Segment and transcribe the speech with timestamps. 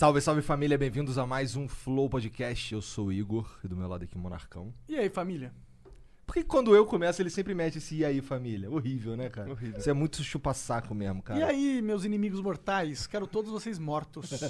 [0.00, 2.72] Salve, salve família, bem-vindos a mais um Flow Podcast.
[2.72, 4.72] Eu sou o Igor e do meu lado aqui o Monarcão.
[4.88, 5.52] E aí, família?
[6.26, 8.70] Por que quando eu começo ele sempre mete esse e aí família?
[8.70, 9.50] Horrível, né, cara?
[9.50, 9.78] Horrível.
[9.78, 11.40] Isso é muito chupa-saco mesmo, cara.
[11.40, 13.06] E aí, meus inimigos mortais?
[13.06, 14.30] Quero todos vocês mortos.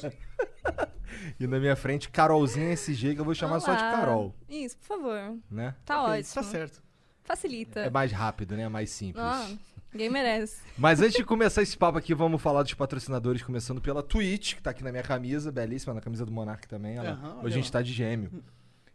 [1.41, 3.91] E na minha frente, Carolzinha SG, que eu vou chamar só de Olá.
[3.91, 5.37] Carol, Isso, por favor.
[5.51, 5.75] né?
[5.85, 6.35] Tá Ok, ótimo.
[6.35, 6.83] Tá certo.
[7.25, 7.81] Facilita.
[7.81, 8.69] É mais rápido, né?
[8.69, 9.25] Mais simples.
[9.25, 9.51] Ah,
[9.93, 10.61] ninguém merece.
[10.79, 14.63] Mas antes de começar esse papo aqui, vamos falar dos patrocinadores, começando pela Twitch, que
[14.63, 16.99] tá aqui na minha camisa, belíssima, na camisa do Monark também.
[16.99, 18.31] Aham, olha Hoje a gente tá de gêmeo.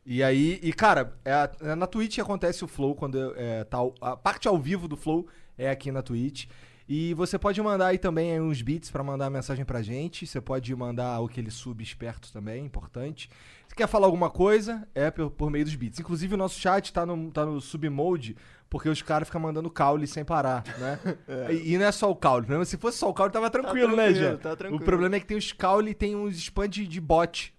[0.05, 3.63] E aí, e cara, é a- é na Twitch que acontece o Flow, quando é,
[3.63, 6.45] tá, a parte ao vivo do Flow é aqui na Twitch.
[6.87, 10.27] E você pode mandar aí também aí uns beats pra mandar mensagem pra gente.
[10.27, 13.27] Você pode mandar aquele sub esperto também, importante.
[13.75, 15.99] Se quer falar alguma coisa, é por, por meio dos beats.
[15.99, 18.37] Inclusive o nosso chat tá no, tá no submode,
[18.69, 20.97] porque os caras ficam mandando caule sem parar, né?
[21.51, 22.47] E, e não é só o caule.
[22.65, 24.37] Se fosse só o caule, tava tranquilo, né, tranquilo, Jean?
[24.37, 24.81] tá tranquilo.
[24.81, 27.53] O problema é que tem os caule e tem uns spam de, de bot.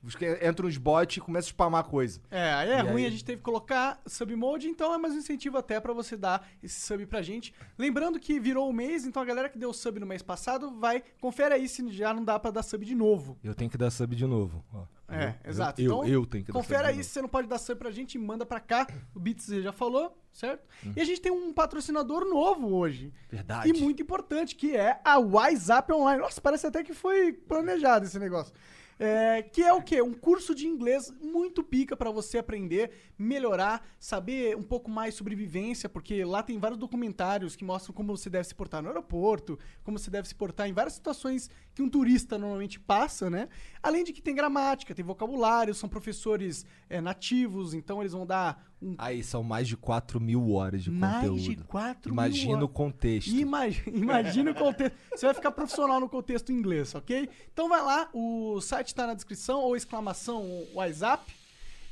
[0.48, 2.18] Entram uns bots e começam a spamar coisa.
[2.30, 3.08] É, aí é E ruim, aí?
[3.08, 6.48] a gente teve que colocar submode, então é mais um incentivo até pra você dar
[6.62, 7.52] esse sub pra gente.
[7.76, 11.02] Lembrando que virou o mês, então a galera que deu sub no mês passado vai,
[11.20, 13.36] confere aí se já não dá pra dar sub de novo.
[13.44, 14.64] Eu tenho que dar sub de novo.
[14.72, 14.95] ó.
[15.08, 15.80] É, exato.
[15.80, 17.58] Eu, então, eu tenho que dar confere sub de aí se você não pode dar
[17.58, 18.86] sub pra gente, manda pra cá.
[19.14, 20.66] O Beats já falou, certo?
[20.84, 20.92] Hum.
[20.96, 23.12] E a gente tem um patrocinador novo hoje.
[23.30, 23.68] Verdade.
[23.68, 26.20] E muito importante, que é a WhatsApp Online.
[26.20, 28.52] Nossa, parece até que foi planejado esse negócio.
[28.98, 30.00] É, que é o quê?
[30.00, 35.34] Um curso de inglês muito pica pra você aprender, melhorar, saber um pouco mais sobre
[35.34, 39.58] vivência, porque lá tem vários documentários que mostram como você deve se portar no aeroporto,
[39.84, 43.48] como você deve se portar em várias situações que um turista normalmente passa, né?
[43.82, 48.66] Além de que tem gramática, tem vocabulário, são professores é, nativos, então eles vão dar
[48.98, 51.56] Aí são mais de 4 mil horas de mais conteúdo.
[51.56, 53.30] de 4 Imagina mil o contexto.
[53.30, 54.96] Imagina, imagina o contexto.
[55.10, 57.28] Você vai ficar profissional no contexto inglês, ok?
[57.52, 61.34] Então vai lá, o site tá na descrição, ou exclamação WhatsApp.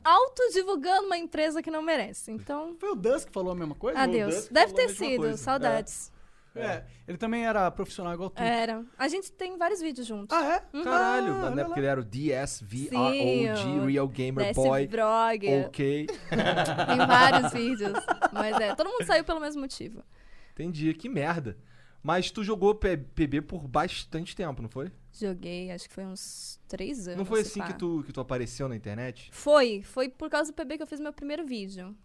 [0.03, 2.31] autodivulgando uma empresa que não merece.
[2.31, 3.99] Então, Foi o Dus que falou a mesma coisa?
[3.99, 4.35] adeus.
[4.35, 5.37] Dusk Deve ter sido, coisa.
[5.37, 6.11] saudades.
[6.55, 8.39] É, ele também era profissional igual tu.
[8.39, 8.85] Era.
[8.95, 10.37] A gente tem vários vídeos juntos.
[10.37, 10.83] Ah, é?
[10.83, 11.75] Caralho, Ah, na lá.
[11.77, 15.47] ele era o DSVROG, Real Gamer Desce Boy, Brog.
[15.65, 16.05] ok.
[16.29, 17.93] Tem vários vídeos.
[18.31, 20.03] Mas é, todo mundo saiu pelo mesmo motivo.
[20.51, 21.57] Entendi, que merda.
[22.03, 24.91] Mas tu jogou PB por bastante tempo, não foi?
[25.13, 27.19] Joguei, acho que foi uns três anos.
[27.19, 27.67] Não foi assim pá.
[27.67, 29.29] que tu, que tu apareceu na internet?
[29.31, 31.95] Foi, foi por causa do PB que eu fiz meu primeiro vídeo.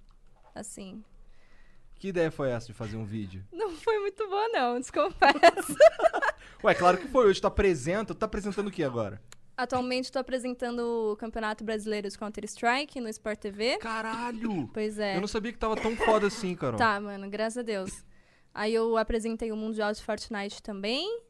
[0.55, 1.03] Assim.
[1.97, 3.45] Que ideia foi essa de fazer um vídeo?
[3.51, 5.77] Não foi muito boa, não, desconfesso.
[6.63, 7.27] Ué, claro que foi.
[7.27, 8.15] Hoje tu apresenta.
[8.15, 9.21] Tu tá apresentando o que agora?
[9.57, 13.79] Atualmente estou apresentando o Campeonato Brasileiro de Counter-Strike no Sport TV.
[13.79, 14.71] Caralho!
[14.73, 15.17] Pois é.
[15.17, 16.79] Eu não sabia que tava tão foda assim, Carol.
[16.79, 18.05] Tá, mano, graças a Deus.
[18.59, 21.23] Aí eu apresentei o Mundial de Fortnite também.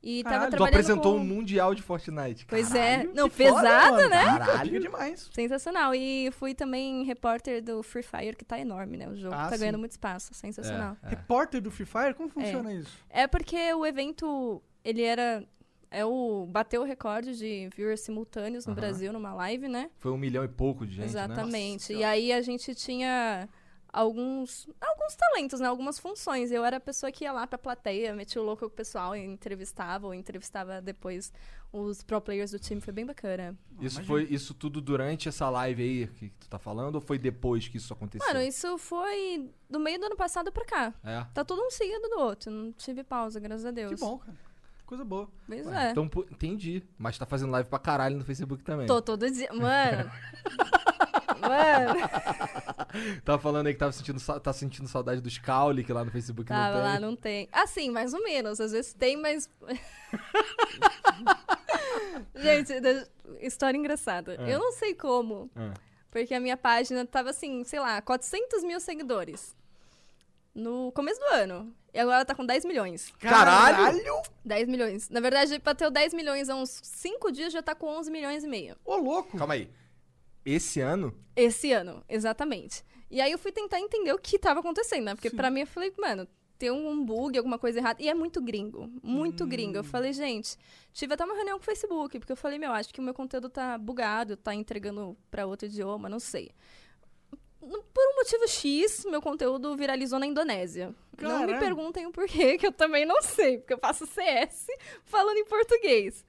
[0.00, 1.18] E Caralho, tava tu Tu trabalhando apresentou com...
[1.20, 2.46] um mundial de Fortnite.
[2.46, 3.10] Pois Caralho.
[3.10, 3.12] é.
[3.14, 4.24] Não, Que foda, né?
[4.24, 4.80] Caralho.
[4.80, 5.28] Demais.
[5.32, 5.92] Sensacional.
[5.92, 9.08] E fui também repórter do Free Fire, que tá enorme, né?
[9.08, 9.58] O jogo Ah, tá sim.
[9.58, 10.32] ganhando muito espaço.
[10.32, 10.96] Sensacional.
[11.02, 11.10] É, é.
[11.10, 12.14] Repórter do Free Fire?
[12.14, 12.96] Como funciona isso?
[13.10, 15.44] É porque o evento, ele era...
[15.90, 16.46] É o...
[16.48, 18.80] Bateu o recorde de viewers simultâneos no Aham.
[18.80, 19.90] Brasil, numa live, né?
[19.98, 21.06] Foi um milhão e pouco de gente, né?
[21.06, 21.92] Exatamente.
[21.92, 23.48] Nossa e aí a gente tinha
[23.92, 25.68] alguns alguns talentos, né?
[25.68, 26.50] Algumas funções.
[26.50, 29.16] Eu era a pessoa que ia lá pra plateia, metia o louco com o pessoal
[29.16, 31.32] e entrevistava, ou entrevistava depois
[31.72, 32.80] os pro players do time.
[32.80, 33.56] Foi bem bacana.
[33.80, 37.68] Isso foi isso tudo durante essa live aí que tu tá falando ou foi depois
[37.68, 38.26] que isso aconteceu?
[38.26, 40.94] Mano, isso foi do meio do ano passado pra cá.
[41.04, 41.24] É.
[41.34, 42.50] Tá todo um seguido do outro.
[42.50, 43.94] Não tive pausa, graças a Deus.
[43.94, 44.36] Que bom, cara.
[44.86, 45.28] Coisa boa.
[45.46, 45.90] Pois Ué, é.
[45.90, 46.82] Então, entendi.
[46.96, 48.86] Mas tá fazendo live pra caralho no Facebook também.
[48.86, 49.52] Tô todo dia.
[49.52, 50.10] Mano.
[51.40, 53.20] Mano.
[53.24, 56.48] Tava falando aí que tava sentindo, tá sentindo saudade dos Caule, que lá no Facebook
[56.48, 56.82] Tava não tem.
[56.82, 57.48] lá, não tem.
[57.52, 58.60] Assim, mais ou menos.
[58.60, 59.48] Às vezes tem, mas.
[62.34, 62.72] Gente,
[63.40, 64.36] história engraçada.
[64.38, 64.54] É.
[64.54, 65.50] Eu não sei como.
[65.54, 65.74] Ah.
[66.10, 69.56] Porque a minha página tava assim, sei lá, 400 mil seguidores.
[70.54, 71.72] No começo do ano.
[71.92, 73.12] E agora tá com 10 milhões.
[73.18, 74.00] Caralho!
[74.44, 75.08] 10 milhões.
[75.08, 78.48] Na verdade, bateu 10 milhões há uns 5 dias, já tá com 11 milhões e
[78.48, 78.76] meio.
[78.84, 79.36] Ô, louco.
[79.36, 79.70] Calma aí.
[80.50, 81.14] Esse ano?
[81.36, 82.82] Esse ano, exatamente.
[83.10, 85.14] E aí eu fui tentar entender o que tava acontecendo, né?
[85.14, 86.26] Porque pra mim eu falei, mano,
[86.58, 88.02] tem um bug, alguma coisa errada.
[88.02, 89.48] E é muito gringo, muito Hum.
[89.48, 89.76] gringo.
[89.76, 90.56] Eu falei, gente,
[90.92, 93.14] tive até uma reunião com o Facebook, porque eu falei, meu, acho que o meu
[93.14, 96.50] conteúdo tá bugado, tá entregando pra outro idioma, não sei.
[97.60, 100.94] Por um motivo X, meu conteúdo viralizou na Indonésia.
[101.20, 104.66] Não me perguntem o porquê, que eu também não sei, porque eu faço CS
[105.04, 106.24] falando em português.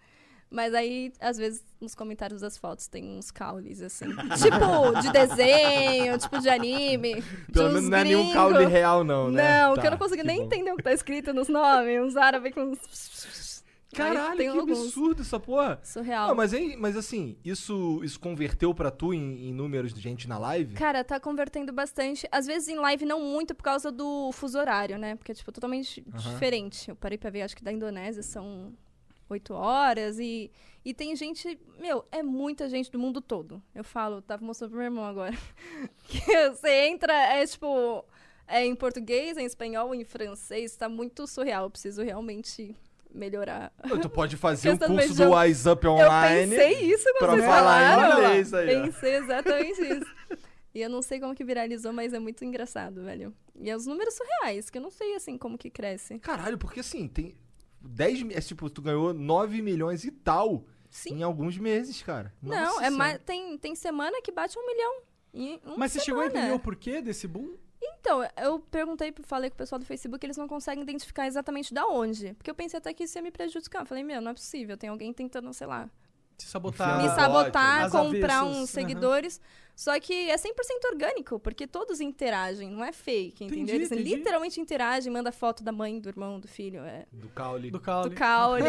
[0.51, 4.07] Mas aí, às vezes, nos comentários das fotos tem uns caules, assim.
[4.41, 7.23] tipo, de desenho, tipo de anime.
[7.53, 9.61] Pelo menos não é nenhum caule real, não, né?
[9.61, 10.45] Não, Tá, que eu não consigo nem bom.
[10.45, 12.01] entender o que tá escrito nos nomes.
[12.01, 12.79] Uns árabes com uns...
[13.93, 14.79] Caralho, que alguns.
[14.79, 15.79] absurdo essa porra.
[15.83, 16.27] Surreal.
[16.27, 20.27] Não, mas, hein, mas assim, isso, isso converteu pra tu em, em números de gente
[20.27, 20.75] na live?
[20.75, 22.27] Cara, tá convertendo bastante.
[22.31, 25.15] Às vezes em live não muito por causa do fuso horário, né?
[25.15, 26.89] Porque é, tipo, totalmente diferente.
[26.89, 28.73] Eu parei pra ver, acho que da Indonésia são
[29.29, 30.51] oito horas e...
[30.83, 31.59] E tem gente...
[31.77, 33.61] Meu, é muita gente do mundo todo.
[33.75, 35.37] Eu falo, tava mostrando pro meu irmão agora.
[36.07, 38.05] que você entra, é tipo...
[38.47, 40.75] É em português, em espanhol, em francês.
[40.75, 41.65] Tá muito surreal.
[41.65, 42.75] Eu preciso realmente
[43.13, 43.71] melhorar.
[44.01, 46.55] Tu pode fazer o do curso do Wise Up Online.
[46.55, 48.23] Eu pensei isso quando vocês falar falaram.
[48.23, 48.85] inglês aí, ó.
[48.85, 50.15] Pensei exatamente isso.
[50.73, 53.33] E eu não sei como que viralizou, mas é muito engraçado, velho.
[53.59, 56.19] E é os números surreais, que eu não sei, assim, como que cresce.
[56.19, 57.35] Caralho, porque assim, tem
[57.81, 61.15] 10 mi- é tipo, tu ganhou 9 milhões e tal Sim.
[61.19, 62.33] em alguns meses, cara.
[62.41, 62.91] não, Nossa é Senhora.
[62.97, 65.01] mais, tem, tem semana que bate um milhão.
[65.33, 66.39] Em uma Mas você chegou a semana.
[66.47, 67.55] entender o porquê desse boom?
[67.81, 71.85] Então, eu perguntei, falei com o pessoal do Facebook, eles não conseguem identificar exatamente da
[71.87, 72.33] onde.
[72.33, 73.81] Porque eu pensei até que isso ia me prejudicar.
[73.81, 75.89] Eu falei, meu, não é possível, tem alguém tentando, sei lá,
[76.39, 77.01] Se sabotar.
[77.01, 79.39] me sabotar, comprar uns seguidores.
[79.75, 80.51] Só que é 100%
[80.91, 83.63] orgânico, porque todos interagem, não é fake, entendeu?
[83.63, 84.15] Entendi, Eles entendi.
[84.15, 87.71] literalmente interagem, manda foto da mãe, do irmão, do filho, é, Do caule.
[87.71, 88.09] Do caule.
[88.09, 88.65] do caule.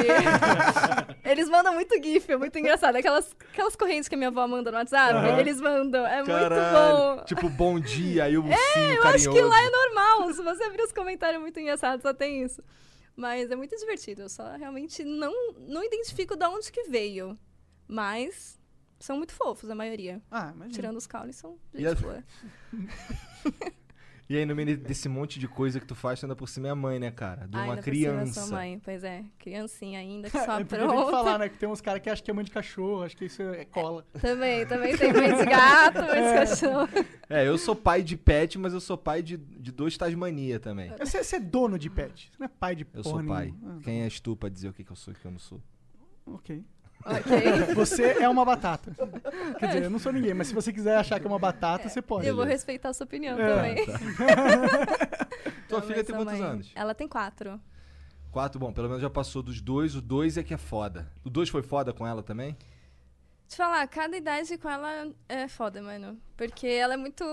[1.25, 2.95] eles mandam muito gif, é muito engraçado.
[2.95, 5.41] Aquelas, aquelas correntes que a minha avó manda no WhatsApp, Aham.
[5.41, 7.17] eles mandam, é muito Caralho.
[7.17, 7.25] bom.
[7.25, 10.83] Tipo, bom dia, aí o é, Eu acho que lá é normal, se você abrir
[10.83, 12.63] os comentários é muito engraçado, só tem isso.
[13.17, 17.37] Mas é muito divertido, eu só realmente não, não identifico de onde que veio.
[17.91, 18.59] Mas
[18.99, 20.23] são muito fofos, a maioria.
[20.31, 20.75] Ah, imagina.
[20.75, 22.23] Tirando os caules, são E gente boa.
[24.29, 26.69] E aí, no meio desse monte de coisa que tu faz, tu ainda por cima
[26.69, 27.49] é a mãe, né, cara?
[27.49, 28.41] De Ai, uma por cima, criança.
[28.47, 29.25] sua mãe, pois é.
[29.41, 31.11] Criancinha ainda, que só É tem que apronta.
[31.11, 31.49] falar, né?
[31.49, 33.65] Que tem uns caras que acham que é mãe de cachorro, acho que isso é
[33.65, 34.07] cola.
[34.21, 36.89] Também, também tem mãe de gato, mãe de cachorro.
[37.29, 40.93] É, eu sou pai de pet, mas eu sou pai de, de dois Tasmania também.
[41.01, 43.47] Você, você é dono de pet, você não é pai de Eu sou pai.
[43.47, 43.81] nenhuma.
[43.83, 45.41] Quem és tu pra dizer o que, que eu sou e o que eu não
[45.41, 45.61] sou?
[46.25, 46.65] Ah, ok.
[47.05, 47.75] Ok.
[47.75, 48.93] Você é uma batata.
[49.59, 51.89] Quer dizer, eu não sou ninguém, mas se você quiser achar que é uma batata,
[51.89, 52.27] você pode.
[52.27, 53.55] Eu vou respeitar a sua opinião É.
[53.55, 53.87] também.
[55.69, 56.73] Tua Não, filha mas tem quantos mãe- anos?
[56.75, 57.61] Ela tem quatro.
[58.31, 59.95] Quatro, bom, pelo menos já passou dos dois.
[59.97, 61.11] O dois é que é foda.
[61.25, 62.57] O dois foi foda com ela também?
[63.49, 66.17] Te falar, cada idade com ela é foda, mano.
[66.37, 67.25] Porque ela é muito.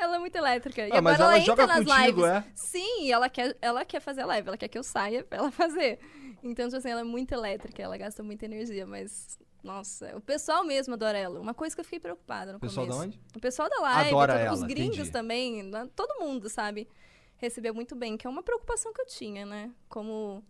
[0.00, 0.86] ela é muito elétrica.
[0.86, 2.36] e Ah, mas agora ela ela, joga entra nas contigo, lives.
[2.36, 2.44] é?
[2.54, 5.50] Sim, ela quer, ela quer fazer a live, ela quer que eu saia pra ela
[5.50, 5.98] fazer.
[6.42, 9.38] Então, tipo assim, ela é muito elétrica, ela gasta muita energia, mas.
[9.62, 11.40] Nossa, o pessoal mesmo adora ela.
[11.40, 13.20] Uma coisa que eu fiquei preocupada no O pessoal da onde?
[13.36, 15.10] O pessoal da live, Adora todo- ela, os gringos entendi.
[15.10, 16.88] também, todo mundo, sabe?
[17.36, 19.72] Recebeu muito bem, que é uma preocupação que eu tinha, né?
[19.88, 20.44] Como,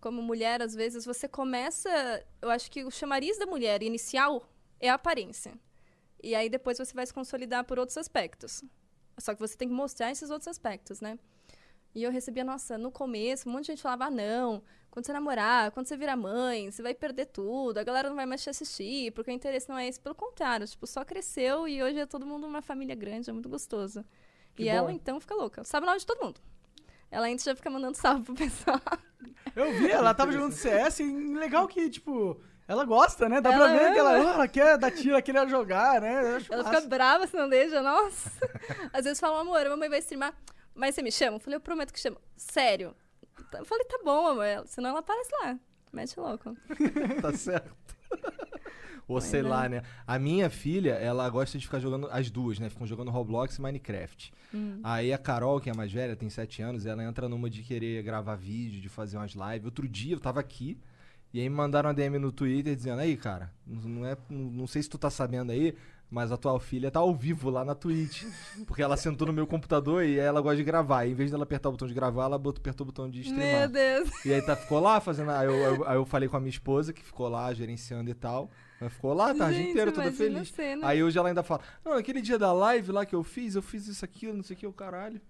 [0.00, 1.88] como mulher, às vezes, você começa.
[2.42, 4.46] Eu acho que o chamariz da mulher inicial
[4.78, 5.54] é a aparência.
[6.22, 8.62] E aí depois você vai se consolidar por outros aspectos.
[9.18, 11.18] Só que você tem que mostrar esses outros aspectos, né?
[11.94, 15.12] E eu recebia, nossa, no começo, um monte de gente falava, ah, não, quando você
[15.12, 18.50] namorar, quando você virar mãe, você vai perder tudo, a galera não vai mais te
[18.50, 20.00] assistir, porque o interesse não é esse.
[20.00, 23.48] Pelo contrário, tipo, só cresceu e hoje é todo mundo uma família grande, é muito
[23.48, 24.04] gostoso.
[24.54, 24.72] Que e bom.
[24.72, 25.64] ela, então, fica louca.
[25.64, 26.40] Sabe o nome de todo mundo.
[27.10, 28.80] Ela ainda já fica mandando salve pro pessoal.
[29.54, 33.40] Eu vi, ela tava jogando CS e legal que, tipo, ela gosta, né?
[33.40, 34.30] Dá Ela pra ver que ela, ama.
[34.34, 36.40] ela quer dar tiro, ela quer jogar, né?
[36.48, 36.76] Ela massa.
[36.76, 38.30] fica brava se não deixa, nossa.
[38.92, 40.32] Às vezes falam, amor, a mamãe vai streamar,
[40.74, 41.36] mas você me chama?
[41.36, 42.16] Eu falei, eu prometo que chama.
[42.36, 42.94] Sério?
[43.52, 44.66] Eu falei, tá bom, amor.
[44.66, 45.58] Senão ela aparece lá.
[45.92, 46.56] Mete louco.
[47.20, 47.96] tá certo.
[49.08, 49.82] Ou sei lá, né?
[50.06, 52.70] A minha filha, ela gosta de ficar jogando as duas, né?
[52.70, 54.32] Ficam jogando Roblox e Minecraft.
[54.84, 57.62] Aí a Carol, que é a mais velha, tem 7 anos, ela entra numa de
[57.62, 59.64] querer gravar vídeo, de fazer umas lives.
[59.64, 60.78] Outro dia eu tava aqui,
[61.32, 64.82] e aí me mandaram uma DM no Twitter dizendo, aí, cara, não, é, não sei
[64.82, 65.76] se tu tá sabendo aí,
[66.10, 68.24] mas a tua filha tá ao vivo lá na Twitch.
[68.66, 71.04] Porque ela sentou no meu computador e aí ela gosta de gravar.
[71.06, 73.20] E em vez dela apertar o botão de gravar, ela botou, apertou o botão de
[73.20, 73.60] streamar.
[73.60, 74.24] Meu Deus.
[74.24, 75.30] E aí tá, ficou lá fazendo.
[75.30, 78.14] Aí eu, eu- aí eu falei com a minha esposa, que ficou lá gerenciando e
[78.14, 78.50] tal.
[78.80, 80.48] Ela ficou lá a tarde Gente, inteira, toda feliz.
[80.50, 80.86] cena.
[80.88, 83.62] Aí hoje ela ainda fala: Não, aquele dia da live lá que eu fiz, eu
[83.62, 85.20] fiz isso, aquilo, não sei o que, o caralho.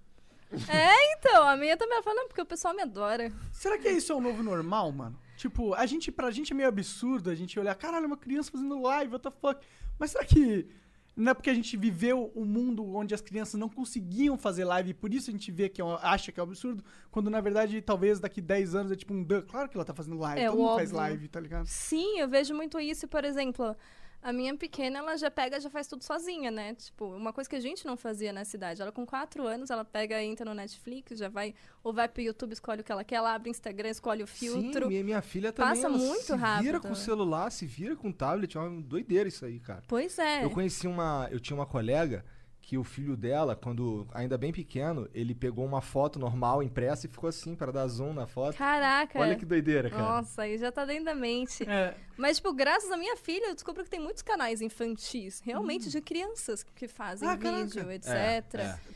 [0.68, 3.30] É, então, a minha também ela fala, não, porque o pessoal me adora.
[3.52, 5.16] Será que isso é o novo normal, mano?
[5.40, 8.78] Tipo, a gente, pra gente é meio absurdo a gente olhar, caralho, uma criança fazendo
[8.82, 9.59] live, what the fuck.
[9.99, 10.66] Mas será que
[11.16, 14.90] não é porque a gente viveu um mundo onde as crianças não conseguiam fazer live
[14.90, 17.30] e por isso a gente vê que é um- acha que é um absurdo, quando
[17.30, 19.25] na verdade talvez daqui 10 anos é tipo um.
[19.49, 20.97] Claro que ela tá fazendo live, É, todo mundo faz óbvio.
[21.09, 21.64] live, tá ligado?
[21.66, 23.75] Sim, eu vejo muito isso, por exemplo.
[24.23, 26.75] A minha pequena, ela já pega, já faz tudo sozinha, né?
[26.75, 28.83] Tipo, uma coisa que a gente não fazia na cidade.
[28.83, 32.53] Ela com quatro anos, ela pega, entra no Netflix, já vai, ou vai pro YouTube,
[32.53, 34.83] escolhe o que ela quer, ela abre o Instagram, escolhe o filtro.
[34.83, 35.75] Sim, minha, minha filha também.
[35.75, 36.81] Passa muito se vira rápido.
[36.81, 38.57] com o celular, se vira com o tablet.
[38.57, 39.83] É uma doideira isso aí, cara.
[39.89, 40.45] Pois é.
[40.45, 41.27] Eu conheci uma.
[41.31, 42.23] Eu tinha uma colega
[42.71, 47.11] que o filho dela, quando ainda bem pequeno, ele pegou uma foto normal, impressa, e
[47.11, 48.57] ficou assim, para dar zoom na foto.
[48.57, 49.19] Caraca.
[49.19, 50.00] Olha que doideira, cara.
[50.00, 51.69] Nossa, aí já tá dentro da mente.
[51.69, 55.91] É, Mas, tipo, graças à minha filha, eu descubro que tem muitos canais infantis, realmente
[55.91, 57.65] de crianças que fazem Ah, caraca.
[57.65, 58.09] vídeo, etc.
[58.15, 58.43] é.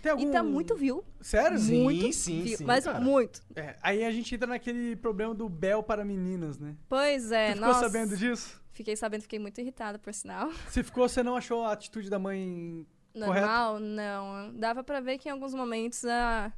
[0.00, 0.22] tem algum...
[0.22, 1.02] E tá muito view.
[1.20, 1.58] Sério?
[1.58, 3.00] Sim, muito sim, view, sim, Mas cara.
[3.00, 3.42] muito.
[3.56, 6.76] É, aí a gente entra naquele problema do Bel para meninas, né?
[6.88, 7.80] Pois é, Você ficou nossa.
[7.80, 8.62] sabendo disso?
[8.74, 10.50] Fiquei sabendo, fiquei muito irritada, por sinal.
[10.68, 14.52] Você ficou, você não achou a atitude da mãe Normal, não.
[14.54, 16.52] Dava pra ver que em alguns momentos ah,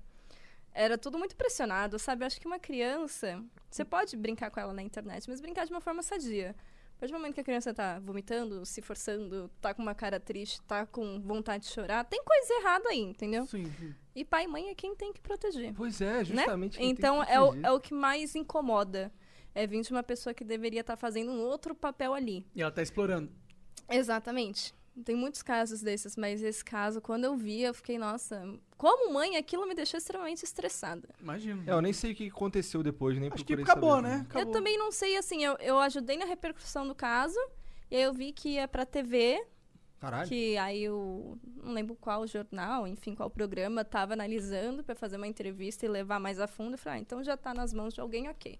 [0.73, 2.23] era tudo muito pressionado, sabe?
[2.23, 5.73] Eu acho que uma criança, você pode brincar com ela na internet, mas brincar de
[5.73, 6.55] uma forma sadia.
[6.97, 10.19] A partir do momento que a criança tá vomitando, se forçando, tá com uma cara
[10.19, 13.45] triste, tá com vontade de chorar, tem coisa errada aí, entendeu?
[13.45, 13.95] Sim, sim.
[14.15, 15.75] E pai e mãe é quem tem que proteger.
[15.75, 16.25] Pois é, né?
[16.25, 16.79] justamente.
[16.79, 19.13] tem Então é o, é o que mais incomoda.
[19.55, 22.47] É vir de uma pessoa que deveria estar fazendo um outro papel ali.
[22.55, 23.31] E ela tá explorando.
[23.91, 24.75] Exatamente.
[25.05, 28.43] Tem muitos casos desses, mas esse caso, quando eu vi, eu fiquei, nossa,
[28.76, 31.09] como mãe, aquilo me deixou extremamente estressada.
[31.21, 31.62] Imagino.
[31.67, 34.26] É, eu nem sei o que aconteceu depois, nem Acho que acabou, saber né?
[34.29, 34.43] Acabou.
[34.43, 37.38] Eu também não sei, assim, eu, eu ajudei na repercussão do caso,
[37.91, 39.45] e aí eu vi que ia pra TV,
[40.00, 40.29] Caralho.
[40.29, 41.38] que aí o.
[41.62, 46.19] Não lembro qual jornal, enfim, qual programa, tava analisando pra fazer uma entrevista e levar
[46.19, 46.75] mais a fundo.
[46.75, 48.59] Eu falei, ah, então já tá nas mãos de alguém, ok.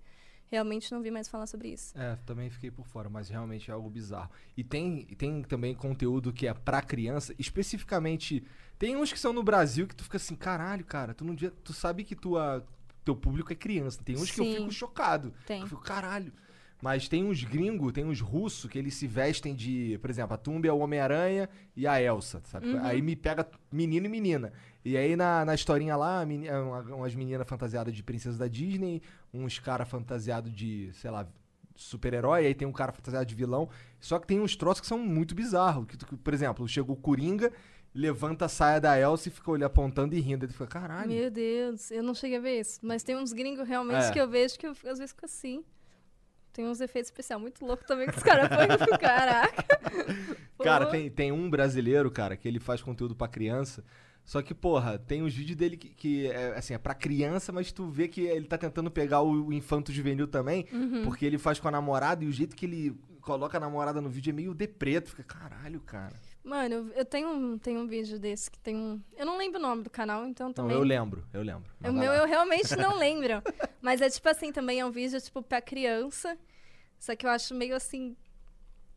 [0.51, 1.97] Realmente não vi mais falar sobre isso.
[1.99, 4.31] É, também fiquei por fora, mas realmente é algo bizarro.
[4.57, 8.45] E tem, tem também conteúdo que é pra criança, especificamente.
[8.79, 11.53] Tem uns que são no Brasil que tu fica assim, caralho, cara, tu, não, devia-
[11.65, 12.65] tu sabe que tua,
[13.05, 14.01] teu público é criança.
[14.05, 14.55] Tem uns que eu Sim.
[14.57, 15.33] fico chocado.
[15.47, 15.63] Tem.
[15.63, 16.33] Eu fico, caralho.
[16.81, 19.99] Mas tem uns gringos, tem uns russos que eles se vestem de.
[20.01, 22.69] Por exemplo, a Tumba é o Homem-Aranha e a Elsa, sabe?
[22.69, 22.85] Uhum.
[22.85, 24.53] Aí me pega menino e menina.
[24.87, 28.47] E aí na, na historinha lá, meni- é uma- umas meninas fantasiadas de princesa da
[28.47, 29.03] Disney,
[29.35, 31.27] uns caras fantasiados de, sei lá,
[31.75, 33.69] super-herói, aí tem um cara fantasiado de vilão.
[34.01, 35.87] Só que tem uns troços que são muito bizarros.
[35.87, 37.53] Que, por exemplo, chegou o Coringa,
[37.93, 40.45] levanta a saia da Elsa e fica olhando, apontando e rindo.
[40.47, 41.09] Ele fica, caralho.
[41.09, 42.79] Meu Deus, eu não cheguei a ver isso.
[42.83, 44.11] Mas tem uns gringos realmente É.
[44.13, 45.65] que eu vejo que eu às vezes fico assim.
[46.53, 49.65] Tem uns efeitos especiais muito loucos também que os caras põem caraca.
[50.63, 53.85] Cara, tem, tem um brasileiro, cara, que ele faz conteúdo pra criança.
[54.27, 57.71] Só que, porra, tem os vídeos dele que, que é, assim, é pra criança, mas
[57.73, 61.05] tu vê que ele tá tentando pegar o, o infanto juvenil também, Uhum.
[61.05, 64.09] porque ele faz com a namorada e o jeito que ele coloca a namorada no
[64.11, 65.11] vídeo é meio depreto.
[65.11, 66.13] Fica, caralho, cara.
[66.43, 69.01] Mano, eu- tenho um, tenho um vídeo desse que tem um.
[69.17, 70.77] Eu não lembro o nome do canal, então Não, também.
[70.77, 71.71] eu lembro, eu lembro.
[71.85, 72.19] O meu lá.
[72.19, 73.43] eu realmente não lembro.
[73.81, 76.37] Mas é tipo assim, também é um vídeo, tipo, pra criança.
[76.99, 78.17] Só que eu acho meio assim.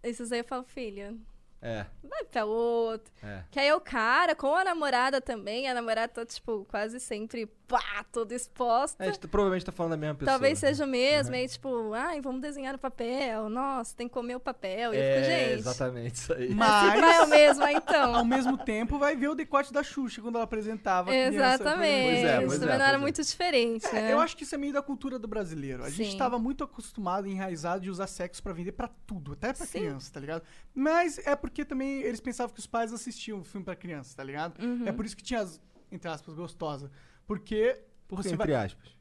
[0.01, 1.15] Esses aí eu falo, filha,
[1.61, 3.11] É, vai pra outro.
[3.21, 3.43] é.
[3.51, 7.51] Que aí é o cara com a namorada também, a namorada tá, tipo, quase sempre,
[7.69, 9.03] pá, toda exposta.
[9.03, 10.33] É, a gente tá- provavelmente tá falando da mesma pessoa.
[10.33, 14.35] Talvez seja o mesmo, aí tipo, ai, vamos desenhar no papel, nossa, tem que comer
[14.35, 14.93] o papel.
[14.93, 16.53] E eu É, fico, gente, exatamente isso aí.
[16.53, 18.15] Mas- se vai o mesmo, aí, então.
[18.15, 21.11] Ao mesmo tempo, vai ver o decote da Xuxa quando ela apresentava.
[21.11, 22.05] a criança, Exatamente.
[22.09, 22.97] Pois é, pois Isso é, também não era pois é.
[22.97, 24.13] muito diferente, É, né?
[24.13, 25.83] eu acho que isso é meio da cultura do brasileiro.
[25.83, 26.17] A gente Sim.
[26.17, 29.79] tava muito acostumado, enraizado de usar sexo pra vender pra tudo, até pra Sim.
[29.79, 30.41] criança, tá ligado?
[30.73, 34.23] Mas é porque também eles pensavam que os pais assistiam o filme pra criança, tá
[34.23, 34.59] ligado?
[34.63, 34.87] Uhum.
[34.87, 35.61] É por isso que tinha as,
[35.91, 36.89] entre aspas, gostosa.
[37.29, 38.65] Porque Por você entre vai...
[38.65, 38.97] aspas.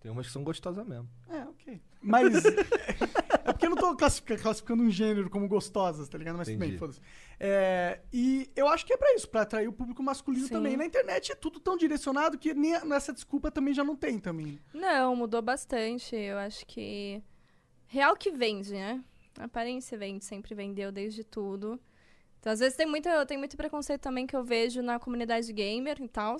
[0.00, 1.06] Tem umas que são gostosas mesmo.
[1.28, 1.78] É, ok.
[2.00, 2.32] Mas
[3.44, 6.38] é porque eu não tô classifica- classificando um gênero como gostosas, tá ligado?
[6.38, 6.78] Mas Entendi.
[6.78, 7.00] foda-se.
[7.38, 10.54] É, e eu acho que é pra isso, pra atrair o público masculino Sim.
[10.54, 10.74] também.
[10.74, 14.58] Na internet é tudo tão direcionado que nem nessa desculpa também já não tem também.
[14.72, 16.16] Não, mudou bastante.
[16.16, 17.22] Eu acho que.
[17.88, 19.04] Real que vende, né?
[19.38, 21.78] A aparência vende, sempre vendeu desde tudo.
[22.40, 26.00] Então, às vezes, tem muito, tem muito preconceito também que eu vejo na comunidade gamer
[26.00, 26.36] e tal.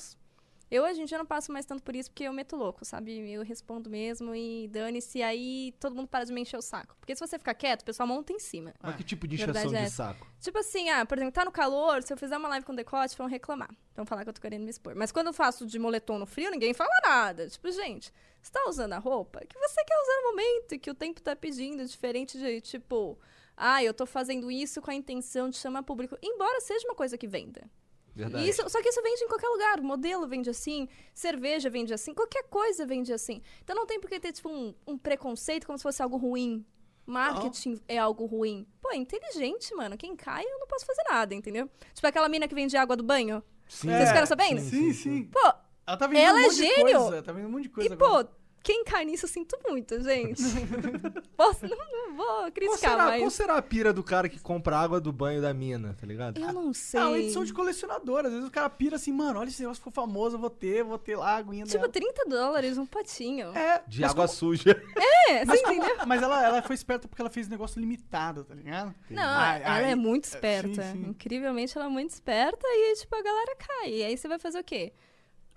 [0.70, 3.30] Eu, hoje em dia, não passo mais tanto por isso, porque eu meto louco, sabe?
[3.30, 6.96] Eu respondo mesmo e dane-se, aí todo mundo para de me encher o saco.
[6.98, 8.74] Porque se você ficar quieto, o pessoal monta em cima.
[8.82, 9.96] Mas que tipo de é de essa.
[9.96, 10.26] saco?
[10.40, 13.16] Tipo assim, ah, por exemplo, tá no calor, se eu fizer uma live com decote,
[13.16, 13.70] vão reclamar.
[13.94, 14.94] Vão falar que eu tô querendo me expor.
[14.96, 17.48] Mas quando eu faço de moletom no frio, ninguém fala nada.
[17.48, 20.90] Tipo, gente, você tá usando a roupa que você quer usar no momento e que
[20.90, 23.16] o tempo tá pedindo, diferente de, tipo,
[23.56, 26.18] ah, eu tô fazendo isso com a intenção de chamar público.
[26.20, 27.70] Embora seja uma coisa que venda.
[28.16, 28.48] Verdade.
[28.48, 29.80] Isso, só que isso vende em qualquer lugar.
[29.82, 33.42] Modelo vende assim, cerveja vende assim, qualquer coisa vende assim.
[33.62, 36.64] Então não tem por que ter, tipo, um, um preconceito como se fosse algo ruim.
[37.04, 38.66] Marketing é algo ruim.
[38.80, 39.96] Pô, é inteligente, mano.
[39.98, 41.70] Quem cai, eu não posso fazer nada, entendeu?
[41.94, 43.42] Tipo aquela mina que vende água do banho.
[43.68, 43.88] Sim.
[43.90, 44.60] Vocês ficaram sabendo?
[44.60, 45.24] Sim, sim.
[45.24, 45.52] Pô,
[45.86, 46.98] Ela tá vendendo Ela um é monte de gênio!
[47.00, 47.22] coisa.
[47.22, 48.24] Tá vendendo um monte de coisa e agora.
[48.24, 48.30] pô,
[48.66, 50.42] quem cai nisso eu sinto muito, gente.
[51.36, 53.32] Posso, não, não vou Qual criticar, será, qual mas.
[53.32, 56.40] será a pira do cara que compra água do banho da mina, tá ligado?
[56.40, 56.98] Eu não sei.
[56.98, 58.24] É uma edição de colecionador.
[58.26, 60.82] Às vezes o cara pira assim, mano, olha esse negócio ficou famoso, eu vou ter,
[60.82, 61.88] vou ter lá a aguinha Tipo, dela.
[61.92, 63.56] 30 dólares um potinho.
[63.56, 64.82] É, De água como- suja.
[65.28, 65.96] É, Mas, você entendeu?
[66.06, 68.94] mas ela, ela foi esperta porque ela fez negócio limitado, tá ligado?
[69.10, 70.82] Não, Ai, ela ai, é muito sim, esperta.
[70.92, 71.06] sim.
[71.08, 73.90] Incrivelmente, ela é muito esperta e, tipo, a galera cai.
[73.90, 74.92] E aí você vai fazer o quê?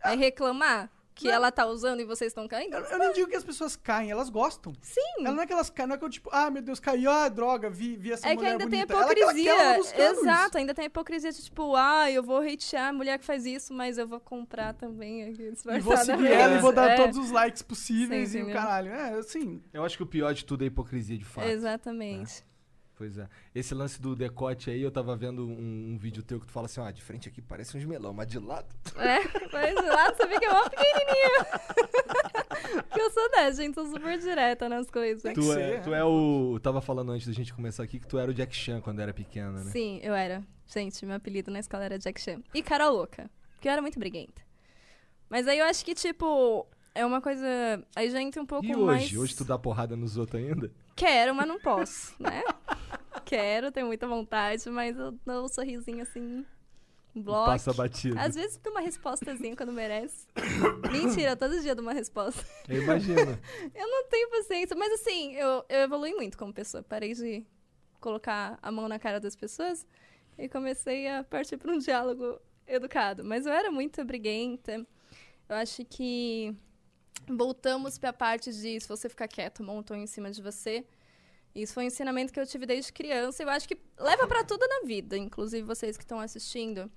[0.03, 1.33] Vai reclamar que Não.
[1.33, 2.75] ela tá usando e vocês estão caindo?
[2.77, 4.71] Eu, eu nem digo que as pessoas caem, elas gostam.
[4.81, 5.01] Sim.
[5.25, 7.11] Ela não é que elas caem, não é que eu, tipo, ah, meu Deus, caiu,
[7.11, 8.93] ah, droga, vi, vi essa É que mulher ainda tem a bonita.
[9.03, 9.51] Ela que ela quer, hipocrisia.
[9.51, 10.57] ela tá buscando Exato, isso.
[10.57, 13.73] ainda tem a hipocrisia de tipo, ah, eu vou hatear a mulher que faz isso,
[13.73, 17.17] mas eu vou comprar também aqui E vou seguir ela e vou dar É, todos
[17.17, 18.91] os likes possíveis Sim, e o caralho.
[18.91, 21.47] É, assim, Eu acho que o pior de tudo é a hipocrisia de fato.
[21.47, 22.43] Exatamente.
[22.99, 23.29] Pois é.
[23.55, 26.65] Esse lance do decote aí, eu tava vendo um, um vídeo teu que tu fala
[26.65, 28.67] assim, ó, de frente aqui parece uns melão, mas de lado.
[28.99, 29.19] É,
[29.53, 32.83] mas de lado você vê que é mó pequenininho.
[32.89, 35.33] Porque eu sou dessa, gente, sou super direta nas coisas.
[35.33, 35.79] Tu é, é.
[35.79, 36.55] tu é o.
[36.55, 38.99] Eu tava falando antes da gente começar aqui que tu era o Jack Chan quando
[38.99, 39.71] era pequena, né?
[39.71, 40.43] Sim, eu era.
[40.67, 42.41] Gente, meu apelido na escola era Jack Chan.
[42.53, 43.31] E cara louca.
[43.53, 44.41] Porque eu era muito briguenta.
[45.29, 47.47] Mas aí eu acho que, tipo, é uma coisa.
[47.95, 49.03] Aí já entra um pouco E mais.
[49.03, 49.17] hoje?
[49.17, 50.69] Hoje tu dá porrada nos outros ainda?
[50.95, 52.43] Quero, mas não posso, né?
[53.29, 56.43] Quero, tenho muita vontade, mas eu dou um sorrisinho assim.
[57.13, 57.45] Bloco.
[57.45, 58.17] Passa batido.
[58.17, 60.25] Às vezes dou uma respostazinha quando merece.
[60.91, 62.43] Mentira, todo dia dou uma resposta.
[62.67, 63.19] Eu imagino.
[63.75, 66.81] Eu não tenho paciência, mas assim, eu, eu evolui muito como pessoa.
[66.81, 67.45] Parei de
[67.99, 69.85] colocar a mão na cara das pessoas
[70.35, 73.23] e comecei a partir para um diálogo educado.
[73.23, 74.87] Mas eu era muito briguenta.
[75.47, 76.55] Eu acho que
[77.27, 80.83] voltamos para a parte de se você ficar quieto, montam em cima de você.
[81.61, 83.43] Isso foi um ensinamento que eu tive desde criança.
[83.43, 86.91] Eu acho que leva para tudo na vida, inclusive vocês que estão assistindo.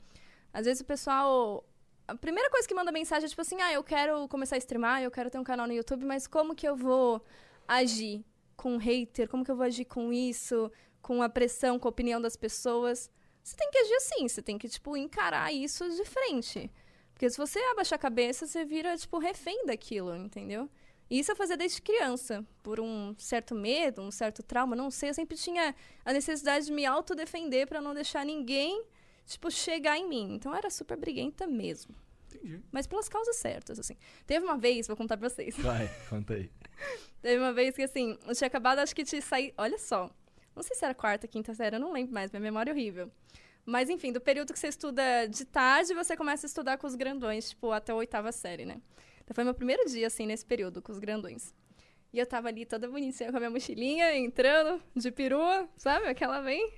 [0.52, 1.64] Às vezes o pessoal
[2.06, 5.02] a primeira coisa que manda mensagem é tipo assim: ah, eu quero começar a streamar,
[5.02, 7.24] eu quero ter um canal no YouTube, mas como que eu vou
[7.66, 8.24] agir
[8.56, 9.28] com um hater?
[9.28, 10.70] Como que eu vou agir com isso?
[11.00, 13.10] Com a pressão, com a opinião das pessoas?
[13.42, 16.70] Você tem que agir assim, você tem que, tipo, encarar isso de frente.
[17.12, 20.70] Porque se você abaixar a cabeça, você vira, tipo, refém daquilo, entendeu?
[21.12, 25.10] E isso eu fazia desde criança, por um certo medo, um certo trauma, não sei.
[25.10, 25.74] Eu sempre tinha
[26.06, 28.82] a necessidade de me autodefender para não deixar ninguém,
[29.26, 30.36] tipo, chegar em mim.
[30.36, 31.94] Então eu era super briguenta mesmo.
[32.28, 32.62] entendi.
[32.72, 33.94] Mas pelas causas certas, assim.
[34.26, 35.54] Teve uma vez, vou contar pra vocês.
[35.60, 36.50] Vai, conta aí.
[37.20, 39.52] Teve uma vez que, assim, eu tinha acabado, acho que de sair.
[39.58, 40.10] Olha só.
[40.56, 43.10] Não sei se era quarta, quinta série, eu não lembro mais, minha memória é horrível.
[43.66, 46.94] Mas, enfim, do período que você estuda de tarde, você começa a estudar com os
[46.94, 48.80] grandões, tipo, até a oitava série, né?
[49.22, 51.54] Então foi meu primeiro dia, assim, nesse período, com os grandões.
[52.12, 56.06] E eu tava ali toda bonitinha com a minha mochilinha, entrando de perua, sabe?
[56.06, 56.72] Aquela vem.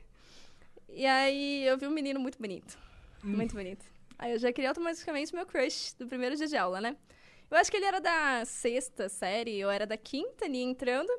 [0.89, 2.79] E aí eu vi um menino muito bonito.
[3.23, 3.85] Muito bonito.
[4.19, 6.97] Aí eu já queria automaticamente meu crush do primeiro dia de aula, né?
[7.51, 11.11] Eu acho que ele era da sexta série, eu era da quinta ali entrando.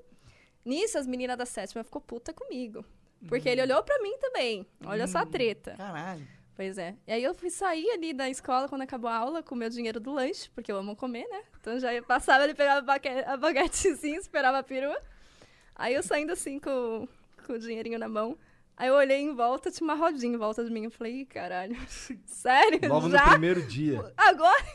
[0.63, 2.85] Nisso, as meninas da sétima ficou puta comigo.
[3.27, 4.65] Porque ele olhou pra mim também.
[4.85, 5.75] Olha só a treta.
[5.75, 6.27] Caralho.
[6.55, 6.95] Pois é.
[7.05, 9.69] E aí eu fui sair ali da escola quando acabou a aula com o meu
[9.69, 11.43] dinheiro do lanche, porque eu amo comer, né?
[11.59, 12.79] Então já passava, ele pegava
[13.27, 14.97] a baguetezinha, esperava a perua.
[15.75, 17.07] Aí eu saindo assim com,
[17.45, 18.37] com o dinheirinho na mão.
[18.77, 20.85] Aí eu olhei em volta, tinha uma rodinha em volta de mim.
[20.85, 21.75] Eu falei, Ih, caralho,
[22.25, 22.79] sério?
[22.87, 23.29] Logo no já?
[23.31, 23.99] primeiro dia.
[24.15, 24.65] Agora?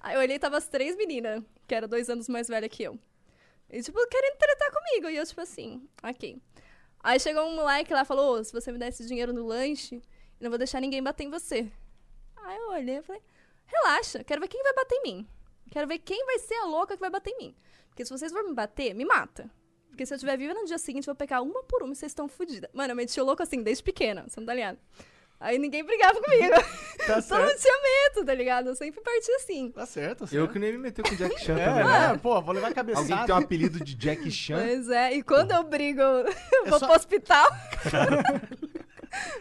[0.00, 2.82] Aí eu olhei e tava as três meninas, que eram dois anos mais velhas que
[2.84, 2.98] eu.
[3.70, 5.08] E, tipo, querendo tretar comigo.
[5.08, 6.40] E eu, tipo assim, ok.
[7.02, 9.44] Aí chegou um moleque lá e falou: "Ô, se você me der esse dinheiro no
[9.44, 10.00] lanche,
[10.40, 11.70] eu não vou deixar ninguém bater em você.
[12.36, 13.22] Aí eu olhei e falei:
[13.66, 15.28] relaxa, quero ver quem vai bater em mim.
[15.70, 17.56] Quero ver quem vai ser a louca que vai bater em mim.
[17.88, 19.50] Porque se vocês forem me bater, me mata.
[19.88, 21.96] Porque se eu estiver viva no dia seguinte, eu vou pegar uma por uma e
[21.96, 22.68] vocês estão fodidas.
[22.74, 24.78] Mano, eu meti o louco assim, desde pequena, você não tá ligado?
[25.40, 26.54] Aí ninguém brigava comigo.
[27.06, 28.68] Tá Todo mundo tinha medo, tá ligado?
[28.68, 29.70] Eu sempre parti assim.
[29.72, 30.52] Tá certo, tá Eu certo.
[30.52, 31.80] que nem me meteu com o Jack Chan também.
[31.80, 32.12] É, né?
[32.14, 33.04] é, pô, vou levar a cabeçada.
[33.04, 34.58] Alguém que tem um apelido de Jack Chan.
[34.64, 37.46] Pois é, e quando eu brigo, eu vou só- pro hospital.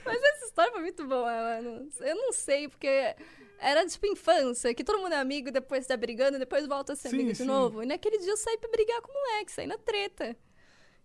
[0.06, 1.90] Mas essa história foi muito boa, mano.
[2.00, 3.16] Eu não sei, porque
[3.60, 7.10] era tipo infância, que todo mundo é amigo, depois tá brigando, depois volta a ser
[7.10, 7.46] Sim, amigo de sim.
[7.46, 7.82] novo.
[7.82, 10.36] E naquele dia eu saí pra brigar com o moleque, saí na treta.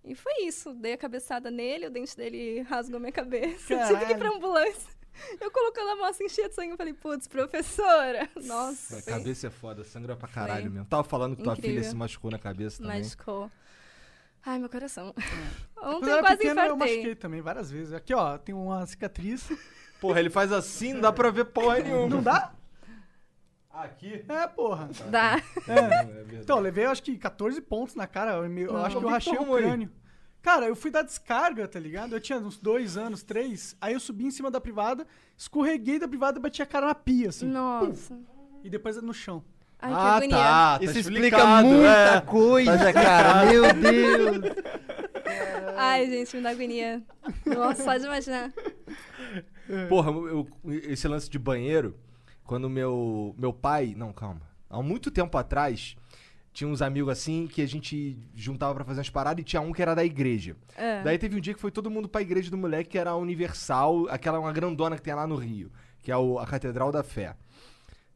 [0.05, 0.75] E foi isso.
[0.75, 3.67] Dei a cabeçada nele, o dente dele rasgou minha cabeça.
[3.87, 4.19] Tive que ir Caralho.
[4.19, 4.99] pra ambulância.
[5.41, 8.29] Eu colocando a mão assim, cheia de sangue, eu falei, putz, professora.
[8.45, 8.99] Nossa.
[8.99, 10.71] A cabeça é foda, sangra pra caralho Foi.
[10.71, 10.87] mesmo.
[10.87, 11.79] Tava falando que tua Incrível.
[11.81, 13.03] filha se machucou na cabeça também.
[13.03, 13.51] Machucou.
[14.45, 15.15] Ai, meu coração.
[15.75, 16.95] Quando Ontem eu eu era quase pequeno, eu infartei.
[16.97, 17.93] machuquei também várias vezes.
[17.93, 19.49] Aqui, ó, tem uma cicatriz.
[20.01, 22.09] Porra, ele faz assim, não dá pra ver porra nenhuma.
[22.09, 22.53] Não dá?
[23.69, 24.25] Aqui?
[24.29, 24.89] É, porra.
[25.11, 25.43] Dá.
[25.67, 26.37] É.
[26.41, 28.33] Então, eu levei acho que 14 pontos na cara.
[28.33, 28.85] Eu, eu Não.
[28.85, 29.63] acho que eu rachei o aí?
[29.63, 29.91] crânio.
[30.41, 32.13] Cara, eu fui dar descarga, tá ligado?
[32.15, 33.77] Eu tinha uns dois anos, três.
[33.81, 35.05] Aí eu subi em cima da privada,
[35.37, 37.47] escorreguei da privada e bati a cara na pia, assim.
[37.47, 38.17] Nossa.
[38.63, 39.45] E depois no chão.
[39.81, 40.37] Ai, que ah, agonia.
[40.37, 40.79] tá.
[40.79, 42.21] tá Isso explica muita é.
[42.23, 43.45] coisa, cara.
[43.47, 44.57] Meu Deus.
[45.77, 47.03] Ai, gente, me dá agonia.
[47.47, 48.53] Nossa, só de imaginar.
[49.89, 51.97] Porra, eu- esse lance de banheiro,
[52.45, 53.95] quando meu, meu pai.
[53.97, 54.41] Não, calma.
[54.69, 55.97] Há muito tempo atrás,
[56.53, 59.73] tinha uns amigos assim que a gente juntava pra fazer umas paradas e tinha um
[59.73, 60.57] que era da igreja.
[60.77, 61.03] É.
[61.03, 63.17] Daí teve um dia que foi todo mundo pra igreja do moleque, que era a
[63.17, 65.71] Universal, aquela uma grandona que tem lá no Rio,
[66.03, 67.35] que é o- a Catedral da Fé.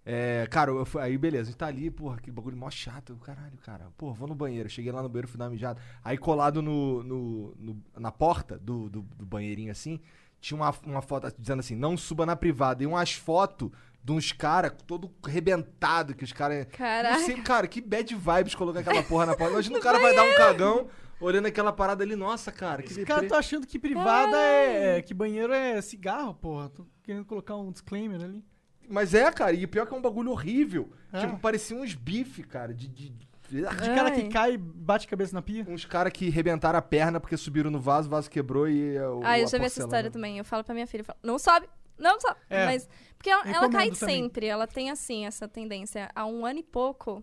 [0.05, 3.17] É, cara, eu fui- aí beleza, a gente tá ali, porra, que bagulho mó chato.
[3.23, 4.69] Caralho, cara, porra, vou no banheiro.
[4.69, 5.81] Cheguei lá no banheiro, fui dar uma mijada.
[6.05, 10.01] Aí colado no, no- no- na porta do, do, do banheirinho assim,
[10.41, 12.83] tinha uma, uma foto dizendo assim: não suba na privada.
[12.83, 13.71] E umas fotos
[14.03, 16.67] de uns caras todo rebentado, que os caras.
[16.73, 17.21] Caralho.
[17.21, 19.53] Não sei, cara, que bad vibes colocar aquela porra na porta.
[19.53, 20.88] Imagina o cara vai dar um cagão
[21.21, 22.17] olhando aquela parada ali.
[22.17, 26.35] Nossa, cara, que Os caras estão achando que privada é, é- que banheiro é cigarro,
[26.35, 26.69] porra.
[26.71, 28.45] Tô querendo colocar um disclaimer ali.
[28.88, 30.90] Mas é, cara, e pior que é um bagulho horrível.
[31.12, 31.21] É.
[31.21, 32.88] Tipo, parecia uns bife, cara, de.
[32.88, 33.62] de- de- De
[33.95, 34.29] cara que Ai.
[34.31, 35.62] cai e bate a cabeça na pia.
[35.68, 38.97] Uns caras que rebentaram a perna porque subiram no vaso, o vaso quebrou e.
[38.99, 40.38] uh, o- Ah, eu já vi essa história também.
[40.38, 41.68] Eu falo pra minha filha, eu falo, não sobe,
[41.99, 42.37] não sobe.
[42.49, 42.64] É.
[42.64, 44.23] Mas, porque ela, ela cai também.
[44.23, 46.09] sempre, ela tem assim, essa tendência.
[46.14, 47.23] Há um ano e pouco,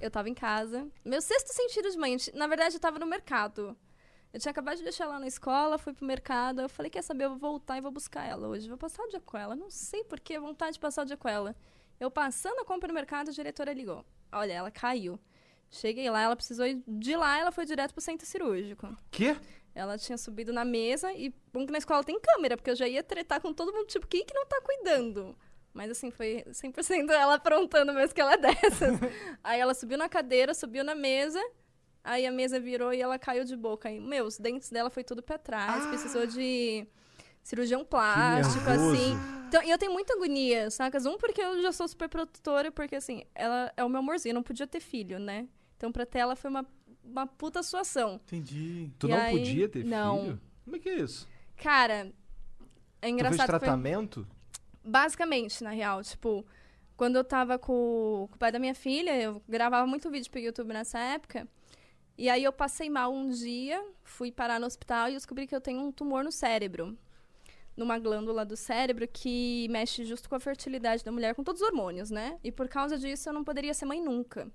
[0.00, 0.88] eu tava em casa.
[1.04, 3.76] Meu sexto sentido de manhã, na verdade, eu tava no mercado.
[4.34, 6.60] Eu tinha acabado de deixar ela na escola, fui pro mercado.
[6.60, 8.68] Eu falei, quer saber, eu vou voltar e vou buscar ela hoje.
[8.68, 9.54] Vou passar o dia com ela.
[9.54, 11.54] Não sei por que vontade de passar o dia com ela.
[12.00, 14.04] Eu passando a compra no mercado, a diretora ligou.
[14.32, 15.20] Olha, ela caiu.
[15.70, 18.96] Cheguei lá, ela precisou ir de lá, ela foi direto pro centro cirúrgico.
[19.08, 19.36] Quê?
[19.72, 22.88] Ela tinha subido na mesa e bom que na escola tem câmera, porque eu já
[22.88, 25.38] ia tretar com todo mundo, tipo, quem que não tá cuidando?
[25.72, 28.98] Mas assim, foi 100% ela aprontando mesmo que ela é dessas.
[29.44, 31.40] aí ela subiu na cadeira, subiu na mesa,
[32.04, 33.88] aí a mesa virou e ela caiu de boca.
[33.88, 36.86] Aí, meu, os dentes dela foi tudo pra trás, precisou de
[37.42, 39.16] cirurgião plástico, assim.
[39.48, 41.06] Então, e eu tenho muita agonia, sacas?
[41.06, 44.34] Um, porque eu já sou super protetora, porque assim, ela é o meu amorzinho, eu
[44.34, 45.48] não podia ter filho, né?
[45.76, 46.66] Então, pra ter ela foi uma,
[47.04, 48.14] uma puta situação.
[48.26, 48.90] Entendi.
[48.98, 50.20] Tu E não aí- podia ter não.
[50.22, 50.40] filho?
[50.64, 51.28] Como é que é isso?
[51.56, 52.12] Cara, é Tu
[53.02, 53.40] fez engraçado.
[53.46, 54.26] que foi- tratamento?
[54.82, 56.44] Basicamente, na real, tipo,
[56.96, 60.40] quando eu tava com, com o pai da minha filha, eu gravava muito vídeo pro
[60.40, 61.46] YouTube nessa época.
[62.16, 65.60] E aí eu passei mal um dia, fui parar no hospital e descobri que eu
[65.60, 66.96] tenho um tumor no cérebro.
[67.76, 71.66] Numa glândula do cérebro que mexe justo com a fertilidade da mulher, com todos os
[71.66, 72.38] hormônios, né?
[72.44, 74.48] E por causa disso eu não poderia ser mãe nunca.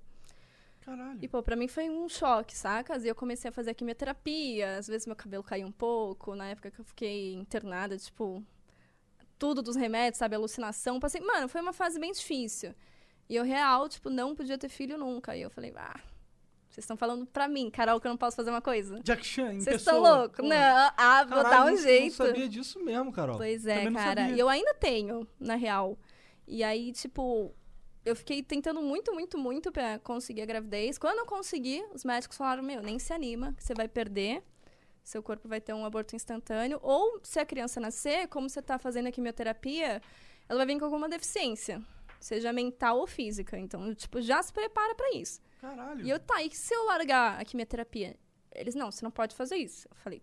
[0.80, 1.18] Caralho.
[1.20, 3.04] E, pô, pra mim foi um choque, sacas?
[3.04, 6.70] E eu comecei a fazer quimioterapia, às vezes meu cabelo caiu um pouco, na época
[6.70, 8.42] que eu fiquei internada, tipo,
[9.38, 10.34] tudo dos remédios, sabe?
[10.34, 10.98] Alucinação.
[10.98, 12.74] Passei, mano, foi uma fase bem difícil.
[13.28, 15.36] E eu, real, tipo, não podia ter filho nunca.
[15.36, 16.00] E eu falei, ah,
[16.70, 19.00] vocês estão falando pra mim, Carol, que eu não posso fazer uma coisa?
[19.00, 20.48] Jack Chan, Vocês estão loucos?
[20.48, 20.56] Não,
[20.96, 22.18] ah, vou Caralho, dar um jeito.
[22.20, 23.36] Não sabia disso mesmo, Carol.
[23.36, 24.30] Pois é, cara.
[24.30, 25.98] E eu ainda tenho, na real.
[26.46, 27.52] E aí, tipo,
[28.04, 30.96] eu fiquei tentando muito, muito, muito pra conseguir a gravidez.
[30.96, 34.40] Quando eu consegui, os médicos falaram: Meu, nem se anima, que você vai perder.
[35.02, 36.78] seu corpo vai ter um aborto instantâneo.
[36.82, 40.00] Ou, se a criança nascer, como você está fazendo a quimioterapia,
[40.48, 41.82] ela vai vir com alguma deficiência,
[42.20, 43.58] seja mental ou física.
[43.58, 45.40] Então, tipo, já se prepara para isso.
[45.60, 46.04] Caralho.
[46.04, 48.16] E eu, tá, e se eu largar a quimioterapia?
[48.52, 49.86] Eles, não, você não pode fazer isso.
[49.90, 50.22] Eu falei,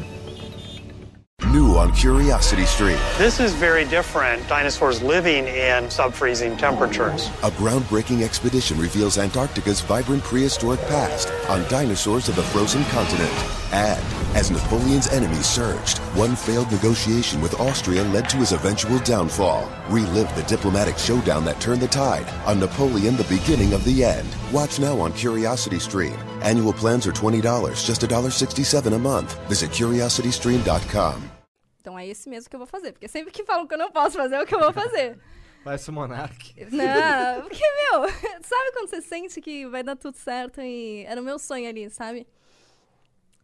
[1.47, 2.97] New on Curiosity Stream.
[3.17, 4.47] This is very different.
[4.47, 7.27] Dinosaurs living in sub-freezing temperatures.
[7.43, 13.33] A groundbreaking expedition reveals Antarctica's vibrant prehistoric past on dinosaurs of the frozen continent.
[13.73, 19.69] And as Napoleon's enemies surged, one failed negotiation with Austria led to his eventual downfall.
[19.89, 24.27] Relive the diplomatic showdown that turned the tide on Napoleon, the beginning of the end.
[24.51, 26.15] Watch now on Curiosity Stream.
[26.41, 27.41] Annual plans are $20,
[27.85, 29.39] just $1.67 a month.
[29.47, 31.21] Visit curiositystream.com.
[31.81, 32.91] então é esse mesmo que eu vou fazer.
[32.93, 35.17] Porque sempre que falam que eu não posso fazer, é o que eu vou fazer.
[35.63, 36.55] Parece o Monark.
[36.71, 38.01] Não, porque, meu,
[38.41, 41.89] sabe quando você sente que vai dar tudo certo e era o meu sonho ali,
[41.89, 42.25] sabe?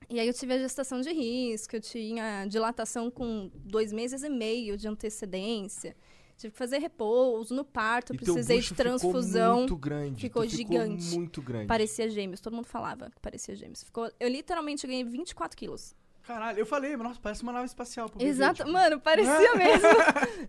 [0.10, 4.30] E aí eu tive a gestação de risco, eu tinha dilatação com dois meses e
[4.30, 5.96] meio de antecedência.
[6.38, 9.62] Tive que fazer repouso no parto, E precisei de transfusão.
[9.63, 10.22] Ficou muito grande.
[10.22, 11.04] Ficou Tu gigante.
[11.04, 11.65] Ficou muito grande.
[11.65, 13.84] Parecia gêmeos, todo mundo falava que parecia gêmeos.
[13.84, 15.96] Ficou, eu literalmente ganhei 24 quilos.
[16.24, 18.12] Caralho, eu falei, nossa, parece uma nave espacial.
[18.20, 18.72] Exato, tipo.
[18.72, 19.88] mano, parecia mesmo.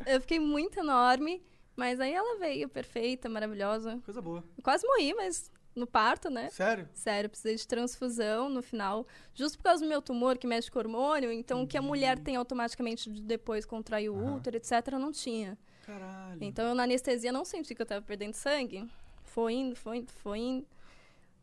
[0.06, 1.42] eu fiquei muito enorme,
[1.74, 3.98] mas aí ela veio perfeita, maravilhosa.
[4.04, 4.44] Coisa boa.
[4.56, 6.50] Eu quase morri, mas no parto, né?
[6.50, 6.88] Sério?
[6.92, 10.78] Sério, precisei de transfusão no final, justo por causa do meu tumor que mexe com
[10.78, 15.12] hormônio, então o que a mulher tem automaticamente de depois contrair o útero, etc, não
[15.12, 15.56] tinha.
[15.86, 16.38] Caralho.
[16.42, 18.86] Então eu na anestesia não senti que eu tava perdendo sangue.
[19.24, 20.66] Foi indo, foi indo, foi indo.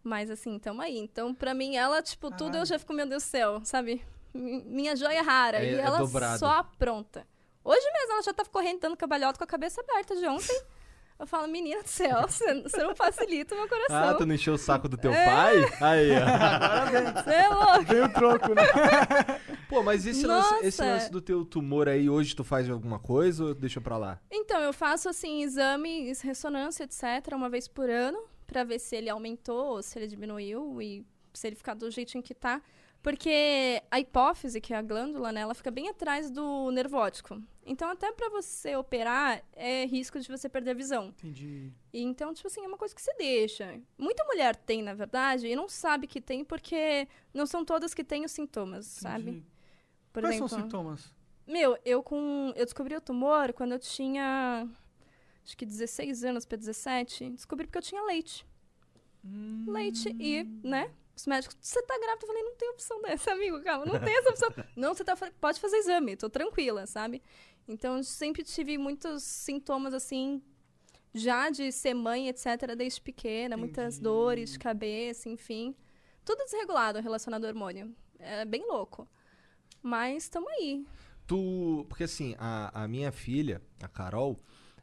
[0.04, 1.00] Mas assim, tamo aí.
[1.00, 2.58] Então, pra mim, ela, tipo, tudo Caralho.
[2.62, 4.04] eu já fico, meu Deus do céu, sabe?
[4.34, 5.58] Mi- Minha joia rara.
[5.58, 6.38] É- e é ela dobrado.
[6.38, 7.26] só pronta.
[7.64, 10.56] Hoje mesmo ela já tava correndo, dando cabalhota com a cabeça aberta de ontem.
[11.18, 14.18] Eu falo, menina do céu, você, não facilita o meu Ah, coração.
[14.18, 15.26] tu não encheu o saco do teu É.
[15.26, 15.56] pai?
[15.82, 17.24] Aí, ó.
[17.24, 17.84] Você é louco.
[17.86, 18.64] Veio o troco, né?
[19.70, 23.46] Pô, mas esse lance, esse lance do teu tumor aí, hoje tu faz alguma coisa
[23.46, 24.20] ou deixa pra lá?
[24.30, 29.10] Então, eu faço, assim, exames, ressonância, etc., uma vez por ano, pra ver se ele
[29.10, 32.62] aumentou, se ele diminuiu e se ele ficar do jeitinho que tá.
[33.02, 37.42] Porque a hipófise, que é a glândula, né, ela fica bem atrás do nervo óptico.
[37.66, 41.08] Então, até pra você operar, é risco de você perder a visão.
[41.08, 41.72] Entendi.
[41.92, 43.82] E então, tipo assim, é uma coisa que você deixa.
[43.98, 48.04] Muita mulher tem, na verdade, e não sabe que tem porque não são todas que
[48.04, 49.32] têm os sintomas, sabe?
[49.32, 49.46] entendi.
[50.14, 51.14] Por Quais exemplo, são os sintomas?
[51.48, 52.54] meu, eu com.
[52.56, 54.70] Eu descobri o tumor quando eu tinha.
[55.44, 57.32] Acho que 16 anos pra 17.
[57.32, 58.46] Descobri porque eu tinha leite.
[59.68, 60.92] Leite e, né?
[61.16, 62.24] Os médicos, você tá grávida?
[62.24, 64.50] Eu falei, não tem opção dessa, amigo, calma, não tem essa opção.
[64.76, 67.24] não, você tá, pode fazer exame, tô tranquila, sabe?
[67.68, 70.42] Então, eu sempre tive muitos sintomas, assim,
[71.14, 74.04] já de ser mãe, etc., desde pequena, muitas Entendi.
[74.04, 75.76] dores de cabeça, enfim.
[76.24, 77.96] Tudo desregulado relacionado ao hormônio.
[78.20, 79.08] É bem louco.
[79.82, 80.86] Mas tamo aí.
[81.28, 81.86] Tu.
[81.90, 84.40] Porque assim, a, a minha filha, a Carol,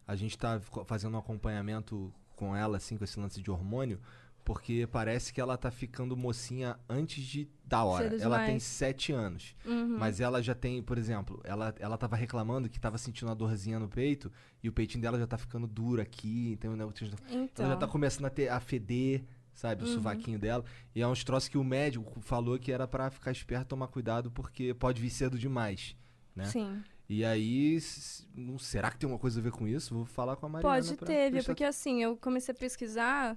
[0.07, 4.01] a gente tá co- fazendo um acompanhamento com ela, assim, com esse lance de hormônio,
[4.45, 8.11] porque parece que ela tá ficando mocinha antes de da hora.
[8.11, 9.55] Cedo Ela tem sete anos.
[9.65, 9.97] Uhum.
[9.99, 13.79] Mas ela já tem, por exemplo, ela, ela tava reclamando que tava sentindo uma dorzinha
[13.79, 14.31] no peito
[14.63, 16.85] e o peitinho dela já tá ficando duro aqui, então, né,
[17.31, 17.65] Então.
[17.65, 19.25] ela já tá começando a, ter, a feder,
[19.55, 19.95] sabe, o Uhum.
[19.95, 20.65] sovaquinho dela.
[20.95, 24.31] E é uns troços que o médico falou que era pra ficar esperto, tomar cuidado,
[24.31, 25.97] porque pode vir cedo demais,
[26.35, 26.45] né?
[26.47, 26.83] Sim.
[27.09, 27.79] E aí,
[28.59, 29.95] será que tem uma coisa a ver com isso?
[29.95, 30.75] Vou falar com a Mariana.
[30.75, 33.37] Pode ter, Porque assim, eu comecei a pesquisar,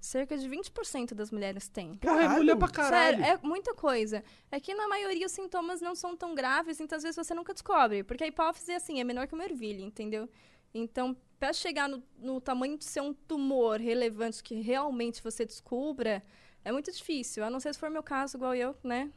[0.00, 1.94] cerca de 20% das mulheres têm.
[1.96, 2.38] Porra, é Caralho.
[2.38, 3.18] mulher pra caralho.
[3.18, 4.22] Sério, é muita coisa.
[4.50, 7.52] É que na maioria os sintomas não são tão graves, então às vezes você nunca
[7.52, 8.02] descobre.
[8.04, 10.28] Porque a hipófise, assim, é menor que uma ervilha, entendeu?
[10.72, 16.22] Então, pra chegar no, no tamanho de ser um tumor relevante que realmente você descubra,
[16.64, 17.42] é muito difícil.
[17.44, 19.10] A não ser se for meu caso, igual eu, né?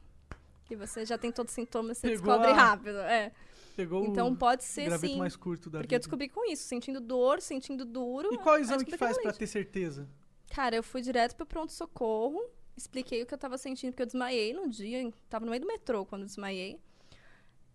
[0.65, 2.98] Que você já tem todos os sintomas, você Pegou descobre a- rápido.
[3.00, 3.32] É.
[3.76, 5.17] Pegou Então pode ser sim.
[5.17, 6.00] mais curto da Porque eu vida.
[6.08, 8.34] descobri com isso, sentindo dor, sentindo duro.
[8.34, 9.38] E qual exame que faz leite.
[9.39, 10.08] ter certeza?
[10.52, 12.44] Cara, eu fui direto pro pronto-socorro,
[12.76, 15.68] expliquei o que eu tava sentindo, porque eu desmaiei no dia, tava no meio do
[15.68, 16.78] metrô quando desmaiei.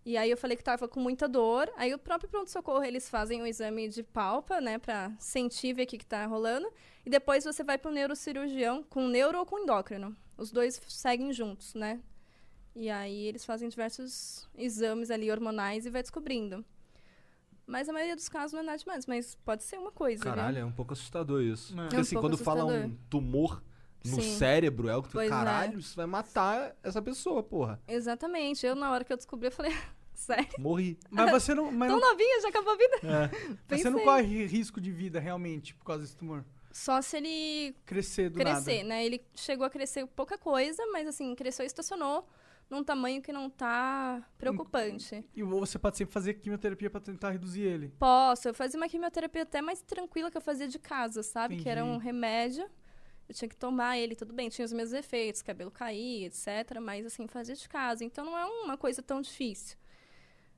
[0.05, 1.69] E aí eu falei que tava com muita dor.
[1.75, 5.87] Aí o próprio pronto-socorro, eles fazem um exame de palpa, né, pra sentir, ver o
[5.87, 6.71] que que tá rolando.
[7.03, 10.15] E depois você vai pro neurocirurgião, com neuro ou com endócrino.
[10.37, 11.99] Os dois seguem juntos, né?
[12.75, 16.63] E aí eles fazem diversos exames ali hormonais e vai descobrindo.
[17.67, 20.33] Mas a maioria dos casos não é nada demais, mas pode ser uma coisa, viu?
[20.33, 21.73] Caralho, é um pouco assustador isso.
[21.73, 21.81] É.
[21.83, 22.97] Porque É um assim, quando fala um assustador.
[23.09, 23.63] tumor
[24.05, 24.37] no Sim.
[24.37, 25.13] cérebro, é o que tu.
[25.13, 25.29] Pois é.
[25.29, 27.81] Caralho, isso vai matar essa pessoa, porra.
[27.85, 28.65] Exatamente.
[28.65, 29.75] Eu, na hora que eu descobri, eu falei,
[30.15, 30.47] sério?
[30.57, 30.97] Morri.
[31.11, 33.31] Mas você não, mas Tão não, novinha, já acabou a vida?
[33.69, 36.45] mas você não corre risco de vida realmente por causa desse tumor.
[36.71, 38.89] Só se ele Crescer do crescer, nada.
[38.89, 39.05] né?
[39.05, 42.25] Ele chegou a crescer pouca coisa, mas assim, cresceu e estacionou
[42.69, 45.23] num tamanho que não tá preocupante.
[45.35, 47.93] E você pode sempre fazer quimioterapia pra tentar reduzir ele.
[47.99, 51.57] Posso, eu fazia uma quimioterapia até mais tranquila que eu fazia de casa, sabe?
[51.57, 52.05] Que era um Entendi.
[52.05, 52.69] remédio.
[53.29, 56.79] Eu tinha que tomar ele, tudo bem, tinha os mesmos efeitos, cabelo cair, etc.
[56.81, 58.03] Mas assim, fazia de casa.
[58.05, 59.77] Então não é uma coisa tão difícil.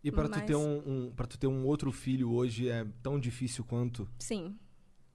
[0.04, 2.86] E pra tu Mas- ter um, um para tu ter um outro filho hoje é
[3.04, 4.08] tão difícil quanto.
[4.20, 4.58] Sim.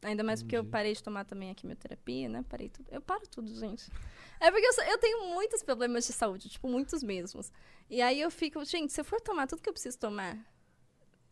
[0.04, 0.70] Ainda mais porque eu Entendi.
[0.72, 2.44] parei de tomar também a quimioterapia, né?
[2.48, 2.86] Parei tudo.
[2.92, 3.90] Eu paro tudo, gente.
[4.38, 7.50] É porque eu, sou- eu tenho muitos problemas de saúde, tipo, muitos mesmos.
[7.88, 10.38] E aí eu fico, gente, se eu for tomar tudo que eu preciso tomar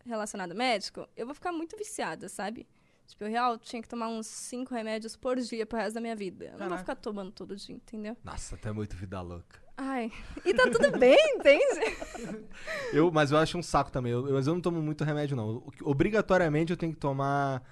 [0.05, 2.67] relacionado ao médico, eu vou ficar muito viciada, sabe?
[3.07, 6.17] Tipo, eu real tinha que tomar uns cinco remédios por dia pro resto da minha
[6.17, 6.47] vida.
[6.47, 8.17] Eu não vou ficar tomando todo dia, entendeu?
[8.25, 9.61] Nossa, até muito vida louca.
[9.77, 10.11] Ai.
[10.45, 12.41] E tá tudo bem, entende?
[12.93, 14.13] Eu, mas eu acho um saco também.
[14.13, 15.63] Eu, eu- mas eu não tomo muito remédio, não.
[15.83, 17.63] Obrigatoriamente eu tenho que tomar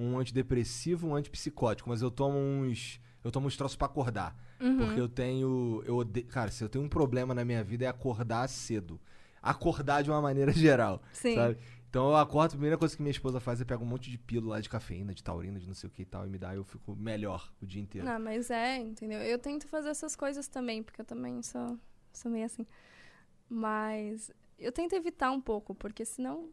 [0.00, 1.88] um antidepressivo, um antipsicótico.
[1.88, 3.00] Mas eu tomo uns.
[3.22, 4.36] Eu tomo uns troços pra acordar.
[4.60, 4.78] Uhum.
[4.78, 5.82] Porque eu tenho.
[5.84, 9.00] Eu odeio, cara, se eu tenho um problema na minha vida é acordar cedo.
[9.42, 11.02] Acordar de uma maneira geral.
[11.12, 11.34] Sim.
[11.34, 11.58] Sabe?
[11.90, 14.16] Então eu acordo, a primeira coisa que minha esposa faz é pegar um monte de
[14.16, 16.54] pílula de cafeína, de taurina, de não sei o que e tal, e me dá,
[16.54, 18.06] e eu fico melhor o dia inteiro.
[18.06, 19.18] Não, mas é, entendeu?
[19.20, 21.76] Eu tento fazer essas coisas também, porque eu também sou,
[22.12, 22.64] sou meio assim.
[23.48, 26.48] Mas eu tento evitar um pouco, porque senão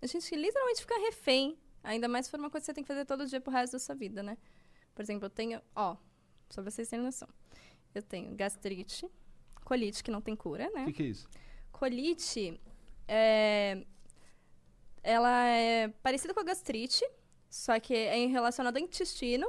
[0.00, 1.56] a gente literalmente fica refém.
[1.82, 3.72] Ainda mais se for uma coisa que você tem que fazer todo dia pro resto
[3.74, 4.38] da sua vida, né?
[4.94, 5.96] Por exemplo, eu tenho, ó,
[6.50, 7.28] só pra vocês terem noção.
[7.94, 9.08] Eu tenho gastrite,
[9.64, 10.82] colite, que não tem cura, né?
[10.82, 11.28] O que, que é isso?
[11.70, 12.60] Colite
[13.08, 13.84] é.
[15.02, 17.04] Ela é parecida com a gastrite,
[17.50, 19.46] só que é relacionada ao intestino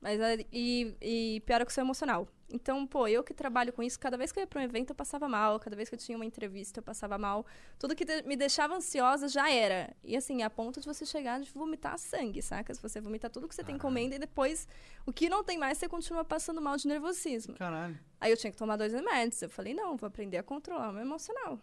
[0.00, 2.28] mas, é- e, e piora com o seu emocional.
[2.48, 4.90] Então, pô, eu que trabalho com isso, cada vez que eu ia pra um evento
[4.90, 7.44] eu passava mal, cada vez que eu tinha uma entrevista eu passava mal.
[7.76, 9.92] Tudo que de- me deixava ansiosa já era.
[10.04, 12.72] E assim, a ponto de você chegar de vomitar sangue, saca?
[12.72, 14.68] Se você vomitar tudo que você tem comendo e depois
[15.04, 17.54] o que não tem mais você continua passando mal de nervosismo.
[17.54, 17.98] Caralho.
[18.20, 19.42] Aí eu tinha que tomar dois remédios.
[19.42, 21.58] Eu falei, não, vou aprender a controlar o meu emocional.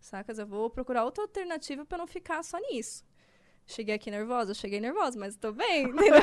[0.00, 0.38] Sacas?
[0.38, 3.02] Eu vou procurar outra alternativa pra não ficar só nisso.
[3.66, 6.22] Cheguei aqui nervosa, cheguei nervosa, mas tô bem, entendeu?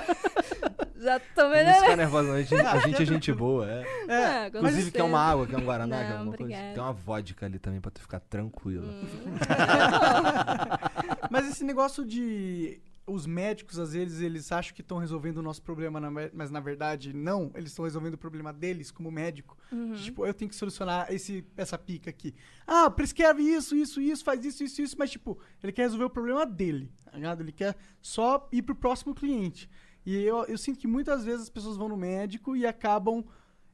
[0.98, 1.82] Já tô Não melhorando.
[1.82, 2.36] fica nervosa, não.
[2.36, 3.84] A gente, a gente é gente boa, é.
[4.08, 6.44] É, Inclusive, quer uma água, quer um Guaraná, Não, quer alguma coisa.
[6.44, 6.74] obrigada.
[6.76, 8.86] Tem uma vodka ali também pra tu ficar tranquilo.
[8.86, 9.06] Hum.
[11.32, 15.62] Mas esse negócio de os médicos, às vezes, eles acham que estão resolvendo o nosso
[15.62, 17.52] problema, na mas na verdade não.
[17.56, 19.58] Eles estão resolvendo o problema deles como médico.
[19.72, 19.94] Uhum.
[19.96, 22.34] Tipo, eu tenho que solucionar esse, essa pica aqui.
[22.66, 24.96] Ah, prescreve isso, isso, isso, faz isso, isso, isso.
[24.98, 27.42] Mas, tipo, ele quer resolver o problema dele, tá ligado?
[27.42, 29.70] Ele quer só ir pro próximo cliente.
[30.06, 33.24] E eu, eu sinto que muitas vezes as pessoas vão no médico e acabam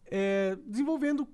[0.05, 1.27] é, desenvolvendo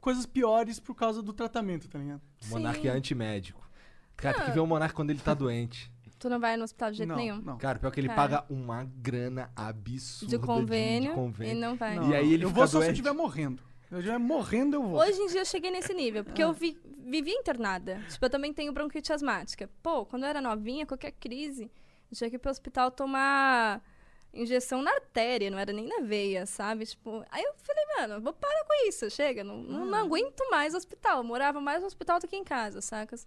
[0.00, 2.20] coisas piores por causa do tratamento, tá ligado?
[2.46, 2.88] O Monark Sim.
[2.88, 3.68] é antimédico.
[4.16, 4.54] Cara, tem que Ah.
[4.54, 5.90] ver o Monark quando ele tá doente.
[6.18, 7.40] Tu não vai no hospital de jeito não, nenhum.
[7.40, 7.58] não.
[7.58, 8.22] Cara, pior que ele Cara.
[8.22, 11.56] paga uma grana absurda De convênio, de convênio.
[11.56, 11.94] e não vai.
[11.94, 13.62] Não, E aí ele eu vou só se eu estiver morrendo.
[13.88, 15.00] Se eu estiver morrendo, eu vou.
[15.00, 16.76] Hoje em dia eu cheguei nesse nível, porque eu vi,
[17.06, 18.02] vivia internada.
[18.08, 19.70] Tipo, eu também tenho bronquite asmática.
[19.82, 21.70] Pô, quando eu era novinha, qualquer crise,
[22.10, 23.80] eu tinha que ir pro hospital tomar
[24.34, 26.84] injeção na artéria, não era nem na veia, sabe?
[26.84, 30.74] Tipo, aí eu falei, mano, vou parar com isso, chega, não, não, não aguento mais
[30.74, 31.18] hospital.
[31.18, 33.26] Eu morava mais no hospital do que em casa, sacas?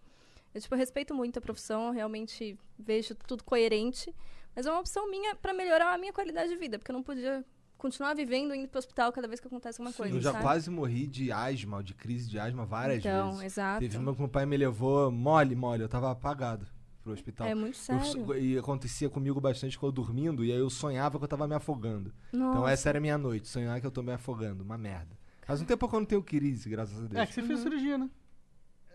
[0.53, 4.13] Eu, tipo, respeito muito a profissão, realmente vejo tudo coerente,
[4.55, 7.03] mas é uma opção minha pra melhorar a minha qualidade de vida, porque eu não
[7.03, 7.45] podia
[7.77, 10.43] continuar vivendo indo pro hospital cada vez que acontece alguma coisa, Eu já sabe?
[10.43, 13.43] quase morri de asma, ou de crise de asma várias Então, vezes.
[13.53, 13.79] exato.
[13.79, 15.81] Teve uma que meu pai me levou mole, mole.
[15.81, 16.67] Eu tava apagado
[17.01, 17.47] pro hospital.
[17.47, 18.05] É muito Eu sério.
[18.05, 21.47] so- e acontecia comigo bastante quando eu dormindo, e aí eu sonhava que eu tava
[21.47, 22.13] me afogando.
[22.27, 22.71] Então Nossa.
[22.71, 24.63] essa era a minha noite, sonhar que eu tô me afogando.
[24.63, 25.17] Uma merda.
[25.43, 27.15] Faz um tempo que eu não tenho crise, graças a Deus.
[27.15, 28.09] É que você fez cirurgia, né?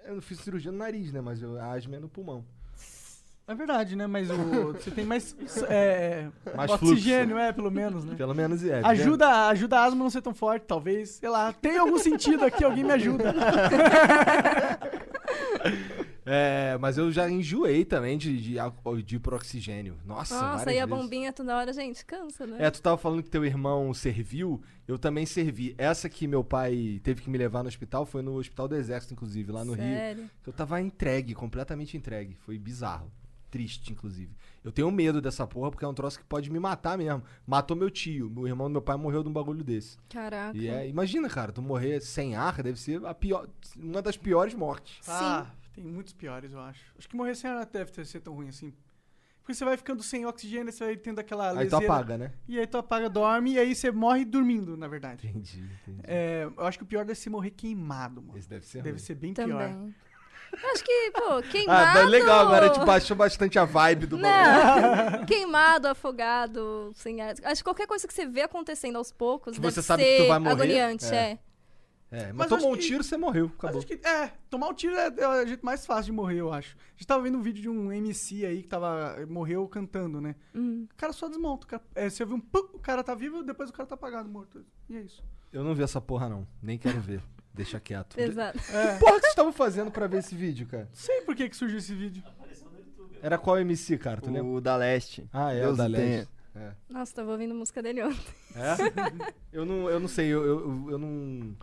[0.06, 1.20] Eu não fiz cirurgia no nariz, né?
[1.20, 2.44] Mas eu, a asma é no pulmão.
[3.48, 4.06] É verdade, né?
[4.06, 4.36] Mas o,
[4.74, 5.36] você tem mais,
[5.68, 8.14] é, Mais oxigênio, é, pelo menos, né?
[8.16, 8.80] Pelo menos é.
[8.84, 11.10] Ajuda, ajuda a asma a não ser tão forte, talvez.
[11.10, 13.34] Sei lá, tem algum sentido aqui, alguém me ajuda.
[16.28, 18.56] É, mas eu já enjoei também de, de,
[19.04, 19.96] de ir pro oxigênio.
[20.04, 21.00] Nossa, Nossa, e a vezes.
[21.00, 22.56] bombinha toda hora, gente, cansa, né?
[22.58, 25.74] É, tu tava falando que teu irmão serviu, eu também servi.
[25.78, 29.14] Essa que meu pai teve que me levar no hospital foi no Hospital do Exército,
[29.14, 29.84] inclusive, lá no Rio.
[29.84, 30.30] Sério.
[30.44, 32.34] Eu tava entregue, completamente entregue.
[32.34, 33.08] Foi bizarro.
[33.48, 34.34] triste, inclusive.
[34.62, 37.22] Eu tenho medo dessa porra porque é um troço que pode me matar mesmo.
[37.46, 39.96] Matou meu tio, o irmão do meu pai morreu de um bagulho desse.
[40.10, 40.58] Caraca.
[40.58, 44.52] E é, imagina, cara, tu morrer sem ar deve ser a pior, uma das piores
[44.54, 45.08] mortes.
[45.08, 45.46] Ah,
[45.76, 46.80] tem muitos piores, eu acho.
[46.98, 48.72] Acho que morrer sem ar deve ter- ser tão ruim assim.
[49.42, 51.84] Porque você vai ficando sem oxigênio, você vai tendo aquela Aí tu leseira.
[51.94, 52.32] apaga, né?
[52.48, 55.28] E aí tu apaga, dorme, e aí você morre dormindo, na verdade.
[55.28, 56.00] Entendi, entendi.
[56.02, 58.36] É, eu acho que o pior deve ser morrer queimado, mano.
[58.36, 58.98] Esse deve ser Deve ruim.
[58.98, 59.46] ser bem pior.
[59.68, 59.94] Também.
[60.62, 61.98] Eu acho que, pô, Ah, queimado...
[62.00, 65.18] tá legal, agora te baixou bastante a vibe do bagulho.
[65.20, 67.34] Não, queimado, afogado, sem ar.
[67.44, 70.16] Acho que qualquer coisa que você vê acontecendo aos poucos Que deve você sabe ser
[70.16, 71.16] que tu vai morrer, agoniante, é.
[71.32, 71.38] é.
[72.10, 73.78] É, mas, Mas tomou um que- tiro, você morreu, acabou.
[73.78, 76.52] acho que, é, tomar um tiro é, é o jeito mais fácil de morrer, eu
[76.52, 76.76] acho.
[76.76, 80.36] A gente tava vendo um vídeo de um MC aí que tava, morreu cantando, né?
[80.54, 80.86] Hum.
[80.90, 81.66] O cara só desmonta.
[81.66, 83.96] O cara, é, você ouviu um pum, o cara tá vivo, depois o cara tá
[83.96, 84.64] apagado, morto.
[84.88, 85.22] E é isso.
[85.52, 86.46] Eu não vi essa porra, não.
[86.62, 87.20] Nem quero ver.
[87.52, 88.16] Deixa quieto.
[88.20, 88.58] Exato.
[88.70, 88.98] É.
[88.98, 90.88] Porra que vocês estavam fazendo pra ver esse vídeo, cara?
[90.92, 92.22] Sei por que, que surgiu esse vídeo.
[93.20, 94.20] Era qual MC, cara?
[94.20, 94.52] Tu lembra?
[94.52, 95.28] O da Leste.
[95.32, 95.86] Ah, é, Deus o da.
[95.86, 96.28] LED.
[96.54, 96.72] É.
[96.88, 98.34] Nossa, tava ouvindo música dele ontem.
[98.54, 99.34] É?
[99.52, 101.54] eu, não, eu não sei, eu, eu, eu não,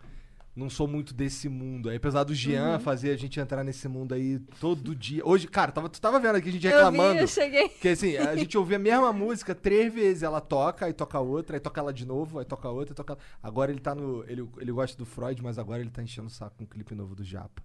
[0.56, 1.88] não sou muito desse mundo.
[1.88, 2.80] aí, Apesar do Jean Uhum.
[2.80, 5.26] fazer a gente entrar nesse mundo aí todo dia.
[5.26, 7.20] Hoje, cara, tava, tu tava vendo aqui a gente Eu vi, reclamando.
[7.20, 7.68] eu cheguei.
[7.68, 10.22] Que assim, a gente ouvia a mesma música três vezes.
[10.22, 13.18] Ela toca, aí toca outra, aí toca ela de novo, aí toca outra, aí toca.
[13.42, 14.24] Agora ele tá no.
[14.28, 16.94] Ele, ele gosta do Freud, mas agora ele tá enchendo o saco com um clipe
[16.94, 17.62] novo do Japa.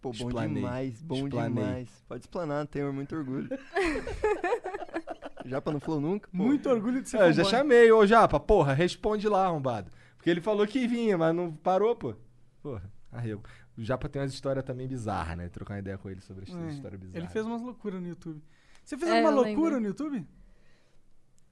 [0.00, 0.54] Pô, bom Explanei.
[0.54, 1.62] demais, bom Explanei.
[1.64, 1.88] demais.
[2.08, 3.48] Pode explanar, tenho muito orgulho.
[5.44, 6.28] Já pra não falou nunca?
[6.30, 6.36] Pô.
[6.44, 9.90] Muito orgulho de ser É, eu já chamei, ô Japa, porra, responde lá, arrombado.
[10.20, 12.14] Porque ele falou que vinha, mas não parou, pô.
[12.62, 13.42] Porra, arrego.
[13.74, 15.48] O Japa tem umas histórias também bizarras, né?
[15.48, 17.22] Trocar uma ideia com ele sobre as É, histórias bizarras.
[17.24, 18.42] Ele fez umas loucuras no YouTube.
[18.84, 19.80] Você fez É, alguma loucura lembro.
[19.80, 20.26] no YouTube?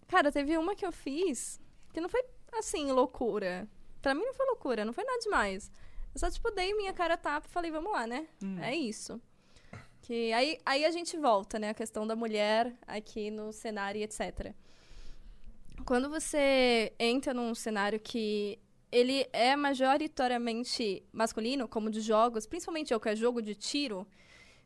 [0.07, 1.59] Cara, teve uma que eu fiz
[1.95, 2.23] que não foi,
[2.59, 3.67] assim, loucura.
[4.03, 5.73] Pra mim não foi loucura, não foi nada demais.
[6.15, 8.29] Eu só, tipo, dei minha cara a tapa e falei, vamos lá, né?
[8.61, 9.19] É isso.
[10.03, 11.71] Que aí, aí a gente volta, né?
[11.71, 14.55] A questão da mulher aqui no cenário e etc.
[15.85, 18.59] Quando você entra num cenário que
[18.91, 24.07] ele é majoritariamente masculino, como de jogos, principalmente eu que é jogo de tiro,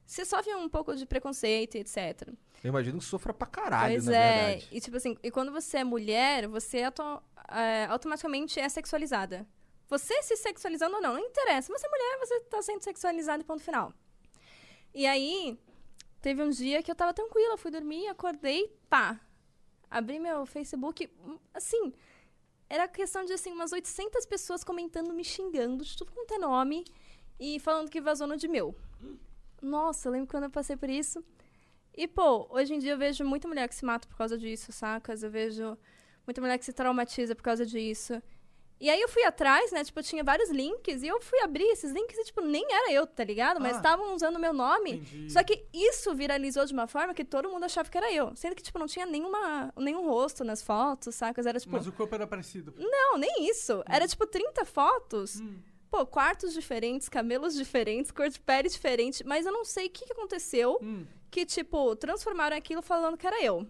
[0.06, 2.28] você sofre um pouco de preconceito e etc.
[2.62, 4.44] Eu imagino que sofra pra caralho, Pois na é.
[4.46, 4.68] verdade.
[4.72, 9.46] E tipo assim, e quando você é mulher, você auto- é, automaticamente é sexualizada.
[9.88, 11.72] Você se sexualizando ou não, não interessa.
[11.72, 13.92] Você é mulher, você tá sendo sexualizada e ponto final.
[14.94, 15.58] E aí,
[16.20, 19.20] teve um dia que eu tava tranquila, fui dormir, acordei, pá.
[19.92, 21.06] Abri meu Facebook,
[21.52, 21.92] assim,
[22.66, 26.84] era questão de assim, umas 800 pessoas comentando, me xingando, de tudo quanto é nome,
[27.38, 28.74] e falando que vazou no de meu.
[29.60, 31.22] Nossa, lembro quando eu passei por isso.
[31.94, 34.72] E, pô, hoje em dia eu vejo muita mulher que se mata por causa disso,
[34.72, 35.22] sacas?
[35.22, 35.76] Eu vejo
[36.26, 38.22] muita mulher que se traumatiza por causa disso.
[38.82, 39.84] E aí eu fui atrás, né?
[39.84, 42.90] Tipo, eu tinha vários links e eu fui abrir esses links e, tipo, nem era
[42.92, 43.60] eu, tá ligado?
[43.60, 43.76] Mas Ah.
[43.76, 44.94] estavam usando o meu nome.
[44.94, 45.32] Entendi.
[45.32, 48.34] Só que isso viralizou de uma forma que todo mundo achava que era eu.
[48.34, 51.46] Sendo que, tipo, não tinha nenhuma, nenhum rosto nas fotos, sacas?
[51.46, 51.72] Era, tipo...
[51.72, 52.74] Mas o corpo era parecido.
[52.76, 53.84] Não, nem isso.
[53.88, 55.40] Era, tipo, 30 fotos.
[55.40, 55.60] Hum.
[55.88, 59.22] Pô, quartos diferentes, camelos diferentes, cor de pele diferente.
[59.24, 61.06] Mas eu não sei o que, que aconteceu Hum.
[61.30, 63.64] que, tipo, transformaram aquilo falando que era eu.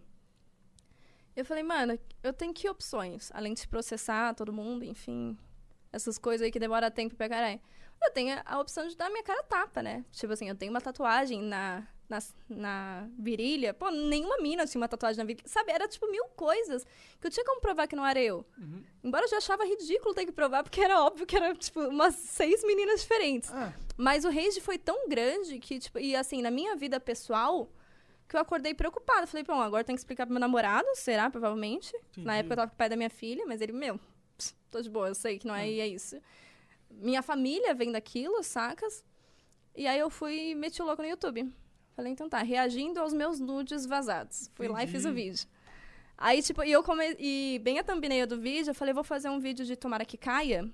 [1.35, 3.30] Eu falei, mano, eu tenho que opções?
[3.33, 5.37] Além de processar todo mundo, enfim,
[5.93, 7.61] essas coisas aí que demora tempo pra caralho.
[8.03, 10.05] Eu tenho a opção de dar minha cara tapa, né?
[10.11, 12.18] Tipo assim, eu tenho uma tatuagem na, na,
[12.49, 13.72] na virilha.
[13.72, 15.47] Pô, nenhuma mina tinha uma tatuagem na virilha.
[15.49, 16.85] Sabe, era tipo mil coisas
[17.20, 18.45] que eu tinha como provar que não era eu.
[19.05, 22.16] Embora eu já achava ridículo ter que provar, porque era óbvio que era, tipo, umas
[22.16, 23.51] seis meninas diferentes.
[23.53, 27.70] Ah, Mas o rage foi tão grande que, tipo, e assim, na minha vida pessoal,
[28.33, 29.26] que eu acordei preocupada.
[29.26, 31.95] Falei, bom, agora tem que explicar pro meu namorado, será, provavelmente.
[32.16, 34.01] Na época eu tava com o pai da minha filha, mas ele, meu,
[34.37, 36.20] pss, tô de boa, eu sei que não é, e é isso.
[36.91, 39.05] Minha família vem daquilo, sacas?
[39.76, 41.53] E aí eu fui e meti o louco no YouTube.
[41.95, 44.51] Falei, então tá, reagindo aos meus nudes vazados.
[44.55, 45.47] Fui lá e fiz o vídeo.
[46.16, 47.16] Aí, tipo, e eu come...
[47.18, 50.16] e bem a thumbnail do vídeo, eu falei, vou fazer um vídeo de tomara que
[50.16, 50.70] caia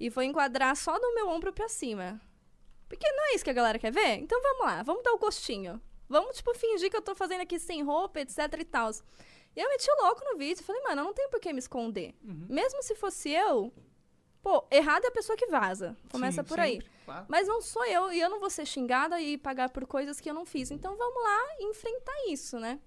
[0.00, 2.20] e vou enquadrar só do meu ombro pra cima.
[2.88, 4.16] Porque não é isso que a galera quer ver?
[4.16, 5.80] Então vamos lá, vamos dar o gostinho.
[6.08, 8.90] Vamos, tipo, fingir que eu tô fazendo aqui sem roupa, etc e tal.
[9.54, 10.62] E eu meti o louco no vídeo.
[10.62, 12.14] Falei, mano, eu não tenho por que me esconder.
[12.22, 13.72] Mesmo se fosse eu,
[14.42, 15.96] pô, errado é a pessoa que vaza.
[16.10, 16.74] Começa sim, por aí.
[16.74, 17.26] sempre, claro.
[17.28, 20.30] Mas não sou eu, e eu não vou ser xingada e pagar por coisas que
[20.30, 20.70] eu não fiz.
[20.70, 22.78] Então vamos lá enfrentar isso, né?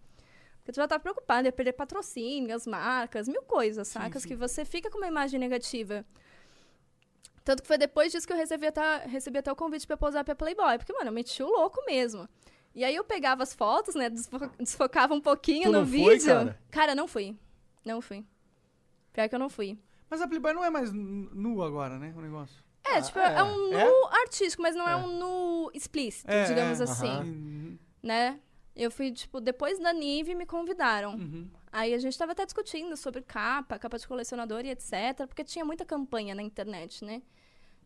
[0.60, 4.24] Porque tu já tá preocupado, ia perder patrocínio, as marcas, mil coisas, sacas?
[4.24, 6.06] Que você fica com uma imagem negativa.
[7.44, 10.24] Tanto que foi depois disso que eu recebi até, recebi até o convite pra posar
[10.24, 10.78] pra Playboy.
[10.78, 12.30] Porque, mano, eu meti o louco mesmo.
[12.76, 14.10] E aí eu pegava as fotos, né?
[14.10, 16.26] desfo- Desfocava um pouquinho Tu no não foi, vídeo.
[16.28, 16.60] cara?
[16.70, 17.36] Cara, não fui.
[17.86, 18.24] Não fui.
[19.14, 19.78] Pior que eu não fui.
[20.10, 22.14] Mas a Playboy não é mais nu agora, né?
[22.16, 22.64] O negócio.
[22.84, 24.22] É, tipo, é, um nu É?
[24.22, 27.78] artístico, mas não é, um nu explícito, É, digamos é, assim.
[28.02, 28.40] Né?
[28.76, 31.16] Eu fui, tipo, depois da Nive me convidaram.
[31.16, 31.50] Uhum.
[31.72, 35.28] Aí a gente tava até discutindo sobre capa, capa de colecionador e etc.
[35.28, 37.22] Porque tinha muita campanha na internet, né?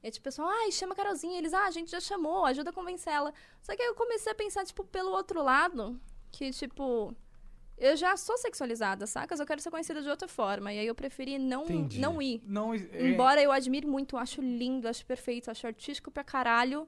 [0.03, 1.37] E tipo, o pessoal, ai, chama a Carolzinha.
[1.37, 3.33] Eles, ah, a gente já chamou, ajuda a convencer ela.
[3.61, 5.97] Só que aí eu comecei a pensar, tipo, pelo outro lado,
[6.31, 7.15] que, tipo,
[7.77, 9.39] eu já sou sexualizada, sacas?
[9.39, 10.73] Eu quero ser conhecida de outra forma.
[10.73, 11.99] E aí eu preferi não, Entendi.
[11.99, 12.41] não ir.
[12.45, 12.79] Não, é-
[13.09, 16.87] Embora eu admire muito, acho lindo, acho perfeito, acho artístico pra caralho.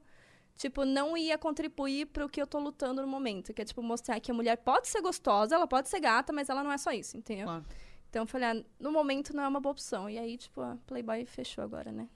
[0.56, 3.52] Tipo, não ia contribuir pro que eu tô lutando no momento.
[3.54, 6.48] Que é, tipo, mostrar que a mulher pode ser gostosa, ela pode ser gata, mas
[6.48, 7.46] ela não é só isso, entendeu?
[7.46, 7.64] Claro.
[8.10, 10.08] Então eu falei, ah, no momento não é uma boa opção.
[10.08, 12.08] E aí, tipo, a Playboy fechou agora, né?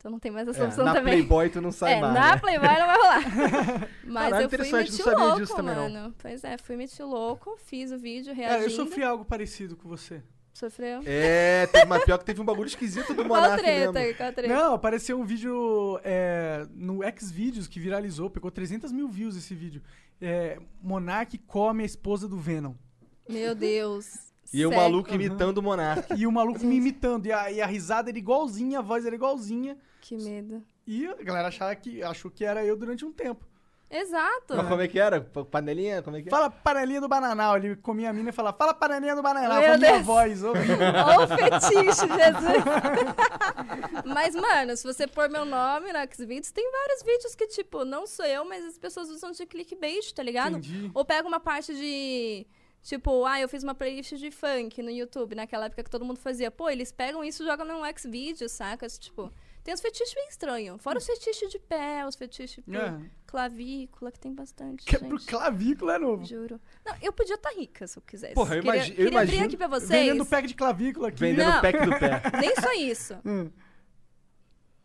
[0.00, 1.12] Então não tem mais essa É, opção na também.
[1.12, 2.14] Playboy tu não sai é, mais.
[2.14, 2.38] na né?
[2.38, 3.20] Playboy não vai rolar.
[4.02, 5.90] Mas Caralho, eu fui meti louco, disso também, não.
[5.90, 6.14] mano.
[6.18, 8.64] Pois é, fui meti louco, fiz o vídeo, É, reagindo.
[8.64, 10.22] eu sofri algo parecido com você.
[10.54, 11.02] Sofreu.
[11.04, 13.92] É, teve, mas pior que teve um bagulho esquisito do Qual Monark treta?
[13.92, 14.16] mesmo.
[14.16, 14.54] Qual treta?
[14.54, 19.82] Não, apareceu um vídeo é, no Xvideos que viralizou, pegou 300 mil views esse vídeo.
[20.20, 22.72] É, Monark come a esposa do Venom.
[23.28, 24.29] Meu Deus.
[24.52, 26.12] E o maluco imitando o Monark.
[26.16, 27.26] E o maluco me imitando.
[27.26, 29.76] E a, e a risada era igualzinha, a voz era igualzinha.
[30.00, 30.62] Que medo.
[30.86, 33.46] E a galera achava que, achou que era eu durante um tempo.
[33.88, 34.54] Exato.
[34.56, 35.20] Mas como é que era?
[35.20, 36.00] Pa- Panelinha?
[36.00, 36.30] Como é que é?
[36.30, 37.56] Fala panelinha do bananal.
[37.56, 40.06] Ele comia a mina e falava, fala panelinha do bananal, Meu com a minha Deus.
[40.06, 40.44] voz.
[40.44, 40.76] horrível.
[41.20, 42.64] Ou fetiche, Jesus.
[44.06, 48.06] mas, mano, se você pôr meu nome no Xvideos, tem vários vídeos que, tipo, não
[48.06, 50.58] sou eu, mas as pessoas usam de clickbait, tá ligado?
[50.58, 50.90] Entendi.
[50.94, 52.46] Ou pega uma parte de.
[52.82, 56.18] Tipo, ah, eu fiz uma playlist de funk no YouTube, naquela época que todo mundo
[56.18, 56.50] fazia.
[56.50, 58.88] Pô, eles pegam isso e jogam no Xvideos, saca?
[58.88, 59.30] Tipo,
[59.62, 60.80] tem os fetiches bem estranhos.
[60.82, 62.98] Fora os fetiches de pé, os fetiches por É.
[63.26, 64.84] clavícula, que tem bastante.
[64.86, 65.08] Que é gente.
[65.08, 66.24] pro clavícula é novo.
[66.24, 66.58] Juro.
[66.84, 68.34] Não, eu podia estar rica se eu quisesse.
[68.34, 69.88] Porra, eu queria, imagi- eu queria imagino abrir aqui pra vocês.
[69.90, 71.20] Vendendo pack de clavícula aqui.
[71.20, 71.58] Vendendo Não.
[71.58, 72.22] o pack do pé.
[72.40, 73.14] Nem só isso.
[73.24, 73.50] Hum.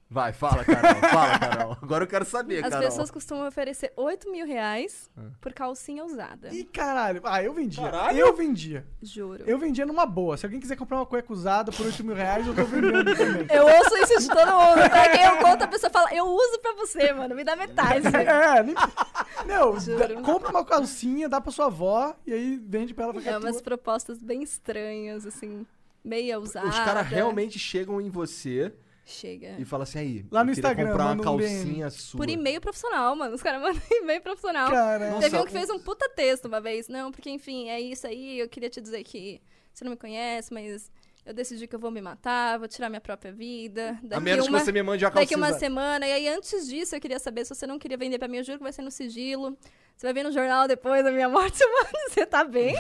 [0.08, 0.96] Vai, fala, Carol.
[1.10, 1.78] Fala, Carol.
[1.82, 2.88] Agora eu quero saber, As Carol.
[2.88, 5.10] pessoas costumam oferecer 8 mil reais
[5.42, 6.54] por calcinha usada.
[6.54, 7.22] Ih, caralho.
[7.24, 7.84] Ah, eu vendia.
[7.84, 8.18] Caralho.
[8.20, 8.86] Eu vendia.
[9.02, 9.44] Juro.
[9.48, 10.38] Eu vendia numa boa.
[10.38, 13.48] Se alguém quiser comprar uma cueca usada por 8 mil reais, eu tô vendendo também.
[13.52, 15.10] Eu ouço isso de todo mundo, tá?
[15.10, 18.06] Quem eu conto, a pessoa fala, eu uso pra você, mano, me dá metade.
[18.16, 18.76] É, nem...
[19.48, 20.22] Não, Juro.
[20.22, 23.56] compra uma calcinha, dá pra sua avó e aí vende pra ela pra É umas
[23.56, 23.64] tua.
[23.64, 25.66] propostas bem estranhas, assim,
[26.04, 26.68] meia usada.
[26.68, 28.74] Os caras realmente chegam em você
[29.06, 29.56] Chega.
[29.60, 32.18] e falam assim, aí, Lá no Instagram, comprar uma um calcinha sua.
[32.18, 33.36] Por e-mail profissional, mano.
[33.36, 34.68] Os caras mandam e-mail profissional.
[34.70, 36.88] Teve Nossa, um que fez um puta texto uma vez.
[36.88, 38.40] Não, porque, enfim, é isso aí.
[38.40, 39.40] Eu queria te dizer que
[39.72, 40.92] você não me conhece, mas
[41.24, 44.00] eu decidi que eu vou me matar, vou tirar minha própria vida.
[44.04, 44.60] A Daqui menos uma...
[44.60, 46.08] que você me mande uma calcinha Daqui uma semana.
[46.08, 48.38] E aí, antes disso, eu queria saber se você não queria vender pra mim.
[48.38, 49.58] Eu juro que vai ser no sigilo.
[49.96, 51.90] Você vai ver no jornal depois da minha morte, mano.
[52.10, 52.76] Você tá bem?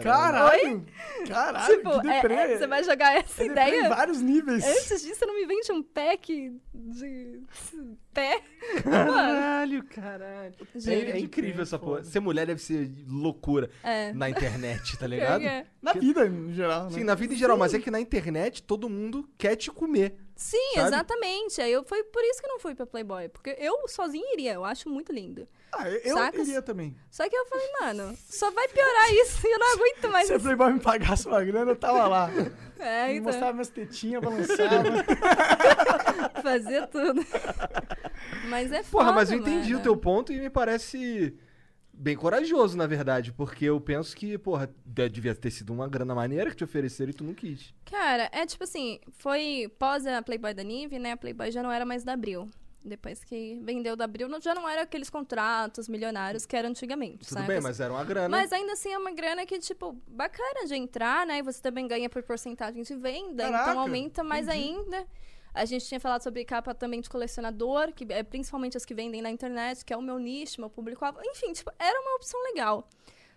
[0.00, 0.86] Caralho!
[1.26, 2.34] Caralho, tipo, que é- deprê.
[2.34, 3.88] é- você vai jogar essa É deprê em ideia?
[3.88, 4.64] vários níveis.
[4.64, 7.40] Antes disso, você não me vende um pack de
[8.14, 8.40] pé?
[8.84, 10.54] Caralho, caralho.
[10.74, 10.94] É, Juro.
[10.94, 11.96] é incrível essa porra.
[11.98, 12.04] foda.
[12.04, 14.12] Ser mulher deve ser loucura É.
[14.12, 15.40] na internet, tá ligado?
[15.40, 15.66] que é.
[15.80, 16.90] Na vida, em geral, né?
[16.90, 20.16] Sim, na vida em geral, mas é que na internet todo mundo quer te comer.
[20.36, 20.86] Sim, Sabe?
[20.88, 21.60] exatamente.
[21.60, 23.28] Aí eu, foi por isso que eu não fui pra Playboy.
[23.30, 25.46] Porque eu sozinha iria, eu acho muito lindo.
[25.74, 26.46] Ah, eu Sacas?
[26.46, 26.94] iria também.
[27.10, 30.34] Só que eu falei, mano, só vai piorar isso e eu não aguento mais Se
[30.34, 30.38] a.
[30.40, 32.30] Playboy me pagasse uma grana, eu tava lá.
[32.84, 34.82] É, Me então, mostrava minhas tetinhas, balançava.
[36.42, 37.24] fazia tudo.
[38.48, 39.78] Mas é foda, Porra, mas eu entendi mano.
[39.78, 41.32] o teu ponto e me parece
[41.92, 43.32] bem corajoso, na verdade.
[43.32, 47.10] Porque eu penso que, porra, de- devia ter sido uma grana maneira que te ofereceram
[47.10, 47.72] e tu não quis.
[47.84, 51.12] Cara, é tipo assim, foi pós a Playboy da Nive, né?
[51.12, 52.50] A Playboy já não era mais da Abril.
[52.84, 57.38] Depois que vendeu da Abril, já não era aqueles contratos milionários que era antigamente, Tudo
[57.38, 57.46] saca?
[57.46, 58.28] bem, mas era uma grana.
[58.28, 61.38] Mas ainda assim é uma grana que, tipo, bacana de entrar, né?
[61.38, 64.74] E você também ganha por porcentagem de venda, Caraca, então aumenta mais entendi.
[64.74, 65.06] ainda.
[65.54, 69.20] A gente tinha falado sobre capa também de colecionador, que é principalmente as que vendem
[69.20, 71.04] na internet, que é o meu nicho, meu público.
[71.24, 72.88] Enfim, tipo, era uma opção legal.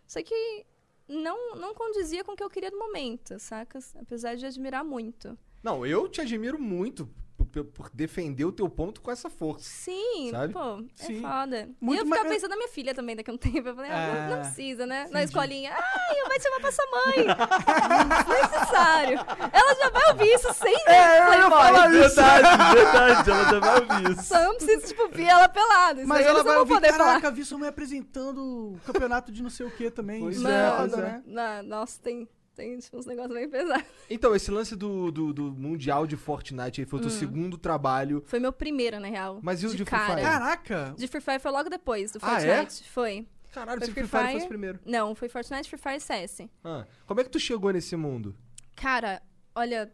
[0.08, 0.66] Só que
[1.08, 3.96] não, não condizia com o que eu queria no momento, sacas?
[3.98, 5.38] Apesar de admirar muito.
[5.62, 9.64] Não, eu te admiro muito por, por- defender o teu ponto com essa força.
[9.70, 10.54] Sim, Sabe?
[10.54, 11.18] pô, Sim.
[11.18, 11.70] é foda.
[11.82, 13.68] Muito e eu ficava mais- pensando na minha filha também daqui a um tempo.
[13.70, 15.08] Eu falei, ah, não, não Ah, precisa, né?
[15.12, 15.72] Na escolinha.
[15.76, 17.26] Ai, eu vou te chamar pra sua mãe.
[18.26, 19.20] Desnecessário.
[19.52, 22.16] Ela já vai ouvir isso sem ver É, eu falar isso.
[22.16, 24.24] Verdade, verdade, ela já vai ouvir isso.
[24.24, 26.00] Só não preciso, tipo, ver ela pelada.
[26.02, 27.34] Isso Mas ela vai não ouvir, poder caraca, falar.
[27.34, 28.40] vi sua mãe apresentando
[28.76, 30.20] o campeonato de não sei o que também.
[30.22, 31.02] Pois Isso é, foda, é.
[31.02, 31.24] né?
[31.26, 33.86] Na- nossa, tem, tem tipo, uns negócios bem pesados.
[34.10, 37.08] Então, esse lance do, do, do Mundial de Fortnite aí foi o Hum.
[37.08, 38.24] teu segundo trabalho.
[38.26, 39.40] Foi meu primeiro, na real.
[39.44, 40.14] Mas e o de Free cara.
[40.16, 40.22] Fire?
[40.24, 40.96] Caraca!
[40.98, 42.58] De Free Fire foi logo depois do Ah, é?
[42.58, 42.90] Fortnite.
[42.90, 43.28] Foi.
[43.54, 44.34] Caralho, Foi se Free Free Fire Fire?
[44.40, 44.80] fosse primeiro.
[44.86, 46.42] Não, foi Fortnite, Free Fire e CS.
[46.64, 48.36] Ah, como é que tu chegou nesse mundo?
[48.76, 49.22] Cara,
[49.56, 49.92] olha,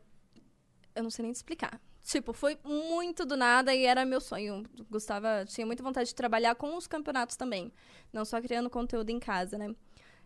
[0.95, 1.79] eu não sei nem te explicar.
[2.03, 4.63] Tipo, foi muito do nada e era meu sonho.
[4.89, 7.71] Gostava, tinha muita vontade de trabalhar com os campeonatos também.
[8.11, 9.75] Não só criando conteúdo em casa, né?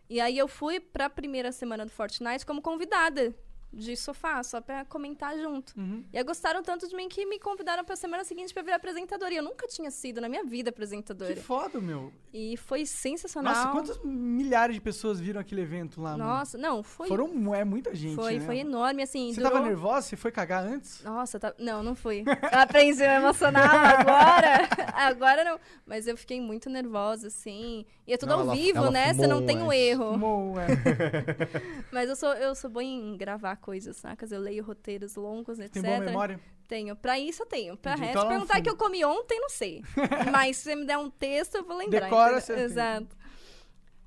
[0.08, 3.34] E aí eu fui pra primeira semana do Fortnite como convidada
[3.76, 5.74] de sofá, só pra comentar junto.
[5.76, 6.02] Uhum.
[6.12, 9.32] E aí gostaram tanto de mim que me convidaram pra semana seguinte pra virar apresentadora.
[9.32, 11.34] E eu nunca tinha sido na minha vida apresentadora.
[11.34, 12.12] Que foda, meu.
[12.32, 13.54] E foi sensacional.
[13.54, 16.24] Nossa, quantas milhares de pessoas viram aquele evento lá, mano?
[16.24, 17.06] Nossa, não, foi.
[17.08, 18.46] Foram, é muita gente, foi, né?
[18.46, 19.32] foi enorme, assim.
[19.32, 19.52] Você durou...
[19.52, 20.08] tava nervosa?
[20.08, 21.02] Você foi cagar antes?
[21.02, 21.54] Nossa, tá...
[21.58, 22.24] não, não fui.
[22.26, 24.66] Eu aprendi a me emocionar agora.
[24.96, 25.58] Agora não.
[25.84, 27.84] Mas eu fiquei muito nervosa, assim.
[28.06, 29.12] E é tudo Não, ao ela- vivo, ela né?
[29.12, 29.78] Você não tem o antes.
[29.80, 30.12] erro.
[30.12, 30.66] Fumou, é.
[31.92, 34.30] Mas eu sou, eu sou boa em gravar coisas, sacas?
[34.30, 35.72] Eu leio roteiros longos, etc.
[35.72, 36.40] Tem boa memória?
[36.68, 36.94] Tenho.
[36.94, 37.76] Pra isso eu tenho.
[37.76, 38.62] Pra resto, Então não perguntar fuma.
[38.62, 39.82] que eu comi ontem, não sei.
[40.32, 42.00] Mas se você me der um texto, eu vou lembrar.
[42.02, 42.64] Decora, entendeu?
[42.64, 43.16] Exato.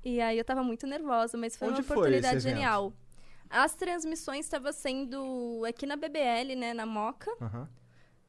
[0.02, 2.54] E aí eu tava muito nervosa, mas foi Onde uma foi oportunidade evento?
[2.54, 2.92] genial.
[3.50, 7.30] As transmissões estavam sendo aqui na BBL, né, na Moca.
[7.40, 7.68] Aham.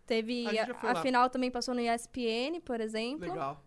[0.05, 3.29] Teve A a, foi final também passou no ESPN, por exemplo.
[3.29, 3.63] Legal.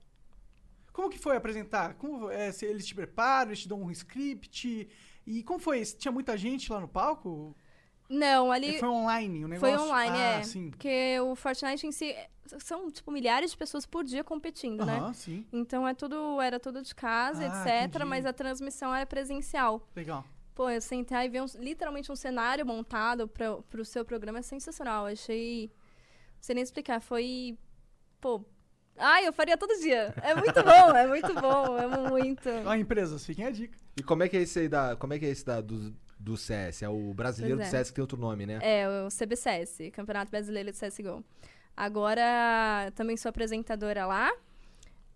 [0.92, 1.94] Como que foi apresentar?
[1.94, 4.86] Como, é, se eles te preparam, eles te dão um script?
[5.26, 5.82] E como foi?
[5.84, 7.54] Tinha muita gente lá no palco?
[8.08, 9.78] Não, ali Foi online o negócio?
[9.78, 10.42] foi online, ah, é.
[10.42, 10.70] sim.
[10.70, 14.98] Porque o Fortnite em si é- são tipo milhares de pessoas por dia competindo, né?
[14.98, 15.46] Aham, sim.
[15.50, 18.04] Então é tudo, era tudo de casa, Ah, etc, entendi.
[18.04, 19.88] mas a transmissão era presencial.
[19.96, 20.22] Legal.
[20.54, 24.42] Pô, eu sentar e ver um- literalmente um cenário montado para pro seu programa é
[24.42, 25.08] sensacional.
[25.08, 25.66] Eu achei.
[25.66, 27.00] Não sei nem explicar.
[27.00, 27.58] Foi.
[28.20, 28.44] Pô.
[28.96, 30.14] Ai, eu faria todo dia.
[30.22, 32.48] É muito bom, é muito bom, é muito.
[32.64, 33.76] Ó, empresas, fiquem a dica.
[33.96, 34.96] E como é que é esse aí da.
[34.96, 36.82] Como é que é esse da, do, do CS?
[36.82, 37.78] É o brasileiro Pois do é.
[37.78, 38.58] CS que tem outro nome, né?
[38.62, 41.24] É, o CBCS, Campeonato Brasileiro de CSGO.
[41.76, 44.32] Agora também sou apresentadora lá.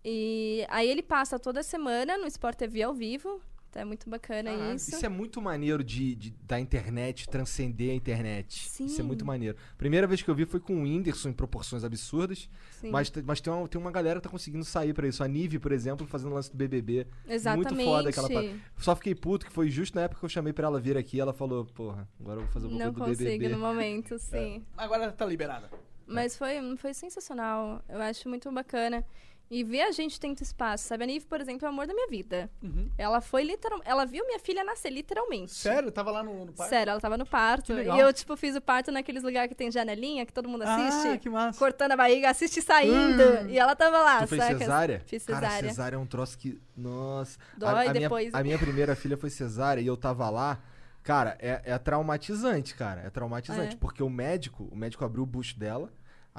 [0.03, 3.41] E aí ele passa toda semana no Sport TV ao vivo.
[3.69, 4.89] Então é muito bacana Caraca, isso.
[4.89, 8.65] Isso é muito maneiro de, de- da internet transcender a internet.
[8.65, 9.03] Isso é Sim.
[9.03, 9.55] muito maneiro.
[9.77, 12.49] Primeira vez que eu vi foi com o Whindersson em proporções absurdas.
[12.71, 12.89] Sim.
[12.89, 15.23] Mas, mas tem, uma, tem uma galera que tá conseguindo sair pra isso.
[15.23, 17.05] A Nive, por exemplo, fazendo lance do BBB.
[17.27, 17.73] Exatamente.
[17.75, 18.29] Muito foda aquela.
[18.77, 21.19] Só fiquei puto que foi justo na época que eu chamei pra ela vir aqui.
[21.19, 23.49] Ela falou, porra, agora eu vou fazer o Não bagulho do consigo BBB.
[23.49, 24.63] no momento, sim.
[24.75, 25.69] Agora tá liberada.
[26.07, 27.83] Mas foi, foi sensacional.
[27.87, 29.05] Eu acho muito bacana.
[29.51, 31.03] E ver a gente tendo espaço, sabe?
[31.03, 32.47] A Nive, por exemplo, é o amor da minha vida.
[32.61, 32.87] Uhum.
[32.95, 33.89] Ela foi literalmente.
[33.89, 35.51] Ela viu minha filha nascer, literalmente.
[35.51, 35.91] Sério?
[35.91, 36.69] Tava lá no, no parque?
[36.69, 37.73] Sério, ela tava no parto.
[37.73, 41.07] E eu, tipo, fiz o parto naqueles lugares que tem janelinha, que todo mundo assiste.
[41.07, 41.57] Ah, que massa.
[41.57, 43.23] Cortando a barriga, assiste saindo.
[43.23, 43.49] Hum.
[43.49, 44.57] E ela tava lá, Tu fez saca?
[44.59, 45.01] cesárea?
[45.07, 45.69] Fiz Cara, cesárea.
[45.69, 46.61] cesárea é um troço que.
[46.77, 47.39] Nossa.
[47.57, 48.27] Dói a, a depois.
[48.27, 50.59] Minha, a minha primeira filha foi cesárea e eu tava lá.
[51.01, 53.01] Cara, é, é traumatizante, cara.
[53.01, 53.75] É traumatizante.
[53.75, 53.79] É.
[53.79, 55.89] Porque o médico, o médico abriu o bucho dela.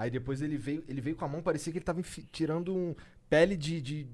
[0.01, 2.01] Aí depois ele veio, ele veio com a mão, parecia que ele tava
[2.32, 2.94] tirando um
[3.28, 3.82] pele de.
[3.82, 4.07] de-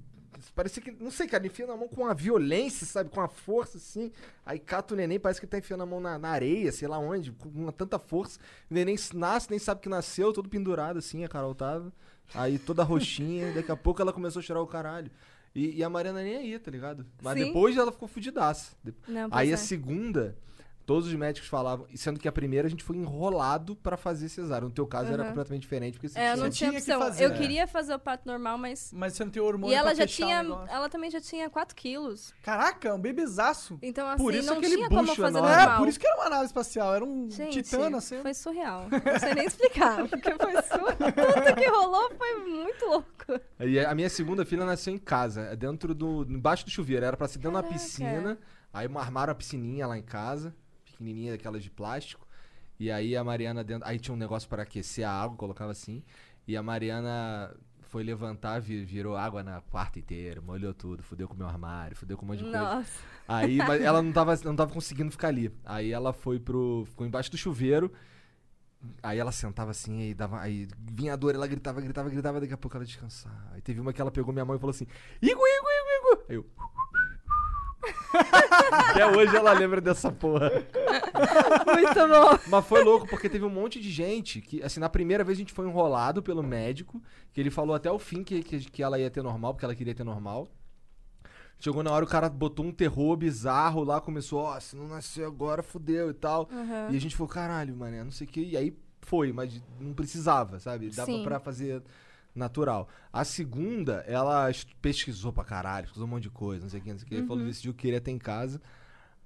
[0.52, 0.90] parecia que.
[0.90, 3.08] Não sei, cara, ele enfia na mão com uma violência, sabe?
[3.08, 4.10] Com uma força, assim.
[4.44, 6.88] Aí cata o neném, parece que ele tá enfiando a mão na, na areia, sei
[6.88, 8.40] lá onde, com uma tanta força.
[8.68, 11.92] O neném nasce, nem sabe que nasceu, todo pendurado, assim, a Carol tava.
[12.34, 15.08] Aí toda roxinha, daqui a pouco ela começou a chorar o caralho.
[15.54, 17.06] E, e a Mariana nem aí, tá ligado?
[17.22, 17.44] Mas Sim.
[17.46, 18.72] depois ela ficou fudidaça.
[19.06, 19.54] Não, Aí é.
[19.54, 20.36] a segunda,
[20.86, 24.28] todos os médicos falavam, e sendo que a primeira a gente foi enrolado pra fazer
[24.28, 24.66] cesárea.
[24.66, 25.28] No teu caso era Aham.
[25.30, 27.00] completamente diferente, porque você É, eu tinha- não tinha tinha que opção.
[27.00, 27.24] fazer.
[27.24, 27.36] Eu É.
[27.36, 28.92] queria fazer o parto normal, mas.
[28.94, 30.36] Mas você não tem hormônio E ela pra já tinha.
[30.68, 32.32] Ela também já tinha 4 quilos.
[32.42, 33.78] Caraca, um bebezaço.
[33.82, 35.52] Então, assim, Por isso não aquele tinha como fazer enorme.
[35.54, 35.78] É, normal.
[35.78, 36.94] por isso que era uma nave espacial.
[36.94, 38.22] Era um Gente, titã assim.
[38.22, 38.86] foi surreal.
[38.90, 40.96] Não sei nem explicar, porque foi surreal.
[41.46, 43.40] Tudo que rolou foi muito louco.
[43.58, 46.22] Aí a minha segunda filha nasceu em casa, dentro do.
[46.28, 47.04] embaixo do chuveiro.
[47.04, 48.38] Era pra ser dentro da piscina.
[48.72, 50.54] Aí armaram a piscininha lá em casa,
[50.96, 52.26] pequenininha, daquelas de plástico.
[52.78, 53.86] E aí a Mariana dentro.
[53.88, 56.02] Aí tinha um negócio para aquecer a água, colocava assim.
[56.46, 61.34] E a Mariana foi levantar, vi- virou água na quarta inteira, molhou tudo, fudeu com
[61.34, 62.58] o meu armário, fudeu com um monte de coisa.
[62.60, 63.00] Nossa.
[63.28, 65.50] Aí, mas ela não tava, não tava conseguindo ficar ali.
[65.64, 66.84] Aí ela foi pro.
[66.86, 67.90] ficou embaixo do chuveiro.
[69.02, 70.38] Aí ela sentava assim, aí dava.
[70.40, 73.48] Aí vinha a dor, ela gritava, gritava, gritava, daqui a pouco ela descansava.
[73.52, 74.86] Aí teve uma que ela pegou minha mão e falou assim:
[75.22, 76.24] Igo, Igo, Igo, Igo!
[76.28, 76.46] Aí eu.
[78.90, 80.50] Até hoje ela lembra dessa porra.
[81.66, 82.38] Muito bom.
[82.48, 85.40] Mas foi louco, porque teve um monte de gente que, assim, na primeira vez a
[85.40, 88.98] gente foi enrolado pelo médico, que ele falou até o fim que, que, que ela
[88.98, 90.48] ia ter normal, porque ela queria ter normal.
[91.58, 95.26] Chegou na hora, o cara botou um terror bizarro lá, começou, ó, se não nascer
[95.26, 96.48] agora, fudeu e tal.
[96.52, 96.88] Aham.
[96.90, 98.40] E a gente falou, caralho, mané, não sei o que.
[98.42, 100.90] E aí foi, mas não precisava, sabe?
[100.90, 101.24] Dava Sim.
[101.24, 101.82] pra fazer
[102.34, 102.88] natural.
[103.10, 104.50] A segunda, ela
[104.82, 107.08] pesquisou pra caralho, pesquisou um monte de coisa, não sei o que, não sei o
[107.08, 107.16] que.
[107.20, 107.26] Uhum.
[107.26, 108.60] Falou, decidiu que queria ter em casa.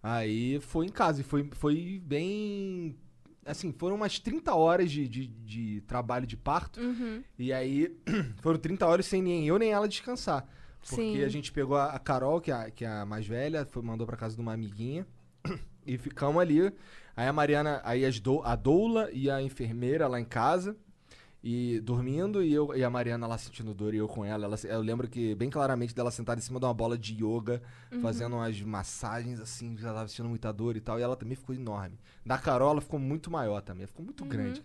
[0.02, 2.96] Aí foi em casa e foi, foi bem.
[3.44, 6.80] Assim, foram umas 30 horas de, de, de trabalho de parto.
[6.80, 7.22] Uhum.
[7.38, 7.94] E aí
[8.40, 10.46] foram 30 horas sem nem eu nem ela descansar.
[10.80, 11.24] Porque Sim.
[11.24, 13.82] a gente pegou a, a Carol, que é a, que é a mais velha, foi,
[13.82, 15.06] mandou pra casa de uma amiguinha.
[15.86, 16.70] E ficamos ali.
[17.16, 20.76] Aí a Mariana, aí as dou- a doula e a enfermeira lá em casa.
[21.42, 24.44] E dormindo, e, eu, e a Mariana lá sentindo dor e eu com ela.
[24.44, 24.56] ela.
[24.64, 27.62] Eu lembro que bem claramente dela sentada em cima de uma bola de yoga,
[28.02, 30.98] fazendo umas massagens assim, já tava sentindo muita dor e tal.
[30.98, 31.98] E ela também ficou enorme.
[32.26, 34.62] Da Carola ficou muito maior também, ficou muito grande.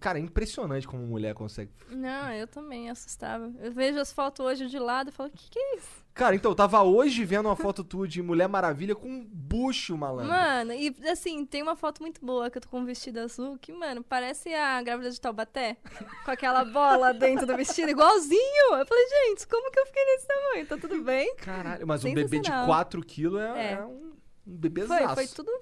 [0.00, 1.70] Cara, é impressionante como mulher consegue.
[1.90, 3.52] Não, eu também assustava.
[3.60, 6.06] Eu vejo as fotos hoje de lado e falo, o que, que é isso?
[6.14, 9.96] Cara, então, eu tava hoje vendo uma foto tua de Mulher Maravilha com um bucho,
[9.96, 10.32] malandro.
[10.32, 13.56] Mano, e assim, tem uma foto muito boa que eu tô com um vestido azul
[13.56, 15.76] que, mano, parece a grávida de Taubaté,
[16.24, 18.74] com aquela bola dentro do vestido, igualzinho.
[18.74, 20.66] Eu falei, gente, como que eu fiquei nesse tamanho?
[20.66, 21.36] Tá tudo bem?
[21.36, 22.66] Caralho, mas um bebê de Sensacional.
[22.66, 23.72] 4 quilos é, É.
[23.74, 24.12] é um,
[24.44, 25.14] um bebezaço.
[25.14, 25.52] Foi, foi tudo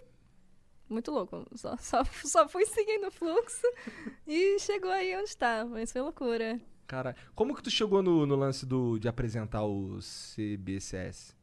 [0.89, 1.47] muito louco.
[1.55, 3.67] Só, só, só fui seguindo o fluxo
[4.27, 5.65] e chegou aí onde tá.
[5.65, 6.61] Mas foi loucura.
[6.87, 11.35] Cara, como que tu chegou no, no lance do, de apresentar o CBCS?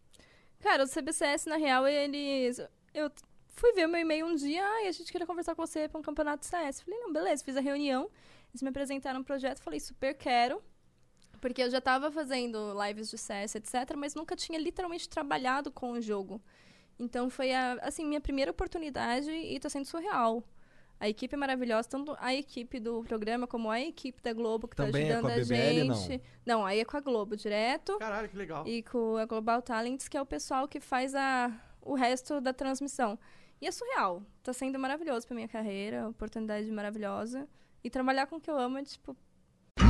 [0.61, 2.59] Cara, o CBCS, na real, eles.
[2.93, 3.11] Eu
[3.49, 6.01] fui ver meu e-mail um dia, ai, a gente queria conversar com você pra um
[6.01, 6.81] campeonato de CS.
[6.81, 8.09] Falei, não, beleza, fiz a reunião.
[8.51, 10.63] Eles me apresentaram um projeto, falei, super quero.
[11.41, 15.91] Porque eu já tava fazendo lives de CS, etc., mas nunca tinha literalmente trabalhado com
[15.91, 16.41] o jogo.
[16.99, 20.43] Então foi a, assim, minha primeira oportunidade e tá sendo surreal.
[20.99, 24.75] A equipe é maravilhosa, tanto a equipe do programa como a equipe da Globo que
[24.75, 25.95] Também é tá com a ajudando a, BBL, não?
[25.95, 26.23] gente.
[26.45, 27.97] Não, aí é com a Globo direto.
[27.97, 28.65] Caralho, que legal.
[28.65, 32.53] E com a Global Talents, que é o pessoal que faz a, o resto da
[32.53, 33.19] transmissão.
[33.59, 34.23] E é surreal.
[34.41, 37.47] Tá sendo maravilhoso pra minha carreira, oportunidade maravilhosa.
[37.83, 39.15] E trabalhar com o que eu amo é, tipo,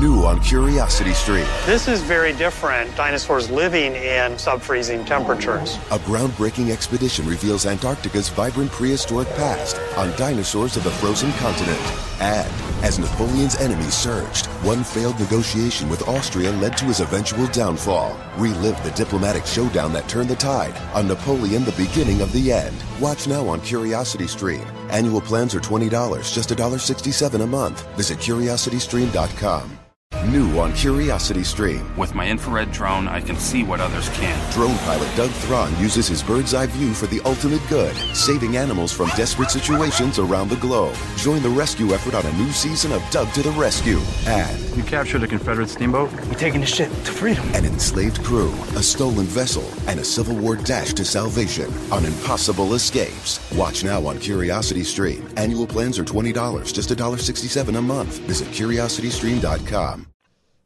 [0.04, 1.46] New on Curiosity Stream.
[1.66, 2.94] This is very different.
[2.98, 5.78] Dinosaurs living in sub-freezing temperatures.
[5.92, 11.80] A groundbreaking expedition reveals Antarctica's vibrant prehistoric past on dinosaurs of the frozen continent.
[12.20, 12.52] And
[12.84, 18.18] as Napoleon's enemies surged, one failed negotiation with Austria led to his eventual downfall.
[18.38, 22.76] Relive the diplomatic showdown that turned the tide on Napoleon, the beginning of the end.
[23.00, 24.66] Watch now on Curiosity Stream.
[24.90, 25.90] Annual plans are $20,
[26.34, 27.88] just $1.67 a month.
[27.96, 29.83] Visit curiositystream.com.
[30.28, 31.86] New on Curiosity Stream.
[31.98, 34.54] With my infrared drone, I can see what others can't.
[34.54, 38.92] Drone pilot Doug Thron uses his bird's eye view for the ultimate good, saving animals
[38.92, 40.96] from desperate situations around the globe.
[41.18, 44.00] Join the rescue effort on a new season of Doug to the Rescue.
[44.26, 46.12] And You captured a Confederate steamboat?
[46.28, 47.46] We're taking the ship to freedom.
[47.54, 52.74] an enslaved crew, a stolen vessel, and a Civil War dash to salvation on impossible
[52.76, 53.40] escapes.
[53.56, 55.28] Watch now on Curiosity Stream.
[55.38, 58.20] Annual plans are $20, just $1.67 a month.
[58.20, 60.03] Visit curiositystream.com.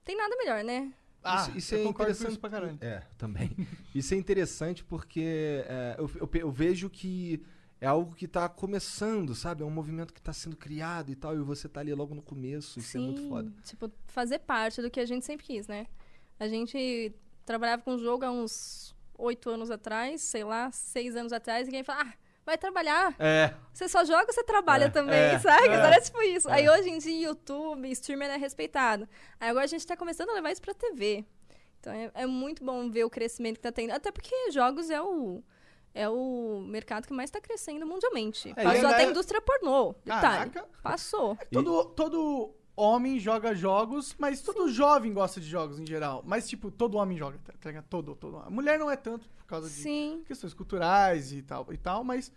[0.07, 0.93] tem nada melhor, né?
[1.21, 2.39] Ah, isso, isso eu é interessante.
[2.39, 2.77] pra caralho.
[2.79, 3.51] É, também.
[3.93, 7.43] isso é interessante porque é, eu, eu eu vejo que
[7.81, 9.63] é algo que tá começando, sabe?
[9.63, 12.21] É um movimento que tá sendo criado e tal, e você tá ali logo no
[12.21, 13.51] começo, isso é muito foda.
[13.63, 15.87] Tipo, fazer parte do que a gente sempre quis, né?
[16.39, 17.13] A gente
[17.45, 21.83] trabalhava com jogo há uns oito anos atrás, sei lá, seis anos atrás, e quem
[21.83, 22.13] fala, ah,
[22.47, 23.13] vai trabalhar.
[23.19, 25.67] É, Você só joga ou você trabalha É, também, é, sabe?
[25.67, 25.73] é.
[25.73, 26.49] Era tipo isso.
[26.49, 29.07] Aí hoje em dia, YouTube, streamer é respeitado.
[29.39, 31.25] Aí agora a gente tá começando a levar isso pra TV.
[31.79, 33.91] Então é, é muito bom ver o crescimento que tá tendo.
[33.91, 35.43] Até porque jogos é o.
[35.93, 38.53] É o mercado que mais tá crescendo mundialmente.
[38.55, 39.93] É, Passou até é- a indústria pornô.
[40.05, 40.51] Detalhe.
[40.51, 40.65] Caraca.
[40.83, 41.35] Passou.
[41.51, 46.23] Todo, todo homem joga jogos, mas todo jovem gosta de jogos em geral.
[46.25, 47.87] Mas, tipo, todo homem joga, tá tá ligado?
[47.89, 48.37] Todo, todo.
[48.37, 50.23] A mulher não é tanto por causa de Sim.
[50.27, 52.31] questões culturais e tal, e tal mas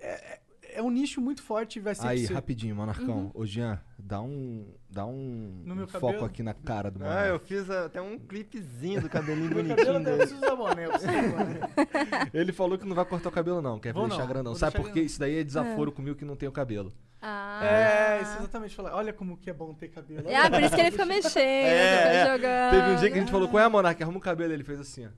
[0.00, 0.40] é,
[0.74, 2.34] é- é um nicho muito forte e vai sempre Aí, ser.
[2.34, 3.30] rapidinho, Monarcão.
[3.34, 5.82] Ô, Jean, dá um, dá um, Uhum.
[5.82, 6.24] Um foco cabelo?
[6.26, 7.28] aqui na cara do Ah, Monarca.
[7.28, 10.16] eu fiz até um clipezinho do cabelinho bonitinho cabelo eu dele.
[10.18, 11.60] preciso usar boné, eu boné.
[12.34, 13.78] Ele falou que não vai cortar o cabelo, não.
[13.78, 14.52] Quer Vou deixar não, grandão.
[14.52, 15.00] vou Sabe por quê?
[15.02, 16.92] Isso daí é desaforo comigo que não tem o cabelo.
[17.22, 17.60] Ah.
[17.64, 18.74] É, isso exatamente.
[18.76, 18.94] Falar.
[18.94, 20.24] Olha como que é bom ter cabelo.
[20.34, 22.26] Ah, por isso que ele fica mexendo, É, fica é.
[22.32, 22.70] jogando.
[22.70, 24.04] Teve um dia que a gente falou, qual é, Monarca?
[24.04, 24.52] Arruma o cabelo.
[24.52, 25.10] Ele fez assim, ó.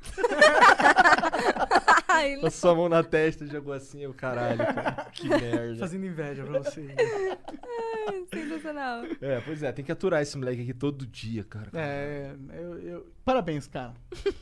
[2.12, 5.06] Ai, Passou a mão na testa e jogou assim, o caralho, cara.
[5.12, 5.76] Que merda.
[5.76, 6.86] Fazendo inveja pra você.
[8.32, 9.04] sensacional.
[9.20, 11.70] É, pois é, tem que aturar esse moleque aqui todo dia, cara.
[11.74, 13.94] É, eu, eu- Parabéns, cara.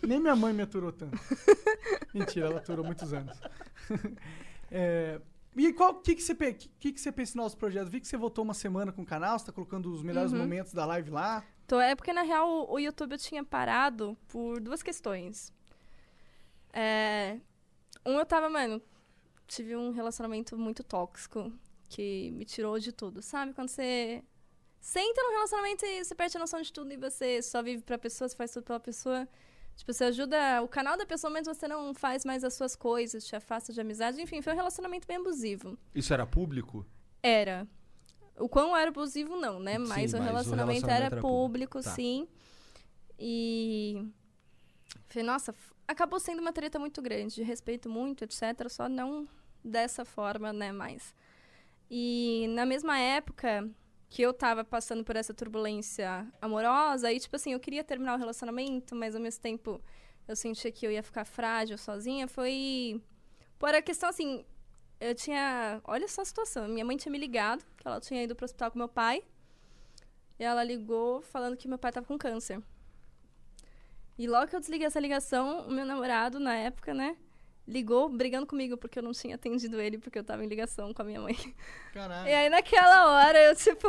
[0.07, 1.19] Nem minha mãe me aturou tanto.
[2.15, 3.39] Mentira, ela aturou muitos anos.
[4.71, 5.21] É,
[5.57, 7.89] e qual que que você que, que você pensa em novos projetos?
[7.91, 10.39] Vi que você voltou uma semana com o canal, você tá colocando os melhores Uhum.
[10.39, 11.43] momentos da live lá.
[11.65, 15.53] Então, é porque, na real, o- o YouTube eu tinha parado por duas questões.
[16.73, 17.39] É,
[18.05, 18.81] um, eu tava, mano,
[19.47, 21.53] tive um relacionamento muito tóxico
[21.89, 23.55] que me tirou de tudo, sabe?
[23.55, 24.23] Quando você,
[24.97, 27.99] entra num relacionamento e você perde a noção de tudo e você só vive pra
[27.99, 29.27] pessoa, você faz tudo pela pessoa.
[29.75, 33.25] Tipo, você ajuda o canal da pessoa, mas você não faz mais as suas coisas,
[33.25, 34.21] te afasta de amizade.
[34.21, 35.79] Enfim, foi um relacionamento bem abusivo.
[35.95, 36.85] Isso era público?
[37.23, 37.67] Era.
[38.37, 39.75] O quão era abusivo, não, né?
[39.75, 41.81] Sim, Mas, mas o, o relacionamento relacionamento era, era público.
[41.81, 41.91] Tá.
[41.91, 42.29] sim.
[43.19, 44.05] E.
[45.09, 45.55] Falei, nossa,
[45.89, 48.69] acabou sendo uma treta muito grande, de respeito muito, etc.
[48.69, 49.27] Só não
[49.65, 51.15] dessa forma, né, mais.
[51.91, 53.69] E na mesma época
[54.11, 58.19] que eu tava passando por essa turbulência amorosa, aí, tipo assim, eu queria terminar o
[58.19, 59.81] relacionamento, mas ao mesmo tempo
[60.27, 63.03] eu sentia que eu ia ficar frágil sozinha, foi
[63.59, 64.45] por a questão, assim,
[65.01, 65.81] eu tinha...
[65.85, 68.71] Olha só a situação, minha mãe tinha me ligado, que ela tinha ido pro hospital
[68.71, 69.23] com meu pai,
[70.39, 72.63] e ela ligou falando que meu pai tava com câncer.
[74.19, 77.17] E logo que eu desliguei essa ligação, o meu namorado, na época, né,
[77.67, 81.03] ligou brigando comigo porque eu não tinha atendido ele porque eu tava em ligação com
[81.03, 81.37] a minha mãe.
[81.93, 82.29] Caralho.
[82.29, 83.87] E aí naquela hora eu, tipo,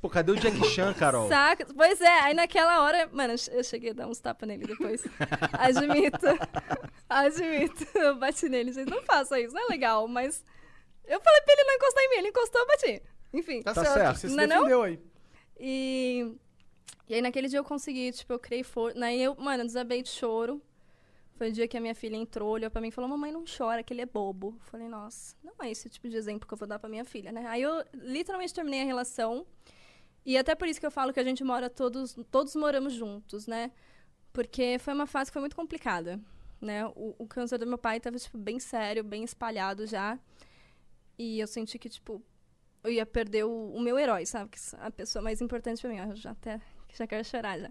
[0.00, 1.26] Pô, cadê o Jack Chan, Carol?
[1.28, 1.66] saca.
[1.74, 5.02] Pois é, aí naquela hora, mano, eu cheguei a dar uns tapas nele depois.
[5.58, 6.26] Admito.
[7.08, 7.84] Admito.
[7.98, 8.72] Eu bati nele.
[8.72, 10.44] Gente, não faça isso, não é legal, mas.
[11.04, 13.02] Eu falei pra ele não encostar em mim, ele encostou, eu bati.
[13.32, 13.62] Enfim.
[13.62, 14.16] Tá, Tá certo, certo.
[14.18, 14.56] você se Não é não?
[14.58, 15.00] defendeu aí.
[15.58, 16.32] E.
[17.08, 19.02] E aí naquele dia eu consegui, tipo, eu criei força.
[19.04, 20.62] Aí eu, mano, desabei de choro.
[21.36, 23.44] Foi o dia que a minha filha entrou, olhou pra mim e falou: Mamãe, não
[23.44, 24.56] chora, que ele é bobo.
[24.58, 27.04] Eu Falei, nossa, não é esse tipo de exemplo que eu vou dar pra minha
[27.04, 27.46] filha, né?
[27.46, 29.46] Aí eu literalmente terminei a relação.
[30.26, 33.46] E até por isso que eu falo que a gente mora todos, todos moramos juntos,
[33.46, 33.70] né?
[34.32, 36.20] Porque foi uma fase que foi muito complicada,
[36.60, 36.84] né?
[36.88, 40.18] O, o câncer do meu pai tava, tipo, bem sério, bem espalhado já.
[41.16, 42.22] E eu senti que, tipo,
[42.82, 44.50] eu ia perder o, o meu herói, sabe?
[44.50, 45.98] Que a pessoa mais importante pra mim.
[45.98, 46.60] Eu já até
[46.98, 47.70] já quero chorar já.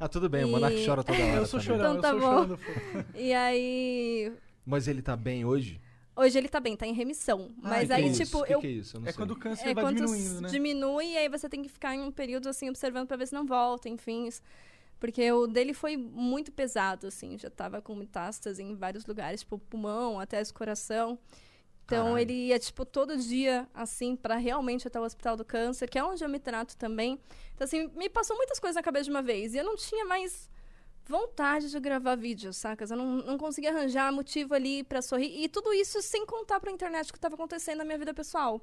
[0.00, 1.76] Ah, tudo bem, o E- Monark chora toda hora Eu sou também.
[1.76, 2.56] chorando, Então tá eu sou bom.
[2.56, 3.06] chorando.
[3.16, 4.32] E aí.
[4.64, 5.80] Mas ele tá bem hoje?
[6.14, 7.50] Hoje ele tá bem, tá em remissão.
[7.62, 8.24] Mas que aí, que é isso?
[8.24, 8.60] tipo, que eu.
[8.60, 8.96] que é isso?
[8.96, 9.16] Eu não É sei.
[9.18, 10.48] quando o câncer É vai quando diminuindo, né?
[10.48, 13.34] diminui e aí você tem que ficar em um período assim observando pra ver se
[13.34, 14.28] não volta, enfim.
[15.00, 19.56] Porque o dele foi muito pesado, assim, já tava com metástase em vários lugares, tipo
[19.58, 21.16] pulmão, até esse coração.
[21.88, 22.18] Então Caralho.
[22.18, 26.04] ele ia, tipo, todo dia, assim, pra realmente até o hospital do câncer, que é
[26.04, 27.18] onde eu me trato também.
[27.54, 29.54] Então, assim, me passou muitas coisas na cabeça de uma vez.
[29.54, 30.50] E eu não tinha mais
[31.06, 32.90] vontade de gravar vídeos, sacas?
[32.90, 35.42] Eu não, não conseguia arranjar motivo ali pra sorrir.
[35.42, 38.60] E tudo isso sem contar pra internet o que tava acontecendo na minha vida pessoal.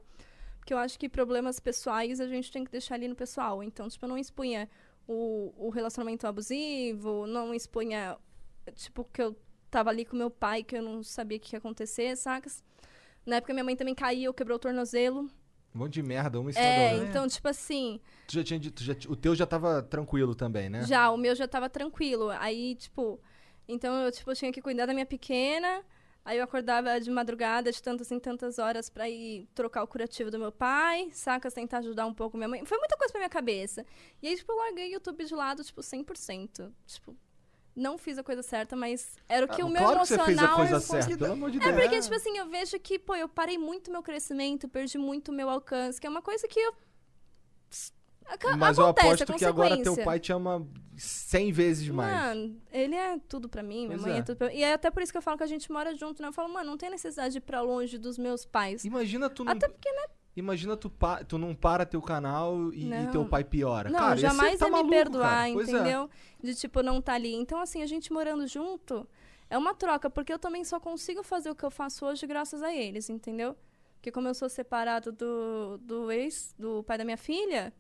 [0.60, 3.64] Porque eu acho que problemas pessoais a gente tem que deixar ali no pessoal.
[3.64, 4.70] Então, tipo, eu não expunha
[5.08, 8.20] o, o relacionamento abusivo, não expunha,
[8.76, 9.36] tipo, que eu
[9.72, 12.64] tava ali com meu pai, que eu não sabia o que ia acontecer, sacas?
[13.26, 15.30] Na época minha mãe também caiu, quebrou o tornozelo.
[15.74, 19.16] Um monte de merda, uma da É, então, tipo assim, Tu já tinha já, o
[19.16, 20.84] teu já tava tranquilo também, né?
[20.84, 22.30] já, o meu já tava tranquilo.
[22.30, 23.20] Aí, tipo,
[23.68, 25.84] então eu, tipo, tinha que cuidar da minha pequena.
[26.24, 30.32] Aí eu acordava de madrugada, de tantas em tantas horas, pra ir trocar o curativo
[30.32, 31.54] do meu pai, sacas?
[31.54, 32.66] Tentar ajudar um pouco minha mãe.
[32.66, 33.86] Foi muita coisa pra minha cabeça.
[34.24, 36.72] E aí, tipo, eu larguei o YouTube de lado, tipo, 100%.
[36.88, 37.16] Tipo,
[37.76, 40.14] não fiz a coisa certa, mas era o que Ah, o meu claro que você
[40.16, 40.38] emocional...
[40.38, 41.76] fez a coisa eu certa, pelo amor de É Deus.
[41.82, 45.50] porque, tipo assim, eu vejo que, pô, eu parei muito meu crescimento, perdi muito meu
[45.50, 46.74] alcance, que é uma coisa que eu.
[48.58, 50.68] Mas eu acontece, aposto é que agora teu pai te ama
[50.98, 52.12] 100 vezes mais.
[52.16, 54.18] Mano, ele é tudo pra mim, minha Pois mãe é.
[54.18, 54.22] é.
[54.24, 54.56] tudo pra mim.
[54.56, 56.30] E é até por isso que eu falo que a gente mora junto, né?
[56.30, 58.84] Eu falo, mano, não tem necessidade de ir pra longe dos meus pais.
[58.84, 60.06] Imagina tu não, Até porque, né?
[60.36, 63.90] Imagina tu, pa- tu não para teu canal e, e teu pai piora.
[63.90, 65.50] Não, cara, jamais tá ia maluco, me perdoar, é.
[65.50, 66.10] entendeu?
[66.44, 67.34] De tipo, não tá ali.
[67.34, 69.08] Então, assim, a gente morando junto
[69.50, 72.62] é uma troca, porque eu também só consigo fazer o que eu faço hoje graças
[72.62, 73.56] a eles, entendeu?
[73.96, 77.74] Porque como eu sou separado do, do ex, do pai da minha filha,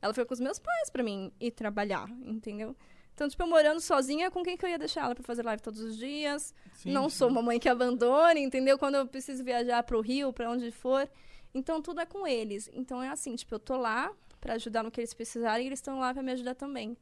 [0.00, 2.76] ela foi com os meus pais pra mim ir trabalhar, entendeu?
[3.14, 5.62] Então, tipo, eu morando sozinha, com quem que eu ia deixar ela pra fazer live
[5.62, 6.52] todos os dias?
[6.74, 7.16] Sim, não sim.
[7.16, 8.76] sou uma mãe que abandone, entendeu?
[8.76, 11.08] Quando eu preciso viajar pro Rio, pra onde for.
[11.54, 12.68] Então, tudo é com eles.
[12.72, 15.78] Então, é assim, tipo, eu tô lá pra ajudar no que eles precisarem e eles
[15.78, 16.96] estão lá pra me ajudar também.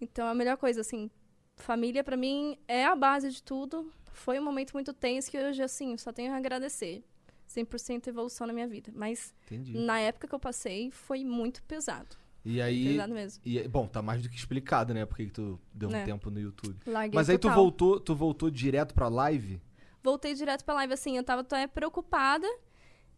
[0.00, 1.10] Então, a melhor coisa, assim,
[1.56, 3.90] família pra mim é a base de tudo.
[4.12, 7.04] Foi um momento muito tenso que hoje, assim, só tenho a agradecer.
[7.48, 8.92] 100% evolução na minha vida.
[8.94, 9.76] Mas, Entendi.
[9.78, 12.16] na época que eu passei, foi muito pesado.
[12.44, 12.84] E aí.
[12.92, 13.42] Pesado mesmo.
[13.44, 15.04] E, bom, tá mais do que explicado, né?
[15.04, 16.04] Porque que tu deu um É.
[16.04, 16.78] tempo no YouTube.
[16.86, 17.56] Larguei Mas aí tu total.
[17.56, 19.60] voltou, tu voltou direto pra live?
[20.02, 22.46] voltei direto pra live, assim, eu tava até preocupada.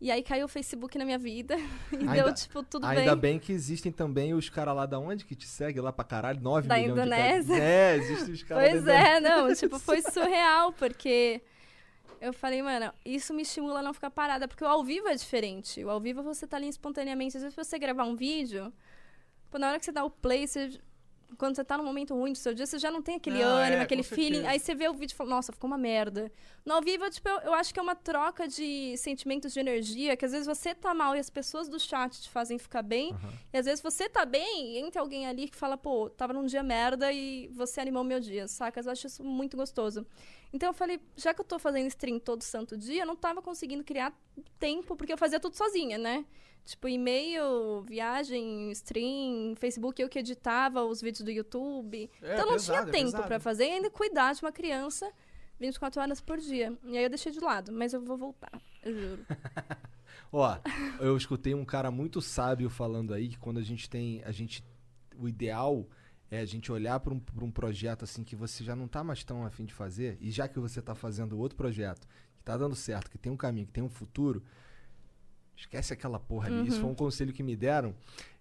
[0.04, 1.56] E aí caiu o Facebook na minha vida.
[1.92, 3.34] E Ainda- deu, tipo, tudo Ainda bem.
[3.34, 6.40] bem que existem também os caras lá da onde que te segue lá pra caralho?
[6.40, 7.42] 9 Da milhões Indonésia.
[7.54, 7.62] de caras.
[7.62, 11.40] É, existem os caras Pois da é, não, tipo, foi surreal, porque
[12.20, 15.14] eu falei, mano, isso me estimula a não ficar parada, porque o ao vivo é
[15.14, 15.84] diferente.
[15.84, 17.36] O ao vivo você tá ali espontaneamente.
[17.36, 18.72] Às vezes, você gravar um vídeo,
[19.50, 20.80] pô, na hora que você dá o play, você-
[21.38, 23.46] quando você tá num momento ruim do seu dia, você já não tem aquele Não,
[23.48, 24.34] ânimo, é, aquele feeling.
[24.34, 24.48] certeza.
[24.50, 26.30] Aí você vê o vídeo e fala, nossa, ficou uma merda.
[26.64, 30.16] No ao vivo, tipo, eu, eu acho que é uma troca de sentimentos de energia,
[30.16, 33.14] que às vezes você tá mal e as pessoas do chat te fazem ficar bem.
[33.52, 36.46] E às vezes você tá bem e entra alguém ali que fala, pô, tava num
[36.46, 38.86] dia merda e você animou meu dia, sacas?
[38.86, 40.06] Eu acho isso muito gostoso.
[40.52, 43.40] Então eu falei, já que eu tô fazendo stream todo santo dia, eu não tava
[43.40, 44.12] conseguindo criar
[44.58, 46.24] tempo, porque eu fazia tudo sozinha, né?
[46.64, 52.08] Tipo, e-mail, viagem, stream, Facebook, eu que editava os vídeos do YouTube.
[52.22, 53.26] É, então não pesado, tinha é tempo pesado.
[53.26, 55.10] pra fazer e ainda cuidar de uma criança
[55.58, 56.76] 24 horas por dia.
[56.84, 59.26] E aí eu deixei de lado, mas eu vou voltar, eu juro.
[60.30, 60.56] Ó,
[61.00, 64.22] eu escutei um cara muito sábio falando aí que quando a gente tem.
[64.24, 64.64] A gente.
[65.18, 65.86] O ideal
[66.30, 69.04] é a gente olhar para um, pra um projeto assim que você já não tá
[69.04, 72.56] mais tão afim de fazer, e já que você tá fazendo outro projeto, que tá
[72.56, 74.42] dando certo, que tem um caminho, que tem um futuro,
[75.62, 76.66] esquece aquela porra ali.
[76.68, 77.94] Isso foi um conselho que me deram.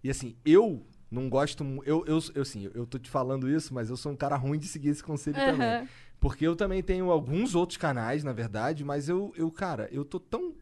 [0.04, 1.64] E assim, eu não gosto.
[1.86, 4.58] Eu, eu, eu, assim, eu tô te falando isso, mas eu sou um cara ruim
[4.60, 5.68] de seguir esse conselho também.
[5.74, 5.88] Aham.
[6.20, 10.20] Porque eu também tenho alguns outros canais, na verdade, mas eu, eu cara, eu tô
[10.20, 10.54] tão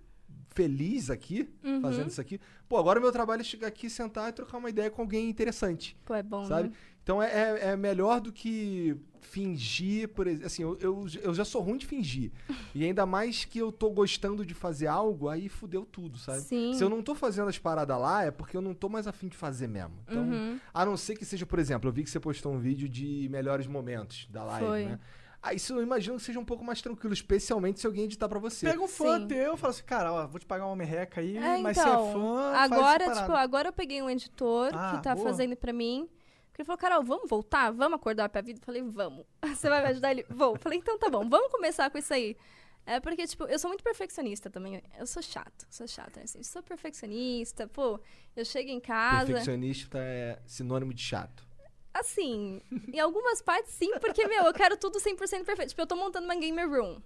[0.52, 1.82] feliz aqui, Uhum.
[1.82, 2.40] fazendo isso aqui.
[2.68, 5.30] Pô, agora o meu trabalho é chegar aqui, sentar e trocar uma ideia com alguém
[5.30, 6.70] interessante, Pô, é bom, sabe?
[6.70, 6.76] né?
[7.10, 10.46] Então é, é, é melhor do que fingir, por exemplo.
[10.46, 12.32] Assim, eu, eu, eu já sou ruim de fingir.
[12.76, 16.42] e ainda mais que eu tô gostando de fazer algo, aí fudeu tudo, sabe?
[16.42, 16.72] Sim.
[16.76, 19.28] Se eu não tô fazendo as paradas lá, é porque eu não tô mais afim
[19.28, 19.96] de fazer mesmo.
[20.08, 20.60] Então, Uhum.
[20.72, 23.28] a não ser que seja, por exemplo, eu vi que você postou um vídeo de
[23.32, 24.84] melhores momentos da live, Foi.
[24.86, 25.00] né?
[25.42, 28.38] Aí isso eu imagino que seja um pouco mais tranquilo, especialmente se alguém editar pra
[28.38, 28.68] você.
[28.68, 29.28] Pega um fã Sim.
[29.30, 32.04] teu e fala assim, cara, ó, vou te pagar uma merreca aí, É, mas então,
[32.04, 35.26] se é fã, faz agora, tipo, agora eu peguei um editor Ah, que tá boa.
[35.26, 36.08] fazendo pra mim.
[36.60, 37.72] Ele falou, Carol, vamos voltar?
[37.72, 38.60] Vamos acordar pra vida?
[38.60, 39.26] Eu falei, vamos.
[39.56, 40.12] Você vai me ajudar?
[40.12, 40.56] Ele, vou.
[40.56, 42.36] Eu falei, então tá bom, vamos começar com isso aí.
[42.86, 44.84] É porque, tipo, eu sou muito perfeccionista também.
[44.98, 46.44] Eu sou chato, sou chata, assim.
[46.44, 47.98] Sou perfeccionista, pô,
[48.36, 49.28] eu chego em casa.
[49.28, 51.48] Perfeccionista é sinônimo de chato.
[51.94, 55.70] Assim, em algumas partes sim, porque, meu, eu quero tudo 100% perfeito.
[55.70, 57.02] Tipo, eu tô montando uma gamer room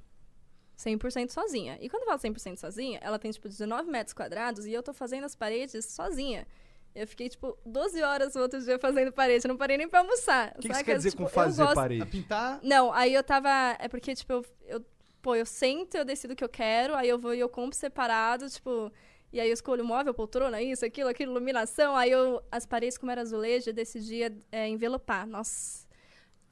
[0.77, 1.77] 100% sozinha.
[1.79, 4.93] E quando eu falo 100% sozinha, ela tem, tipo, 19 metros quadrados e eu tô
[4.93, 6.47] fazendo as paredes sozinha.
[6.95, 9.45] Eu fiquei, tipo, 12 horas o outro dia fazendo parede.
[9.45, 10.53] Eu não parei nem pra almoçar.
[10.55, 12.03] O que, que você quer dizer Tipo, com fazer gosto- parede?
[12.03, 13.49] A pintar, Não, aí eu tava...
[13.79, 14.85] É porque, tipo, eu, eu...
[15.21, 17.75] Pô, eu sento, eu decido o que eu quero, aí eu vou e eu compro
[17.77, 18.91] separado, tipo...
[19.31, 21.95] E aí eu escolho móvel, poltrona, isso, aquilo, aquilo, iluminação.
[21.95, 22.43] Aí eu...
[22.51, 25.25] As paredes, como era azulejo, eu decidia é, envelopar.
[25.25, 25.83] Nossa...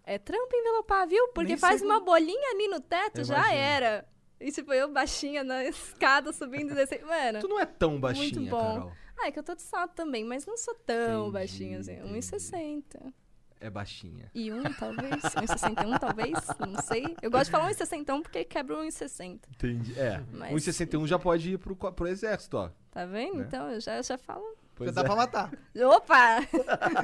[0.04, 1.28] É trampo envelopar, viu?
[1.28, 3.58] Porque Nem faz uma bolinha ali no teto, Eu já imagino.
[3.60, 4.06] era.
[4.40, 7.06] E tipo, eu baixinha na escada, subindo e descendo.
[7.06, 7.40] Mano...
[7.40, 8.74] Tu não é tão baixinha, Muito bom.
[8.74, 8.92] Carol.
[9.24, 11.94] Ah, é que eu tô de salto também, mas não sou tão Entendi, baixinha assim.
[11.94, 12.20] entendi.
[12.20, 13.14] 1,60.
[13.60, 14.32] É baixinha.
[14.34, 15.22] E um, talvez.
[15.22, 16.34] 1,61, talvez.
[16.68, 17.16] Não sei.
[17.22, 19.40] Eu gosto de falar 1,61 porque quebra um 1,60.
[19.52, 20.00] Entendi.
[20.00, 20.20] É.
[20.32, 22.72] Mas- 1,61 já pode ir pro, pro exército, ó.
[22.90, 23.36] Tá vendo?
[23.38, 23.46] Né?
[23.48, 24.44] Então eu já, eu já falo.
[24.74, 25.04] Pois já dá é.
[25.04, 25.52] pra matar.
[25.96, 26.40] Opa!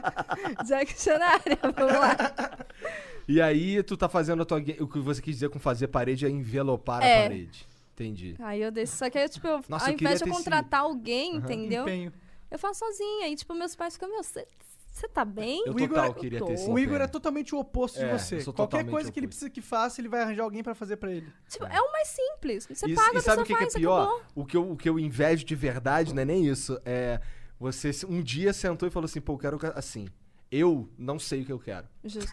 [0.66, 2.18] Diccionário, vamos lá.
[3.28, 4.58] E aí, tu tá fazendo a tua.
[4.80, 7.22] O que você quis dizer com fazer parede é envelopar a É.
[7.24, 7.68] parede.
[8.00, 8.36] Entendi.
[8.40, 8.98] Aí eu desço.
[8.98, 11.82] Só que aí, tipo, eu- Nossa, ao invés de eu esse- contratar alguém, entendeu?
[11.82, 12.14] Empenho.
[12.52, 13.28] Eu faço sozinha.
[13.28, 14.46] E, tipo, meus pais ficam, meu, você
[15.14, 15.64] tá bem?
[15.66, 18.06] Eu O Igor total é- queria ter esse O Igor é totalmente o oposto É,
[18.16, 18.44] de você.
[18.54, 19.40] Qualquer coisa que ele oposto.
[19.40, 21.28] precisa que faça, ele vai arranjar alguém pra fazer pra ele.
[21.50, 22.68] Tipo, é o mais simples.
[22.68, 24.22] Você E- paga, e a sabe o que, que faz, é pior?
[24.36, 26.80] O que, eu, o que eu invejo de verdade não é nem isso.
[26.86, 27.20] É.
[27.60, 30.08] Você um dia sentou e falou assim, pô, eu quero assim.
[30.52, 31.88] Eu não sei o que eu quero.
[32.06, 32.32] Justo.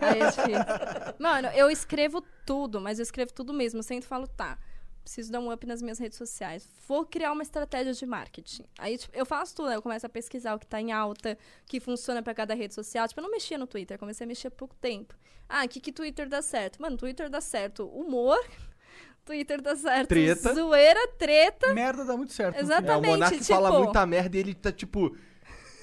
[0.00, 1.14] Aí é difícil.
[1.18, 3.80] Mano, eu escrevo tudo, mas eu escrevo tudo mesmo.
[3.80, 4.56] Eu sempre falo, tá,
[5.04, 6.68] preciso dar um up nas minhas redes sociais.
[6.88, 8.64] Vou criar uma estratégia de marketing.
[8.78, 9.76] Aí, tipo, eu faço tudo, né?
[9.76, 12.74] Eu começo a pesquisar o que tá em alta, o que funciona pra cada rede
[12.74, 13.06] social.
[13.06, 15.14] Tipo, eu não mexia no Twitter, comecei a mexer há pouco tempo.
[15.48, 16.80] Ah, o que que Twitter dá certo?
[16.80, 18.38] Mano, Twitter dá certo humor,
[19.24, 20.54] Twitter dá certo Treta.
[20.54, 21.72] zoeira, treta.
[21.74, 22.58] Merda dá muito certo.
[22.58, 22.90] Exato.
[22.90, 25.14] É, o Monark tipo- fala muita merda e ele tá tipo.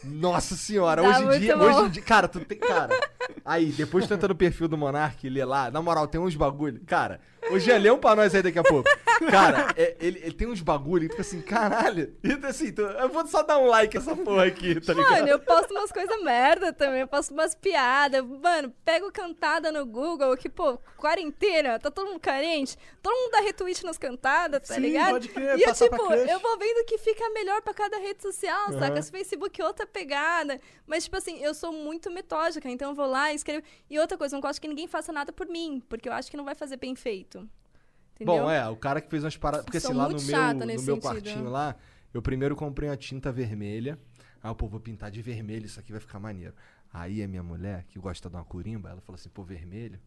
[0.03, 1.55] Nossa senhora, Dá hoje em dia.
[1.55, 1.63] bom.
[1.65, 2.01] Hoje em dia.
[2.01, 2.57] Cara, tu tem.
[2.57, 2.89] Cara.
[3.45, 5.69] Aí, depois tu entra no perfil do Monark, lê lá.
[5.69, 6.81] Na moral, tem uns bagulho.
[6.87, 7.21] Cara,
[7.51, 8.89] o Jean lê um pra nós aí daqui a pouco.
[9.29, 12.15] Cara, é- ele, ele tem uns bagulho que tu fica assim, caralho.
[12.23, 15.11] E tu, assim, tu- eu vou só dar um like essa porra aqui, tá ligado?
[15.11, 18.23] Mano, eu posto umas coisas merda também, eu posto umas piadas.
[18.25, 23.39] Mano, pego cantada no Google, que, pô, quarentena, tá todo mundo carente, todo mundo dá
[23.41, 25.11] retweet nas cantadas, tá Sim, ligado?
[25.11, 28.71] pode crer, e eu, tipo, eu vou vendo que fica melhor pra cada rede social,
[28.73, 29.01] saca?
[29.01, 30.59] Se Facebook é outra pegada.
[30.87, 33.63] Mas, tipo assim, eu sou muito metódica, então eu vou lá e escrevo.
[33.89, 36.29] E outra coisa, eu não gosto que ninguém faça nada por mim, porque eu acho
[36.29, 37.40] que não vai fazer bem feito.
[38.15, 38.43] Entendeu?
[38.43, 39.65] Bom, é, o cara que fez umas paradas.
[39.65, 41.01] Porque assim, lá no meu, no meu sentido.
[41.01, 41.75] quartinho lá,
[42.13, 43.97] eu primeiro comprei uma tinta vermelha.
[44.43, 46.53] Aí, pô, vou pintar de vermelho, isso aqui vai ficar maneiro.
[46.93, 49.99] Aí a minha mulher, que gosta de uma corimba, ela falou assim, pô, vermelho.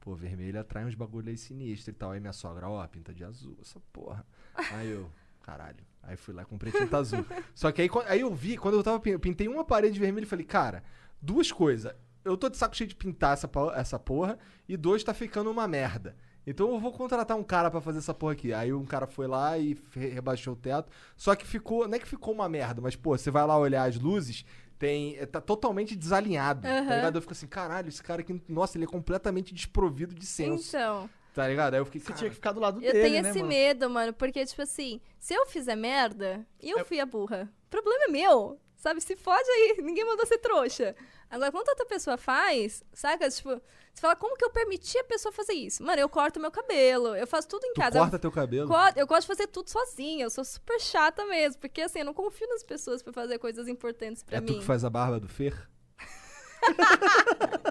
[0.00, 2.12] Pô, vermelho atrai uns bagulho aí sinistro e tal.
[2.12, 4.24] Aí minha sogra, ó, pinta de azul, essa porra.
[4.72, 5.10] Aí eu,
[5.42, 5.84] caralho.
[6.02, 7.24] Aí fui lá e comprei tinta azul.
[7.54, 10.28] Só que aí, aí eu vi, quando eu tava eu pintei uma parede vermelha e
[10.28, 10.82] falei, cara,
[11.20, 11.94] duas coisas.
[12.24, 15.68] Eu tô de saco cheio de pintar essa, essa porra, e dois, tá ficando uma
[15.68, 16.16] merda.
[16.46, 18.52] Então eu vou contratar um cara pra fazer essa porra aqui.
[18.52, 20.90] Aí um cara foi lá e rebaixou o teto.
[21.16, 23.88] Só que ficou, não é que ficou uma merda, mas pô, você vai lá olhar
[23.88, 24.44] as luzes,
[24.78, 26.62] tem, é, tá totalmente desalinhado.
[26.62, 26.94] Tá Aham.
[26.96, 27.16] ligado?
[27.16, 30.68] Eu fico assim, caralho, esse cara aqui, nossa, ele é completamente desprovido de senso.
[30.76, 31.08] Então.
[31.32, 31.74] Tá ligado?
[31.74, 33.38] Aí eu fiquei, Você cara, tinha que ficar do lado Eu dele, tenho né, esse
[33.38, 33.48] mano?
[33.48, 37.48] medo, mano, porque, tipo assim, se eu fizer merda, e eu É- fui a burra,
[37.66, 38.58] o problema é meu.
[38.80, 40.96] Sabe, se fode aí, ninguém mandou ser trouxa.
[41.28, 43.28] Agora, quando outra pessoa faz, saca?
[43.28, 45.82] Tipo, você fala, como que eu permiti a pessoa fazer isso?
[45.84, 47.98] Mano, eu corto meu cabelo, eu faço tudo em Tu casa.
[47.98, 48.66] corta eu, teu cabelo?
[48.66, 51.60] co- eu gosto de fazer tudo sozinha, eu sou super chata mesmo.
[51.60, 54.46] Porque assim, eu não confio nas pessoas pra fazer coisas importantes pra É mim.
[54.46, 55.68] tu que faz a barba do Fer?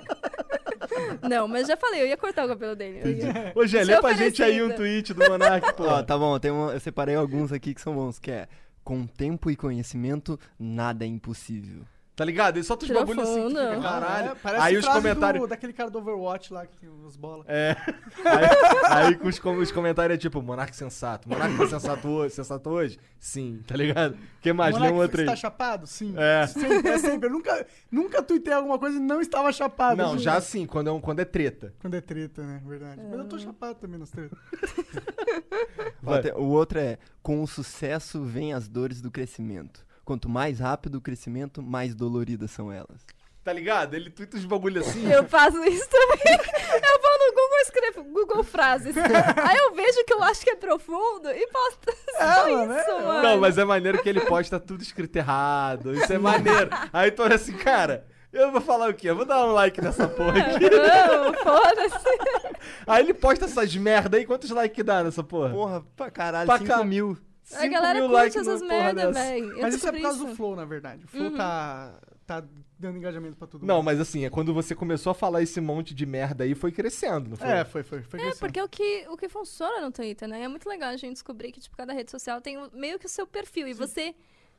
[1.30, 3.01] Não, mas já falei, eu ia cortar o cabelo dele.
[3.03, 5.84] eu ia- Ô, Ser lê pra gente aí um tweet do Monark, pô.
[5.84, 8.47] Ó, tá bom, tem uma, eu separei alguns aqui que são bons, que é
[8.89, 11.85] com tempo e conhecimento, nada é impossível.
[12.20, 12.57] Tá ligado?
[12.57, 13.82] Ele solta os bagulhos assim, fica, Profundo.
[13.82, 14.32] caralho.
[14.32, 15.41] É, parece aí os comentários...
[15.41, 17.45] do- daquele cara do Overwatch lá que tem as bolas.
[17.47, 17.78] É.
[18.26, 21.30] Aí, aí com os, com- os comentários é tipo, Monark sensato.
[21.30, 22.99] Monark tá sensato hoje, sensato hoje?
[23.17, 24.15] Sim, tá ligado?
[24.15, 24.74] O que mais?
[24.76, 25.28] Lê Monark, um outro você aí.
[25.30, 25.88] tá chapado?
[25.88, 26.13] Sim.
[26.17, 26.45] É.
[26.45, 27.30] Sempre, é sempre.
[27.30, 29.95] Eu nunca, nunca tuitei alguma coisa e não estava chapado.
[29.95, 31.74] Não, Assim, já assim, quando é, um, quando é treta.
[31.80, 32.61] Quando é treta, né?
[32.65, 33.01] Verdade.
[33.09, 34.38] Mas eu tô chapado também nas tretas.
[36.36, 39.86] O outro é com o sucesso vem as dores do crescimento.
[40.10, 43.05] Quanto mais rápido o crescimento, mais doloridas são elas.
[43.43, 43.93] Tá ligado?
[43.93, 45.07] Ele twitta os bagulho assim.
[45.07, 46.34] Eu faço isso também.
[46.34, 48.95] Eu vou no Google e escrevo Google frases.
[48.97, 53.01] Aí eu vejo que eu acho que é profundo e posto só mano, isso, é.
[53.03, 53.22] mano.
[53.22, 55.93] Não, mas é maneiro que ele posta tudo escrito errado.
[55.93, 56.72] Isso é maneiro.
[56.91, 59.12] Aí tu olha assim, cara, eu vou falar o quê?
[59.12, 60.66] Eu vou dar um like nessa porra aqui.
[60.74, 62.64] Não, foda-se.
[62.88, 64.26] Aí ele posta essas merda aí.
[64.26, 65.51] Quantos likes dá nessa porra?
[65.51, 66.84] Porra, pra caralho, Pra 5 cá.
[66.84, 67.16] mil.
[67.55, 69.57] A galera curte likes essas merda, velho.
[69.61, 70.27] Mas isso é por causa isso.
[70.27, 71.05] do Flow, na verdade.
[71.05, 72.43] O Flow tá, tá
[72.77, 73.65] dando engajamento pra tudo.
[73.65, 76.71] Não, mas assim, é quando você começou a falar esse monte de merda aí, foi
[76.71, 77.47] crescendo, não foi?
[77.49, 78.01] É, foi, foi.
[78.03, 78.39] foi É, crescendo.
[78.39, 80.43] porque o que, o que funciona no Twitter, né?
[80.43, 83.05] É muito legal a gente descobrir que, tipo, cada rede social tem o- meio que
[83.05, 83.67] o seu perfil.
[83.67, 84.13] E você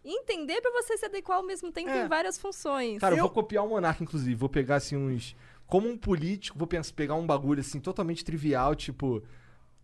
[0.04, 2.04] entender pra você se adequar ao mesmo tempo É.
[2.04, 2.98] em várias funções.
[3.00, 3.18] Cara, eu...
[3.18, 4.34] Eu- vou copiar o Monark, inclusive.
[4.34, 5.36] Vou pegar, assim, uns...
[5.66, 9.22] Como um político, vou pensar, pegar um bagulho, assim, totalmente trivial, tipo...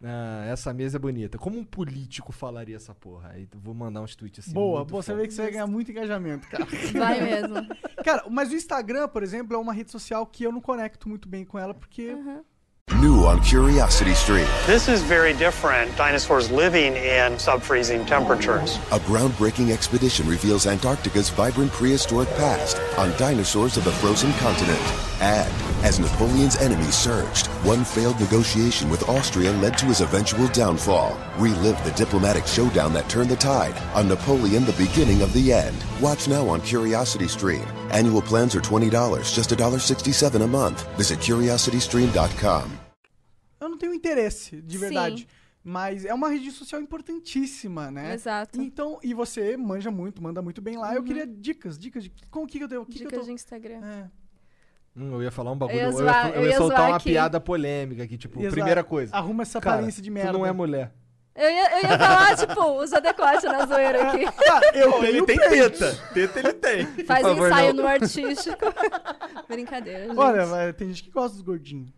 [0.03, 1.39] ah, essa mesa é bonita.
[1.39, 3.31] Como um político falaria essa porra?
[3.31, 4.55] Aí eu vou mandar uns tweets assim.
[4.55, 5.23] Boa, você foda.
[5.23, 6.67] vê que você vai ganhar muito engajamento, cara.
[6.93, 7.67] Vai mesmo.
[8.05, 11.29] cara, mas o Instagram, por exemplo, é uma rede social que eu não conecto muito
[11.29, 12.15] bem com ela, porque
[13.01, 14.47] New on Curiosity Stream.
[14.67, 15.91] This is very different.
[15.97, 18.79] Dinosaurs living in sub-freezing temperatures.
[18.93, 24.81] A groundbreaking expedition reveals Antarctica's vibrant prehistoric past on dinosaurs of the frozen continent.
[25.21, 25.53] And
[25.85, 31.17] as Napoleon's enemies surged, one failed negotiation with Austria led to his eventual downfall.
[31.39, 35.77] Relive the diplomatic showdown that turned the tide on Napoleon, the beginning of the end.
[36.01, 37.67] Watch now on Curiosity Stream.
[37.91, 38.91] Annual plans are $20,
[39.35, 40.87] just $1.67 a month.
[40.97, 42.71] Visit curiositystream.com.
[43.61, 45.27] eu não tenho interesse, de Sim.
[45.69, 48.15] Mas é uma rede social importantíssima, né?
[48.15, 48.63] Exato.
[48.63, 50.95] Então, e você manja muito, manda muito bem lá.
[50.95, 52.87] Eu queria dicas, dicas de como que, que eu devo.
[52.87, 53.27] Que que eu Dicas tô...
[53.27, 53.81] de Instagram.
[53.85, 54.09] É.
[54.97, 55.77] Hum, eu ia falar um bagulho.
[55.77, 57.11] Eu ia Eu ia, zoar- eu eu ia ia soltar zoar uma aqui.
[57.11, 58.55] piada polêmica aqui, tipo, Exato.
[58.55, 59.17] primeira coisa.
[59.17, 60.31] Arruma essa Cara, aparência de merda.
[60.31, 60.95] Tu não é mulher.
[61.35, 64.25] Eu ia, eu ia falar, tipo, usa decote na zoeira aqui.
[64.25, 65.95] Cara, eu ele tenho tem teta.
[66.15, 66.87] Teta ele tem.
[67.05, 67.83] Faz favor, ensaio não.
[67.83, 68.65] no artístico.
[69.49, 70.17] Brincadeira, gente.
[70.17, 71.91] Olha, tem gente que gosta dos gordinhos.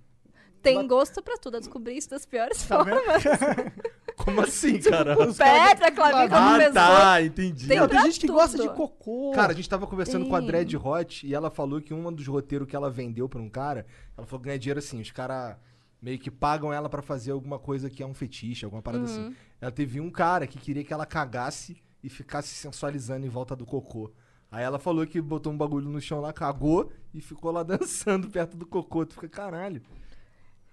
[0.62, 1.56] Tem gosto pra tudo.
[1.56, 3.22] Eu descobri isso das piores Tá formas.
[4.16, 5.16] Como assim, cara?
[5.16, 7.68] Pedra, clavícula, Ah, tá, entendi.
[7.68, 8.36] Tem Não, tem gente que tudo.
[8.36, 9.30] gosta de cocô.
[9.32, 10.48] Cara, a gente tava conversando com a Tem.
[10.48, 13.86] Dread Hot e ela falou que um dos roteiros que ela vendeu pra um cara,
[14.16, 15.56] ela falou que ganha dinheiro assim, os caras
[16.02, 19.11] meio que pagam ela pra fazer alguma coisa que é um fetiche, alguma parada Uhum.
[19.28, 19.36] assim.
[19.61, 23.64] Ela teve um cara que queria que ela cagasse e ficasse sensualizando em volta do
[23.64, 24.11] cocô.
[24.50, 28.28] Aí ela falou que botou um bagulho no chão lá, cagou e ficou lá dançando
[28.28, 29.06] perto do cocô.
[29.06, 29.80] Tu fica, caralho.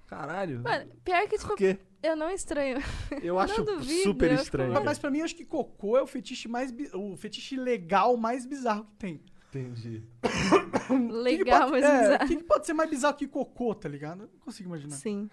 [0.08, 0.62] Caralho.
[0.62, 1.80] Mano, pior que, tipo, Por quê?
[2.04, 2.78] eu não estranho.
[3.24, 4.74] Eu acho duvido, super eu estranho.
[4.74, 6.72] Mas, mas pra mim, eu acho que cocô é o fetiche mais.
[6.72, 9.22] bi- O fetiche legal mais bizarro que tem.
[9.50, 10.04] Entendi.
[10.22, 12.24] O que que Legal, pode- mas é, bizarro.
[12.24, 14.24] O que, que pode ser mais bizarro que cocô, tá ligado?
[14.24, 14.96] Eu não consigo imaginar.
[14.96, 15.30] Sim.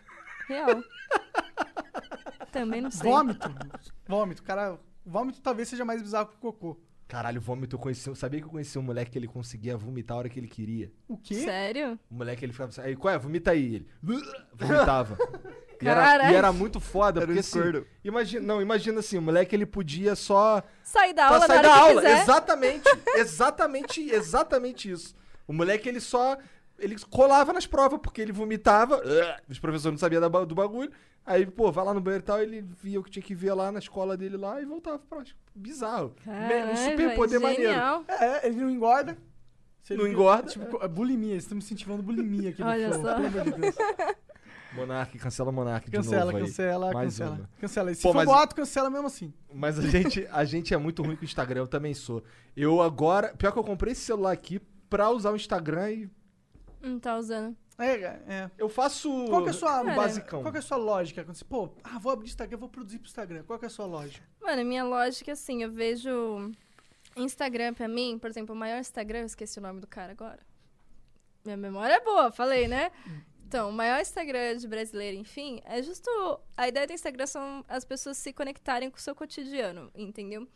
[0.48, 0.82] Real.
[2.50, 3.10] Também não sei.
[3.10, 3.48] Vômito.
[4.06, 4.42] Vômito.
[4.42, 6.78] Cara, vômito talvez seja mais bizarro que cocô.
[7.12, 8.08] Caralho, vômito eu conheci.
[8.08, 10.48] eu Sabia que eu conheci um moleque que ele conseguia vomitar a hora que ele
[10.48, 10.90] queria.
[11.06, 11.34] O quê?
[11.34, 11.98] Sério?
[12.10, 13.18] O moleque ele ficava assim, aí, qual é?
[13.18, 13.74] Vomita aí.
[13.74, 13.86] Ele
[14.54, 15.18] vomitava.
[15.82, 16.32] E era, Caralho.
[16.32, 17.84] e era muito foda, Era um porque assim, escordo.
[18.04, 21.74] imagina, não, imagina assim, o moleque ele podia só Sair da aula sair na da
[21.76, 22.22] aula, quiser.
[22.22, 22.82] exatamente,
[23.18, 25.12] exatamente, exatamente isso.
[25.44, 26.38] O moleque ele só
[26.82, 29.00] ele colava nas provas porque ele vomitava,
[29.48, 30.90] os professores não sabiam da do bagulho.
[31.24, 33.52] Aí, pô, vai lá no banheiro e tal, ele via o que tinha que ver
[33.54, 35.22] lá na escola dele lá e voltava pra
[35.54, 36.14] Bizarro.
[36.26, 37.72] Me- um Caralho, super poder velho, maneiro.
[37.72, 38.04] genial.
[38.08, 39.16] É, ele não engorda.
[39.84, 40.48] Se Não ele- engorda.
[40.50, 43.14] Tipo, co- bulimia, estamos incentivando bulimia aqui no Olha Flow, só.
[43.14, 43.74] pelo amor de Deus.
[44.74, 46.42] Monark, cancela Monark de Cancela, novo aí.
[46.44, 47.36] cancela, Mais cancela.
[47.36, 47.50] uma.
[47.60, 47.92] Cancela.
[47.92, 49.32] E se Pô, for mas- boato, cancela mesmo assim.
[49.52, 52.22] Mas a gente, a gente é muito ruim com o Instagram, eu também sou.
[52.56, 53.34] Eu agora.
[53.36, 56.10] Pior que eu comprei esse celular aqui pra usar o Instagram e.
[56.82, 57.56] Não tá usando.
[57.78, 58.50] É, é.
[58.58, 59.08] Eu faço.
[59.28, 60.42] Qual que é a sua, o basicão.
[60.42, 61.24] Qual que é a sua lógica?
[61.24, 63.42] Quando você, pô, ah, vou abrir Instagram, vou produzir pro Instagram.
[63.44, 64.24] Qual que é a sua lógica?
[64.40, 66.52] Mano, a minha lógica é assim, eu vejo
[67.16, 70.40] Instagram pra mim, por exemplo, o maior Instagram, eu esqueci o nome do cara agora.
[71.44, 72.92] Minha memória é boa, falei, né?
[73.46, 76.08] Então, o maior Instagram de brasileiro, enfim, é justo.
[76.56, 80.48] A ideia do Instagram são as pessoas se conectarem com o seu cotidiano, entendeu?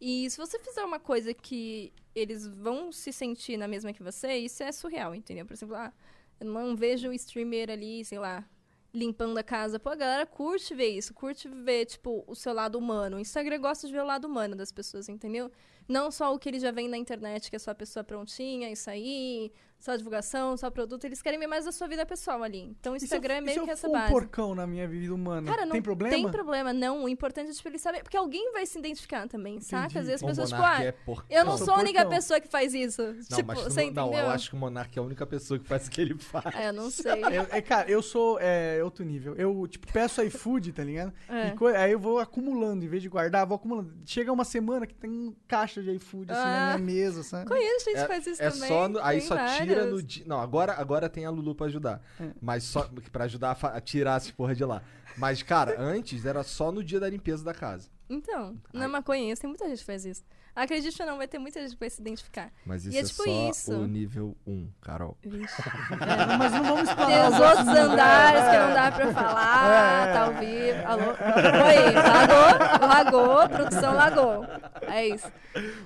[0.00, 4.36] E se você fizer uma coisa que eles vão se sentir na mesma que você,
[4.36, 5.46] isso é surreal, entendeu?
[5.46, 5.92] Por exemplo, ah,
[6.40, 8.44] eu não vejo o streamer ali, sei lá,
[8.92, 9.78] limpando a casa.
[9.78, 13.16] Pô, a galera curte ver isso, curte ver, tipo, o seu lado humano.
[13.16, 15.50] O Instagram gosta de ver o lado humano das pessoas, entendeu?
[15.88, 18.70] Não só o que eles já veem na internet, que é só a pessoa prontinha,
[18.70, 21.04] isso aí, só divulgação, só produto.
[21.04, 22.74] Eles querem ver mais da sua vida pessoal ali.
[22.80, 24.06] Então o E se eu- Instagram é se meio eu que essa for base.
[24.06, 26.14] um porcão na minha vida humana, Cara, não tem problema?
[26.14, 27.04] Tem problema, não.
[27.04, 28.02] O importante é, tipo, ele saber.
[28.02, 29.86] Porque alguém vai se identificar também, saca?
[30.00, 30.94] Às vezes as pessoas, tipo, ah, é
[31.30, 32.16] eu não Eu sou sou a única porcão.
[32.16, 33.02] pessoa que faz isso.
[33.02, 34.06] Não, tipo, mas você não, entendeu?
[34.06, 36.18] não, eu acho que o Monark é a única pessoa que faz o que ele
[36.18, 36.54] faz.
[36.54, 37.12] É, eu não sei.
[37.22, 39.34] Eu- é, cara, eu sou é, outro nível.
[39.36, 41.12] Eu, tipo, peço iFood, tá ligado?
[41.28, 41.54] É.
[41.54, 43.92] E aí eu vou acumulando, em vez de guardar, vou acumulando.
[44.04, 46.78] Chega uma semana que tem caixa de iFood assim na Ah.
[46.78, 47.46] minha mesa, sabe?
[47.46, 48.68] Conheço gente que É, faz isso é também.
[48.68, 49.92] só no- aí só tira vários.
[49.92, 50.24] no dia.
[50.26, 52.02] Não, agora, agora tem a Lulu pra ajudar.
[52.20, 52.30] É.
[52.40, 54.82] Mas só pra ajudar a, a tirar essa porra de lá.
[55.16, 57.88] Mas, cara, antes era só no dia da limpeza da casa.
[58.08, 60.24] Então, na maconha, tem muita gente que faz isso.
[60.56, 62.50] Acredite ou não, vai ter muita gente que vai se identificar.
[62.64, 63.72] Mas E isso é é, tipo só isso.
[63.74, 65.16] o nível 1, Carol.
[65.22, 65.62] Vixe.
[66.38, 67.28] Mas não vamos Tem explorar.
[67.30, 70.86] os outros andares que não dá pra falar, É, tá ao vivo.
[70.86, 71.10] Alô?
[71.66, 74.46] Oi, lagou, lagou, produção lagou.
[74.82, 75.30] É isso.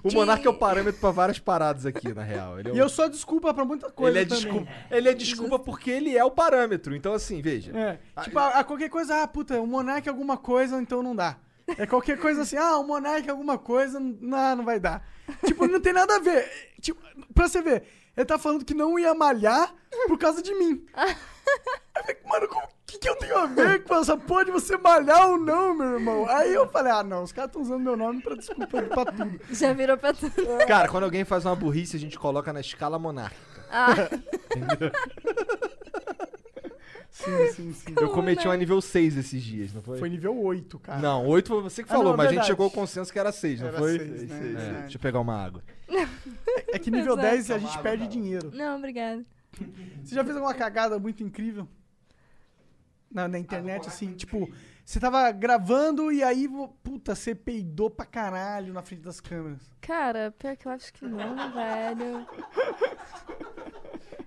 [0.05, 2.59] O Que- Monark é o parâmetro pra várias paradas aqui, na real.
[2.61, 4.45] Ele é, o- E eu sou a desculpa pra muita coisa ele é também.
[4.45, 6.95] desculpa, ele é desculpa porque ele é o parâmetro.
[6.95, 7.77] Então, assim, veja.
[7.77, 7.99] É.
[8.23, 11.37] Tipo, a, a qualquer coisa, ah, puta, o Monark é alguma coisa, então não dá.
[11.79, 15.07] É qualquer coisa assim, ah, o Monark é alguma coisa, não, não vai dar.
[15.45, 16.49] tipo, não tem nada a ver.
[16.81, 17.01] Tipo,
[17.35, 17.85] pra você ver,
[18.17, 19.73] ele tá falando que não ia malhar
[20.07, 20.85] por causa de mim.
[20.97, 21.07] Eu
[22.03, 25.29] falei, Mano, o que, que eu tenho a ver com essa porra de você malhar
[25.31, 26.27] ou não, meu irmão?
[26.29, 29.41] Aí eu falei, ah, não, os caras estão usando meu nome pra desculpa pra tudo.
[29.51, 30.35] Já virou pra tudo.
[30.67, 33.65] Cara, quando alguém faz uma burrice, a gente coloca na escala monárquica.
[33.71, 33.95] Ah,
[37.11, 37.95] Sim, sim, sim.
[38.01, 38.51] Eu cometi né?
[38.51, 39.99] um a nível 6 esses dias, não foi?
[39.99, 41.01] Foi nível 8, cara.
[41.01, 42.47] Não, 8 foi você que Ah, falou, não, mas a gente verdade.
[42.49, 43.99] chegou ao consenso que era 6, não Era foi?
[43.99, 44.37] seis, né?
[44.37, 44.81] É, Verdade.
[44.83, 45.63] deixa eu pegar uma água.
[46.69, 47.29] É que nível Exato.
[47.29, 48.51] 10 a gente perde dinheiro.
[48.55, 49.25] não, obrigada.
[50.05, 51.67] Você já fez alguma cagada muito incrível?
[53.11, 54.49] Na, na internet, assim, tipo,
[54.85, 56.49] você tava gravando e aí,
[56.83, 59.61] puta, você peidou pra caralho na frente das câmeras.
[59.81, 62.27] Cara, pior que eu acho que não, velho.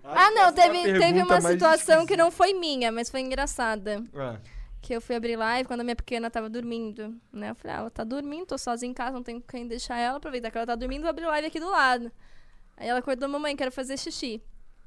[0.03, 4.03] Ah, não, teve, teve pergunta uma situação que não foi minha, mas foi engraçada.
[4.13, 4.38] Ah,
[4.81, 7.51] Que eu fui abrir live quando a minha pequena tava dormindo, né?
[7.51, 10.17] Eu falei, ah, ela tá dormindo, tô sozinha em casa, não tenho quem deixar ela,
[10.17, 12.11] aproveitar que ela tá dormindo, vou abrir live aqui do lado.
[12.75, 14.41] Aí ela acordou, mamãe, quero fazer xixi.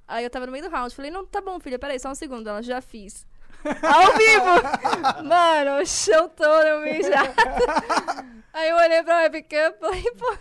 [0.07, 2.15] Aí eu tava no meio do round, falei, não, tá bom, filha, peraí, só um
[2.15, 2.49] segundo.
[2.49, 3.27] Ela, já fiz.
[3.83, 5.25] Ao vivo!
[5.25, 7.35] Mano, o chão todo eu mijado.
[8.53, 10.37] Aí eu olhei pra webcam e falei, pô...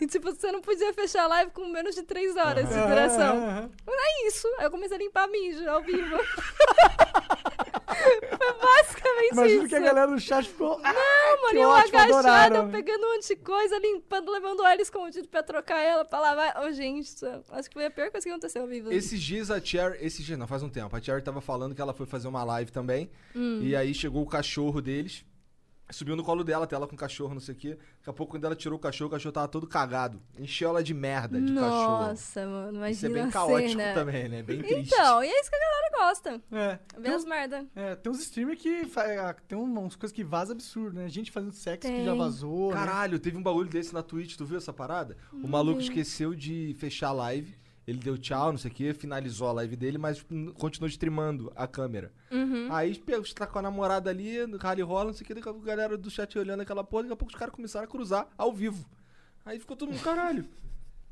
[0.00, 3.36] E tipo, você não podia fechar a live com menos de três horas de duração.
[3.36, 3.70] Aham.
[3.86, 4.48] É isso.
[4.58, 6.16] Aí eu comecei a limpar mijo ao vivo.
[7.94, 9.68] Foi basicamente Imagino isso.
[9.68, 10.80] que a galera do chat ficou.
[10.82, 12.56] Ah, Não, mano, que eu ótimo, agachada, adoraram.
[12.66, 16.62] eu pegando um monte de coisa, limpando, levando ela escondido pra trocar ela, pra lavar.
[16.62, 18.92] Ô, gente, isso- acho que foi a pior coisa que aconteceu ao vivo.
[18.92, 19.98] Esses dias a Cherry.
[20.00, 20.94] Esses dias, não, faz um tempo.
[20.94, 23.10] A Cherry tava falando que ela foi fazer uma live também.
[23.34, 23.60] Hum.
[23.62, 25.24] E aí chegou o cachorro deles.
[25.90, 27.68] Subiu no colo dela, até ela com o cachorro, não sei o quê.
[27.98, 30.20] Daqui a pouco, quando ela tirou o cachorro, o cachorro tava todo cagado.
[30.38, 32.06] Encheu ela de merda de cachorro.
[32.08, 33.94] Nossa, mano, imagina Isso é bem caótico cena.
[33.94, 34.42] também, né?
[34.42, 34.94] Bem triste.
[34.94, 36.42] Então, e é isso que a galera gosta.
[36.52, 36.78] É.
[37.02, 37.66] Tem, as merda.
[37.76, 38.90] é, tem uns streamers que.
[38.96, 41.08] ah, Tem umas coisas que vaza absurdo, né?
[41.08, 42.04] Gente fazendo sexo que Tem.
[42.04, 42.70] já vazou.
[42.70, 42.76] né?
[42.76, 45.16] Caralho, teve um bagulho desse na Twitch, tu viu essa parada?
[45.32, 47.54] O maluco esqueceu de fechar a live.
[47.86, 51.52] Ele deu tchau, não sei o que, finalizou a live dele, mas hum, continuou streamando
[51.54, 52.10] a câmera.
[52.30, 52.72] Uhum.
[52.72, 55.48] Aí pegou, tá com a namorada ali, no rally rola, não sei o que, daqui
[55.48, 57.84] a pouco a galera do chat olhando aquela porra, daqui a pouco os caras começaram
[57.84, 58.86] a cruzar ao vivo.
[59.44, 60.46] Aí ficou todo mundo, caralho.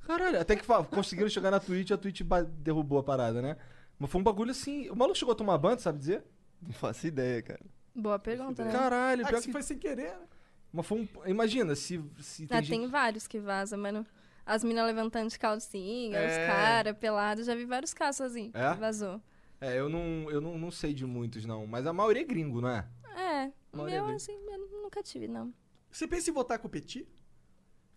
[0.07, 2.23] Caralho, até que conseguiram chegar na Twitch a Twitch
[2.59, 3.57] derrubou a parada, né?
[3.99, 4.89] Mas foi um bagulho assim.
[4.91, 6.25] O maluco chegou a tomar ban, sabe dizer?
[6.61, 7.61] Não faço ideia, cara.
[7.95, 8.73] Boa pergunta, né?
[8.73, 9.53] Caralho, Ah, pior que que.
[9.53, 10.27] foi sem querer, né?
[10.73, 11.29] Mas foi um.
[11.29, 14.05] Imagina, se, se tem Ah, gente- tem vários que vazam, mano.
[14.45, 16.27] As minas levantando de calcinha, É.
[16.27, 17.47] os caras pelados.
[17.47, 18.51] Já vi vários casos assim.
[18.55, 18.75] É?
[18.75, 19.21] que Vazou.
[19.61, 21.67] É, eu não, eu não, não sei de muitos, não.
[21.67, 22.87] Mas a maioria é gringo, não é?
[23.17, 24.15] É, meu, bem.
[24.17, 25.53] assim, eu nunca tive, não.
[25.91, 27.07] Você pensa em voltar a competir?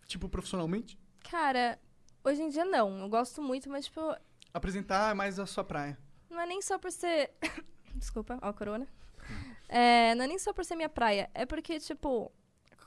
[0.06, 0.96] Tipo, profissionalmente?
[1.28, 1.78] Cara,
[2.22, 3.00] hoje em dia não.
[3.00, 4.00] Eu gosto muito, mas, tipo,
[4.54, 5.98] Apresentar é mais a sua praia.
[6.30, 7.32] não é nem só por ser.
[7.96, 8.86] Desculpa, ó, a corona.
[9.68, 11.28] É, não é nem só por ser minha praia.
[11.34, 12.30] É porque, tipo,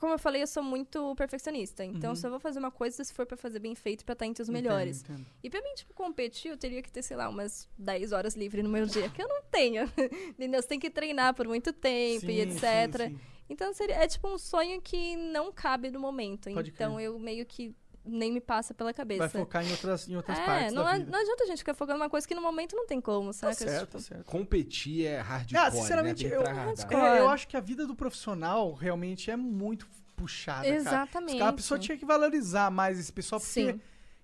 [0.00, 1.84] como eu falei, eu sou muito perfeccionista.
[1.84, 4.24] Então, se eu vou fazer uma coisa, se for pra fazer bem feito, pra estar
[4.24, 5.02] entre os melhores.
[5.02, 5.26] Entendo.
[5.44, 8.62] E pra mim, tipo, competir, eu teria que ter, sei lá, umas 10 horas livre
[8.62, 9.84] no meu dia, que eu não tenho.
[10.30, 10.62] Entendeu?
[10.62, 12.62] Você tem que treinar por muito tempo e Sim, etc.
[12.62, 13.20] sim, sim.
[13.50, 16.50] Então, seria, é tipo um sonho que não cabe no momento.
[16.50, 17.06] Pode então, crer.
[17.06, 17.74] eu meio que
[18.04, 19.18] nem me passa pela cabeça.
[19.20, 21.10] Vai focar em outras, em outras é, partes não, da a- vida.
[21.10, 23.32] não adianta a gente ficar focando numa coisa que no momento não tem como, Tá
[23.34, 23.54] saca?
[23.54, 24.24] certo, Tipo, tá certo.
[24.24, 25.70] Competir é hardcore, Ah, né?
[25.70, 29.86] sinceramente, que eu, é, eu acho que a vida do profissional realmente é muito
[30.16, 30.74] puxada, cara.
[30.76, 31.32] Exatamente.
[31.34, 33.80] Os caras- A pessoa tinha que valorizar mais esse pessoal, porque Sim.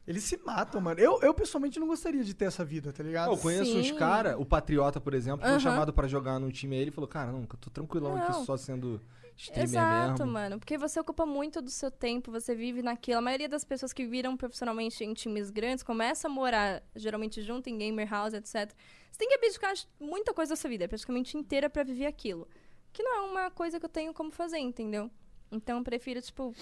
[0.07, 0.99] eles se matam, mano.
[1.01, 3.31] Eu, eu, pessoalmente, não gostaria de ter essa vida, tá ligado?
[3.31, 3.97] Eu conheço uns Sim.
[3.97, 7.31] caras, o Patriota, por exemplo, foi chamado pra jogar num time aí, ele falou, cara,
[7.33, 8.45] não, eu tô tranquilão aqui Não.
[8.45, 9.01] só sendo
[9.37, 10.33] streamer Exato, mesmo.
[10.33, 10.59] mano.
[10.59, 13.19] Porque você ocupa muito do seu tempo, você vive naquilo.
[13.19, 17.69] A maioria das pessoas que viram profissionalmente em times grandes começa a morar, geralmente junto
[17.69, 18.73] em gamer house, etc.
[19.11, 22.49] Você tem que abdicar de muita coisa da sua vida, praticamente inteira, pra viver aquilo.
[22.93, 25.11] Que não é uma coisa que eu tenho como fazer, entendeu?
[25.53, 26.55] Então eu prefiro, tipo.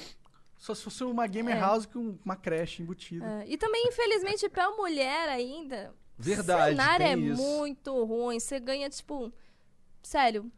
[0.57, 1.61] Só se fosse uma gamer É.
[1.61, 3.43] house com uma creche embutida.
[3.43, 5.95] é, E também, infelizmente, pra mulher ainda.
[6.17, 7.43] Verdade, O cenário tem é isso.
[7.43, 8.39] muito ruim.
[8.39, 9.33] Você ganha, tipo.
[10.03, 10.51] Sério.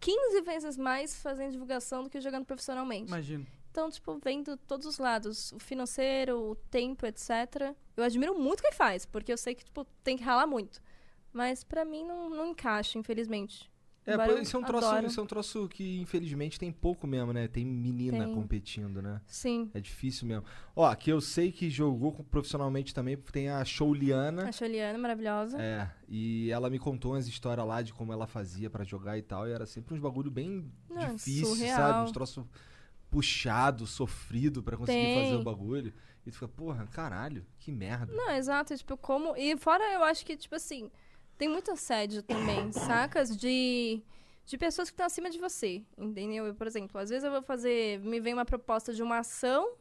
[0.00, 3.08] 15 vezes mais fazendo divulgação do que jogando profissionalmente.
[3.08, 3.46] Imagino.
[3.70, 7.74] Então, tipo, vendo todos os lados, o financeiro, o tempo, etc.
[7.94, 10.80] Eu admiro muito quem faz, porque eu sei que, tipo, tem que ralar muito.
[11.32, 13.70] Mas pra mim não, não encaixa, infelizmente.
[14.06, 15.06] É, Embora isso é, um troço, adoro.
[15.08, 17.48] isso é um troço que infelizmente tem pouco mesmo, né?
[17.48, 18.34] Tem menina Tem.
[18.34, 19.20] competindo, né?
[19.26, 19.68] Sim.
[19.74, 20.44] É difícil mesmo.
[20.76, 24.48] Ó, que eu sei que jogou profissionalmente também, tem a Shouliana.
[24.48, 25.60] A Juliana, maravilhosa.
[25.60, 29.22] É, e ela me contou umas histórias lá de como ela fazia pra jogar e
[29.22, 31.76] tal, e era sempre uns bagulho bem Não, difícil, surreal.
[31.76, 32.04] sabe?
[32.04, 32.44] Uns troços
[33.10, 35.22] puxado, sofrido pra conseguir Tem.
[35.24, 35.92] fazer o bagulho.
[36.24, 38.12] E tu fica, porra, caralho, que merda.
[38.12, 39.36] Não, exato, tipo, como.
[39.36, 40.90] E fora eu acho que, tipo assim,
[41.36, 43.36] tem muito assédio também, sacas?
[43.36, 44.02] De.
[44.44, 46.46] De pessoas que estão acima de você, entendeu?
[46.46, 47.98] Eu, por exemplo, às vezes eu vou fazer.
[47.98, 49.76] Me vem uma proposta de uma ação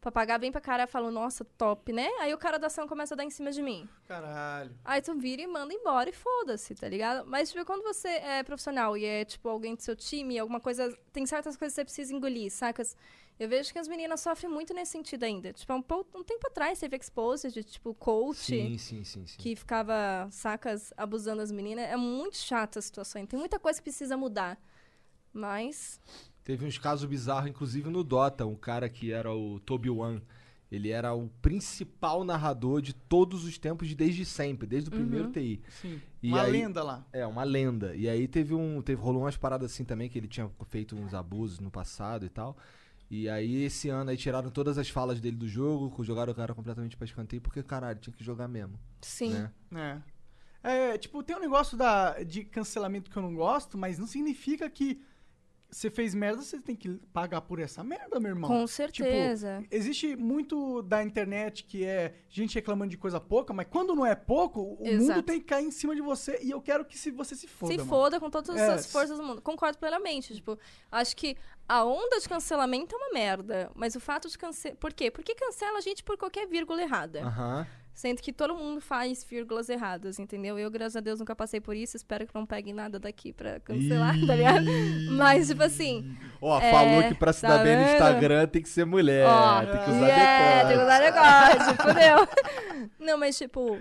[0.00, 2.08] pra pagar bem pra cara, eu falo, nossa, top, né?
[2.20, 3.88] Aí o cara da ação começa a dar em cima de mim.
[4.06, 4.74] Caralho.
[4.84, 7.26] Aí tu vira e manda embora e foda-se, tá ligado?
[7.26, 10.96] Mas, tipo, quando você é profissional e é, tipo, alguém do seu time, alguma coisa.
[11.12, 12.96] Tem certas coisas que você precisa engolir, sacas?
[13.38, 15.52] Eu vejo que as meninas sofrem muito nesse sentido ainda.
[15.52, 15.84] Tipo, um,
[16.14, 19.36] um tempo atrás teve exposed de, tipo, coach Sim, sim, sim, sim.
[19.38, 21.84] que ficava, sacas, abusando das meninas.
[21.84, 23.24] É muito chata a situação.
[23.26, 24.58] Tem muita coisa que precisa mudar.
[25.32, 26.00] Mas.
[26.42, 30.22] Teve uns casos bizarros, inclusive no Dota, um cara que era o Toby One.
[30.70, 35.30] Ele era o principal narrador de todos os tempos, de desde sempre, desde o primeiro
[35.30, 35.62] TI.
[35.80, 36.00] Sim.
[36.22, 37.06] E uma aí- lenda lá.
[37.12, 37.94] É, uma lenda.
[37.94, 38.82] E aí teve um.
[38.82, 42.28] Teve, rolou umas paradas assim também, que ele tinha feito uns abusos no passado e
[42.28, 42.56] tal.
[43.10, 46.54] E aí esse ano aí tiraram todas as falas dele do jogo, jogaram o cara
[46.54, 48.78] completamente pra escanteio, porque, caralho, tinha que jogar mesmo.
[49.00, 49.48] Sim.
[49.70, 50.02] Né?
[50.12, 50.18] É.
[50.60, 54.68] É, tipo, tem um negócio da, de cancelamento que eu não gosto, mas não significa
[54.68, 55.00] que
[55.70, 58.48] você fez merda, você tem que pagar por essa merda, meu irmão.
[58.48, 59.58] Com certeza.
[59.62, 64.04] Tipo, existe muito da internet que é gente reclamando de coisa pouca, mas quando não
[64.06, 65.22] é pouco, o mundo Exato.
[65.24, 67.72] tem que cair em cima de você e eu quero que se você se foda.
[67.72, 67.88] se mano.
[67.88, 69.42] foda com todas É, as forças do mundo.
[69.42, 70.34] Concordo plenamente.
[70.34, 70.58] Tipo,
[70.90, 71.36] acho que
[71.68, 73.70] a onda de cancelamento é uma merda.
[73.74, 74.76] Mas o fato de cancelar.
[74.78, 75.10] Por quê?
[75.10, 77.20] Porque cancela a gente por qualquer vírgula errada.
[77.22, 77.66] Aham.
[77.98, 80.56] Sendo que todo mundo faz vírgulas erradas, entendeu?
[80.56, 81.96] Eu, graças a Deus, nunca passei por isso.
[81.96, 84.66] Espero que não peguem nada daqui pra cancelar, tá ligado?
[85.16, 86.16] Mas, tipo assim.
[86.40, 87.82] Ó, É, falou que pra se tá dar bem no?
[87.82, 90.84] Instagram tem que ser mulher, Ó, tem que usar yeah, tem que decote.
[90.84, 92.88] usar negócio, fudeu.
[93.04, 93.80] Não, mas tipo,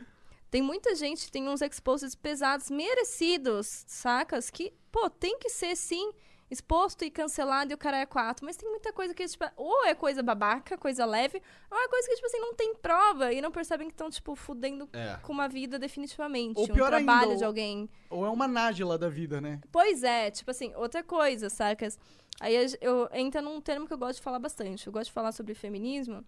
[0.49, 4.49] tem muita gente, tem uns exposes pesados, merecidos, sacas?
[4.49, 6.11] Que, pô, tem que ser sim
[6.49, 8.45] exposto e cancelado e o cara é quatro.
[8.45, 12.07] Mas tem muita coisa que, tipo, ou é coisa babaca, coisa leve, ou é coisa
[12.07, 15.17] que, tipo assim, não tem prova e não percebem que estão, tipo, fudendo É.
[15.21, 16.57] com uma vida definitivamente.
[16.57, 17.89] Ou um pior ainda, trabalho ou- de alguém.
[18.09, 19.59] Ou é uma nájila da vida, né?
[19.71, 21.99] Pois é, tipo assim, outra coisa, sacas?
[22.39, 24.85] Aí eu entra num termo que eu gosto de falar bastante.
[24.87, 26.23] Eu gosto de falar sobre feminismo,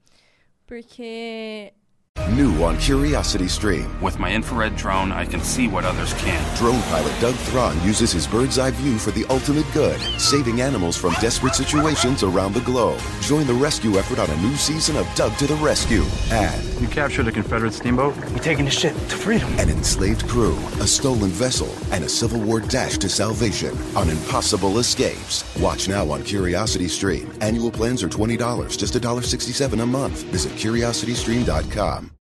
[0.65, 1.73] porque
[2.29, 3.87] New on Curiosity Stream.
[4.01, 6.57] With my infrared drone, I can see what others can't.
[6.57, 10.95] Drone pilot Doug Thron uses his bird's eye view for the ultimate good, saving animals
[10.95, 12.99] from desperate situations around the globe.
[13.21, 16.03] Join the rescue effort on a new season of Doug to the Rescue.
[16.31, 18.15] And You captured a Confederate steamboat?
[18.31, 19.51] We're taking the ship to freedom.
[19.59, 24.77] an enslaved crew, a stolen vessel, and a Civil War dash to salvation on impossible
[24.79, 25.43] escapes.
[25.59, 27.31] Watch now on Curiosity Stream.
[27.41, 30.23] Annual plans are $20, just $1.67 a month.
[30.23, 32.08] Visit curiositystream.com.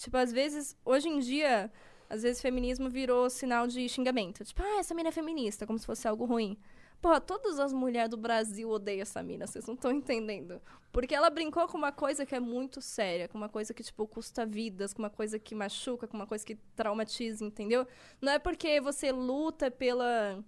[0.00, 1.70] Tipo, às vezes, hoje em dia,
[2.08, 4.42] às vezes feminismo virou sinal de xingamento.
[4.42, 6.56] Tipo, ah, essa menina é feminista, como se fosse algo ruim.
[7.02, 10.58] Porra, todas as mulheres do Brasil odeiam essa mina, vocês não estão entendendo.
[10.90, 14.06] Porque ela brincou com uma coisa que é muito séria, com uma coisa que, tipo,
[14.06, 17.86] custa vidas, com uma coisa que machuca, com uma coisa que traumatiza, entendeu?
[18.22, 20.42] Não é porque você luta pela,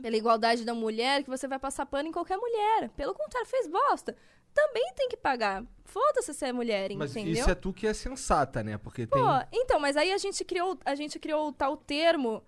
[0.00, 2.88] pela igualdade da mulher que você vai passar pano em qualquer mulher.
[2.96, 4.16] Pelo contrário, fez bosta.
[4.58, 5.64] Também tem que pagar.
[5.84, 7.34] Foda-se se é mulher, Mas entendeu?
[7.34, 8.76] isso é tu que é sensata, né?
[8.76, 9.60] Porque Pô, tem.
[9.60, 12.42] então, mas aí a gente criou, a gente criou o tal termo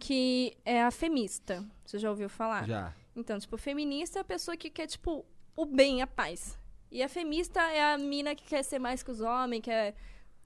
[0.00, 1.64] que é a femista.
[1.86, 2.66] Você já ouviu falar?
[2.66, 2.92] Já.
[3.14, 5.24] Então, tipo, feminista é a pessoa que quer, tipo,
[5.56, 6.58] o bem, a paz.
[6.90, 9.94] E a femista é a mina que quer ser mais que os homens, quer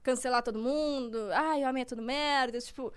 [0.03, 1.19] cancelar todo mundo.
[1.33, 2.61] Ai, homem é tudo merda.
[2.61, 2.93] Tipo,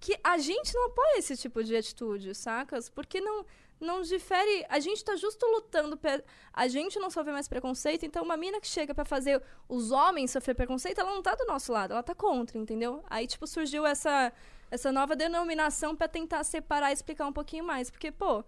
[0.00, 2.88] que a gente não apoia esse tipo de atitude, sacas?
[2.88, 3.44] Porque não,
[3.80, 4.64] não difere.
[4.68, 5.96] A gente tá justo lutando.
[5.96, 9.90] pe- A gente não sofre mais preconceito, então uma mina que chega pra fazer os
[9.90, 13.02] homens sofrer preconceito, ela não tá do nosso lado, ela tá contra, entendeu?
[13.08, 14.32] Aí, tipo, surgiu essa,
[14.70, 17.90] essa nova denominação pra tentar separar e explicar um pouquinho mais.
[17.90, 18.44] Porque, pô.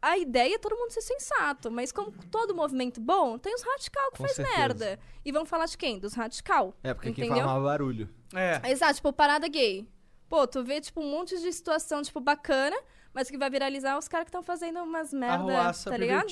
[0.00, 4.12] A ideia é todo mundo ser sensato, mas como todo movimento bom, tem os radical
[4.12, 4.56] que Com faz certeza.
[4.56, 5.00] merda.
[5.24, 5.98] E vão falar de quem?
[5.98, 6.72] Dos radical.
[6.84, 7.44] É, porque quem entendeu?
[7.44, 8.08] faz mais barulho.
[8.32, 8.70] É.
[8.70, 9.88] Exato, tipo, parada gay.
[10.28, 12.76] Pô, tu vê, tipo, um monte de situação, tipo, bacana,
[13.12, 16.28] mas que vai viralizar os caras que estão fazendo umas merda, Arruaça tá ligado?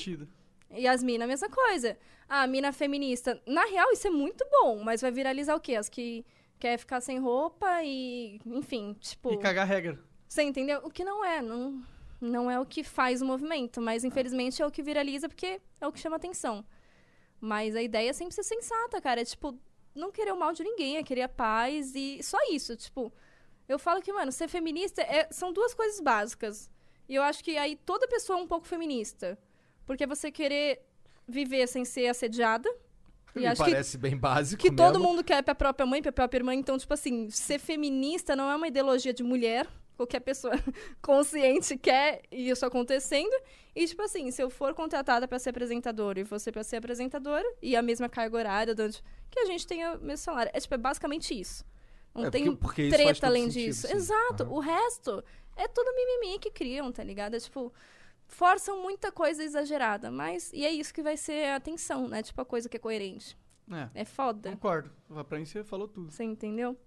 [0.71, 1.97] E as minas, a mesma coisa.
[2.27, 3.41] Ah, a mina feminista.
[3.45, 5.75] Na real, isso é muito bom, mas vai viralizar o quê?
[5.75, 6.25] As que
[6.59, 9.31] quer ficar sem roupa e, enfim, tipo...
[9.31, 9.99] E cagar regra.
[10.27, 10.81] Você entendeu?
[10.83, 11.81] O que não é, não,
[12.19, 15.87] não é o que faz o movimento, mas infelizmente é o que viraliza porque é
[15.87, 16.65] o que chama atenção.
[17.39, 19.21] Mas a ideia é sempre ser sensata, cara.
[19.21, 19.57] É tipo,
[19.95, 22.75] não querer o mal de ninguém, é querer a paz e só isso.
[22.75, 23.13] Tipo,
[23.67, 26.69] eu falo que, mano, ser feminista é- são duas coisas básicas.
[27.09, 29.37] E eu acho que aí toda pessoa é um pouco feminista.
[29.85, 30.81] Porque é você querer
[31.27, 32.69] viver sem ser assediada.
[33.35, 35.03] E Me acho que parece bem básico que todo mesmo.
[35.13, 36.53] mundo quer pra própria mãe, pra própria irmã.
[36.53, 39.67] Então, tipo assim, ser feminista não é uma ideologia de mulher.
[39.95, 40.53] Qualquer pessoa
[41.01, 43.31] consciente quer isso acontecendo.
[43.75, 47.45] E, tipo assim, se eu for contratada pra ser apresentadora e você pra ser apresentadora,
[47.61, 48.75] e a mesma carga horária,
[49.29, 50.51] que a gente tenha o mesmo salário.
[50.53, 51.63] É, tipo, é basicamente isso.
[52.17, 53.87] Não É, tem porque- porque treta além sentido, disso.
[53.87, 53.93] sim.
[53.93, 54.43] Exato.
[54.43, 54.51] Aham.
[54.53, 55.23] O resto
[55.55, 57.35] é tudo mimimi que criam, tá ligado?
[57.35, 57.71] É tipo
[58.27, 62.21] forçam muita coisa exagerada, mas e é isso que vai ser a atenção, né?
[62.23, 63.37] Tipo a coisa que é coerente.
[63.71, 64.01] É.
[64.01, 64.51] É foda.
[64.51, 64.91] Concordo.
[65.29, 66.11] Pra mim você falou tudo.
[66.11, 66.77] Você entendeu?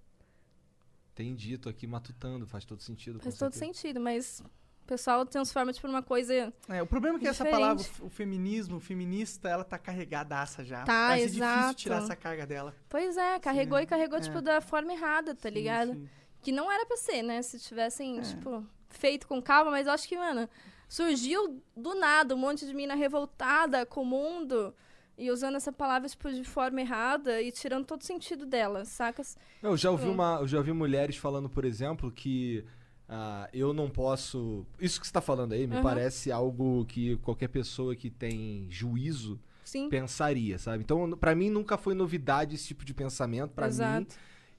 [1.12, 3.20] Entendi, tô aqui matutando, faz todo sentido.
[3.20, 3.73] Faz todo certeza.
[3.81, 4.43] sentido, mas
[4.91, 6.53] pessoal transforma, tipo, numa coisa.
[6.69, 7.61] É, o problema é que essa Diferente.
[7.62, 10.85] palavra, o feminismo, o feminista, ela tá carregadaça já.
[10.85, 11.75] Tá, Vai ser difícil exato.
[11.75, 12.75] tirar essa carga dela.
[12.89, 13.85] Pois é, carregou né?
[13.85, 14.21] e carregou, É.
[14.21, 15.93] tipo, da forma errada, tá Sim, ligado?
[15.95, 16.09] sim.
[16.43, 17.41] Que não era pra ser, né?
[17.43, 18.23] Se tivessem, É.
[18.23, 20.49] tipo, feito com calma, mas eu acho que, mano,
[20.89, 24.75] surgiu do nada um monte de mina revoltada com o mundo
[25.17, 29.37] e usando essa palavra, tipo, de forma errada e tirando todo o sentido dela, sacas?
[29.62, 30.12] Eu já ouvi Hum.
[30.12, 32.65] uma, eu já ouvi mulheres falando, por exemplo, que
[33.12, 34.65] ah, eu não posso.
[34.81, 35.82] Isso que você tá falando aí me Aham.
[35.82, 39.89] parece algo que qualquer pessoa que tem juízo Sim.
[39.89, 40.85] pensaria, sabe?
[40.85, 44.07] Então, pra mim nunca foi novidade esse tipo de pensamento pra mim.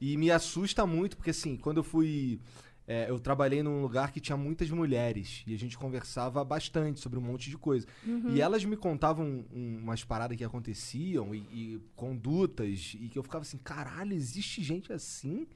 [0.01, 2.41] E me assusta muito porque assim, quando eu fui
[2.87, 7.17] é, eu trabalhei num lugar que tinha muitas mulheres e a gente conversava bastante sobre
[7.19, 7.87] um monte de coisa.
[8.05, 8.31] Uhum.
[8.35, 13.23] E elas me contavam um- umas paradas que aconteciam e, e condutas e que eu
[13.23, 15.47] ficava assim, caralho, existe gente assim?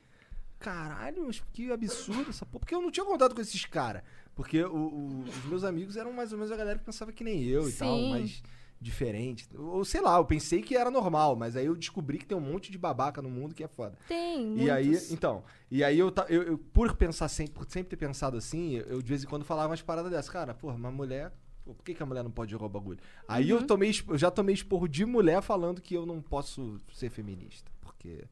[0.65, 2.59] Caralho, mas que absurdo essa porra.
[2.61, 4.01] Porque eu não tinha contato com esses caras.
[4.33, 7.23] Porque o- o- os meus amigos eram mais ou menos a galera que pensava que
[7.23, 8.09] nem eu e tal, Sim.
[8.11, 8.43] mas
[8.81, 9.47] diferente.
[9.57, 12.41] Ou sei lá, eu pensei que era normal, mas aí eu descobri que tem um
[12.41, 13.97] monte de babaca no mundo que é foda.
[14.07, 15.11] Tem, E aí, muitos.
[15.11, 18.85] então, e aí eu, eu, eu- por pensar sempre, por sempre ter pensado assim, eu,
[18.85, 20.29] eu de vez em quando falava umas paradas dessas.
[20.29, 21.31] Cara, porra, uma mulher.
[21.63, 22.99] Por que, que a mulher não pode jogar o bagulho?
[23.27, 23.59] Aí Uhum.
[23.61, 27.71] eu tomei, eu já tomei esporro de mulher falando que eu não posso ser feminista.
[27.81, 28.23] Porque.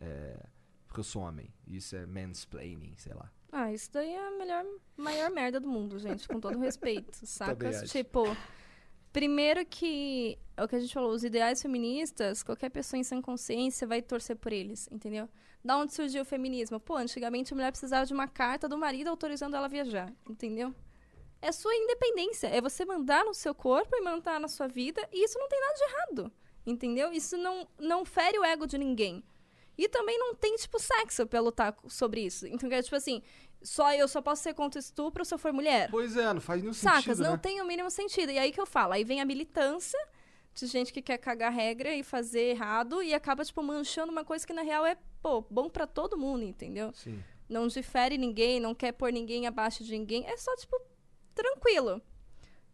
[0.00, 0.36] É,
[0.98, 1.52] porque eu sou homem.
[1.66, 3.30] Isso é mansplaining, sei lá.
[3.52, 4.64] Ah, isso daí é a melhor,
[4.96, 7.12] maior merda do mundo, gente, com todo respeito,
[7.68, 7.86] acho.
[7.86, 8.24] Tipo,
[9.12, 13.22] primeiro que é o que a gente falou, os ideais feministas, qualquer pessoa em sã
[13.22, 15.28] consciência vai torcer por eles, entendeu?
[15.64, 16.78] Da onde surgiu o feminismo?
[16.78, 20.74] Pô, antigamente a mulher precisava de uma carta do marido autorizando ela a viajar, entendeu?
[21.40, 25.24] É sua independência, é você mandar no seu corpo e mandar na sua vida, e
[25.24, 26.32] isso não tem nada de errado,
[26.66, 27.12] entendeu?
[27.12, 29.22] Isso não, não fere o ego de ninguém.
[29.78, 32.46] E também não tem, tipo, sexo pra lutar sobre isso.
[32.48, 33.22] Então, é tipo assim,
[33.62, 35.88] só eu só posso ser contra estupro se eu for mulher.
[35.88, 37.04] Pois é, não faz nenhum Sacas?
[37.04, 37.22] sentido.
[37.22, 37.38] não né?
[37.38, 38.32] tem o mínimo sentido.
[38.32, 39.98] E aí que eu falo, aí vem a militância
[40.52, 44.44] de gente que quer cagar regra e fazer errado e acaba, tipo, manchando uma coisa
[44.44, 46.92] que na real é, pô, bom pra todo mundo, entendeu?
[46.92, 47.22] Sim.
[47.48, 50.26] Não difere ninguém, não quer pôr ninguém abaixo de ninguém.
[50.26, 50.76] É só, tipo,
[51.34, 52.02] tranquilo.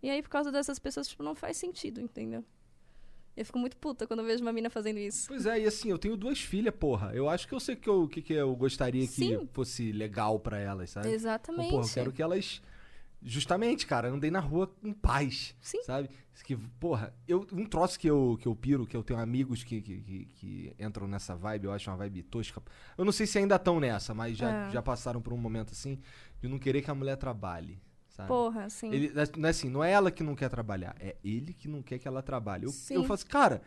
[0.02, 2.44] E aí, por causa dessas pessoas, tipo, não faz sentido, entendeu?
[3.36, 5.26] Eu fico muito puta quando eu vejo uma mina fazendo isso.
[5.28, 7.10] Pois é, e assim, eu tenho duas filhas, porra.
[7.14, 9.40] Eu acho que eu sei que o que, que eu gostaria Sim.
[9.40, 11.06] que fosse legal pra elas, sabe?
[11.08, 11.70] Então, Exatamente.
[11.70, 12.62] porra, eu quero que elas
[13.26, 15.54] Justamente, cara, andei na rua em paz.
[15.58, 15.82] Sim.
[15.84, 16.10] Sabe?
[16.44, 19.80] Que, porra, eu, um troço que eu, que eu piro, que eu tenho amigos que,
[19.80, 22.62] que, que- que entram nessa vibe, eu acho uma vibe tosca.
[22.98, 24.70] Eu não sei se ainda estão nessa, mas já, É.
[24.70, 25.98] já passaram por um momento assim
[26.42, 27.80] de não querer que a mulher trabalhe.
[28.14, 28.28] Sabe?
[28.28, 28.92] Porra, assim.
[28.92, 31.82] Ele, não é assim, não é ela que não quer trabalhar, é ele que não
[31.82, 32.64] quer que ela trabalhe.
[32.64, 32.94] Eu, Sim.
[32.94, 33.60] eu falo assim, cara,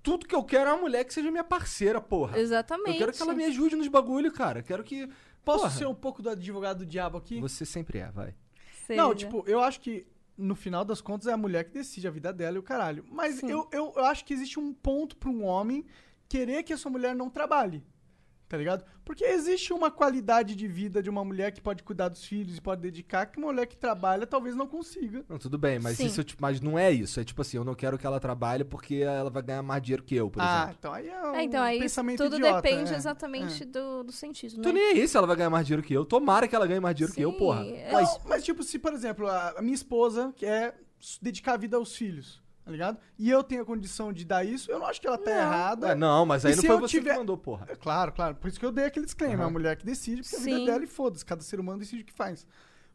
[0.00, 2.38] tudo que eu quero é uma mulher que seja minha parceira, porra.
[2.38, 2.90] Exatamente.
[2.90, 4.60] Eu quero que ela me ajude nos bagulho, cara.
[4.60, 5.08] Eu quero que.
[5.44, 7.40] Posso porra, ser um pouco do advogado do diabo aqui?
[7.40, 8.36] Você sempre é, vai.
[8.88, 9.26] Não, Seja.
[9.26, 10.06] tipo, eu acho que
[10.38, 13.04] no final das contas é a mulher que decide a vida dela e o caralho.
[13.10, 13.50] Mas Sim.
[13.50, 15.84] eu, eu, eu acho que existe um ponto pra um homem
[16.28, 17.82] querer que a sua mulher não trabalhe.
[18.52, 18.84] Tá ligado?
[19.02, 22.60] Porque existe uma qualidade de vida de uma mulher que pode cuidar dos filhos e
[22.60, 25.24] pode dedicar que uma mulher que trabalha talvez não consiga.
[25.26, 26.04] Não, tudo bem, mas Sim.
[26.04, 27.18] isso tipo, mas não é isso.
[27.18, 30.02] É tipo assim, eu não quero que ela trabalhe porque ela vai ganhar mais dinheiro
[30.02, 30.76] que eu, por ah, exemplo.
[30.78, 32.96] então aí é um É, então aí pensamento tudo idiota, depende é.
[32.98, 33.64] exatamente É.
[33.64, 34.62] do, do sentido, né?
[34.62, 36.04] Tô nem aí se ela vai ganhar mais dinheiro que eu.
[36.04, 37.64] Tomara que ela ganhe mais dinheiro que eu, Sim, porra.
[37.66, 37.90] é.
[37.90, 40.78] Mas, Não, mas tipo, se por exemplo, a, minha esposa quer
[41.22, 42.98] dedicar a vida aos filhos, tá ligado?
[43.18, 45.88] E eu tenho a condição de dar isso, eu não acho que ela tá errada.
[45.88, 47.66] É, não, mas aí E não foi você tiver- que mandou, porra.
[47.68, 48.34] É Claro, claro.
[48.36, 49.38] Por isso que eu dei aquele disclaimer.
[49.38, 49.48] É Aham.
[49.48, 50.54] a mulher que decide, porque a Sim.
[50.58, 51.24] vida dela e foda-se.
[51.24, 52.46] Cada ser humano decide o que faz.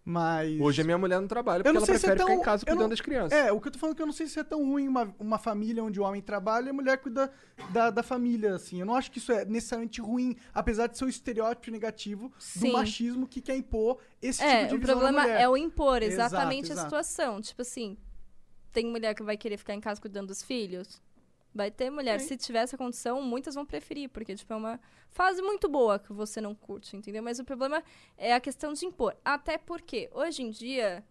[0.10, 0.57] Mas.
[0.61, 2.27] Hoje a minha mulher não trabalha porque não ela sei se é prefere tão.
[2.30, 3.38] ficar em casa eu cuidando não- das crianças.
[3.38, 4.88] É, o que eu tô falando é que eu não sei se é tão ruim
[4.88, 7.30] uma, uma família onde o homem trabalha e a mulher cuida
[7.72, 8.80] da, da família, assim.
[8.80, 12.68] Eu não acho que isso é necessariamente ruim, apesar de ser um estereótipo negativo Sim.
[12.68, 15.41] do machismo que quer impor esse É, tipo de o visão problema da mulher.
[15.41, 16.80] é o impor Exato, exatamente exato.
[16.80, 17.41] a situação.
[17.41, 17.98] Tipo assim,
[18.72, 21.02] tem mulher que vai querer ficar em casa cuidando dos filhos?
[21.53, 22.19] Vai ter mulher.
[22.19, 22.27] Sim.
[22.27, 24.80] Se tiver essa condição, muitas vão preferir, porque tipo, é uma
[25.10, 27.23] fase muito boa que você não curte, entendeu?
[27.23, 27.84] Mas o problema
[28.18, 29.15] é a questão de impor.
[29.26, 31.03] Até porque, hoje em dia,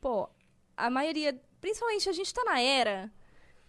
[0.00, 0.28] pô,
[0.76, 3.12] a maioria, principalmente a gente tá na era.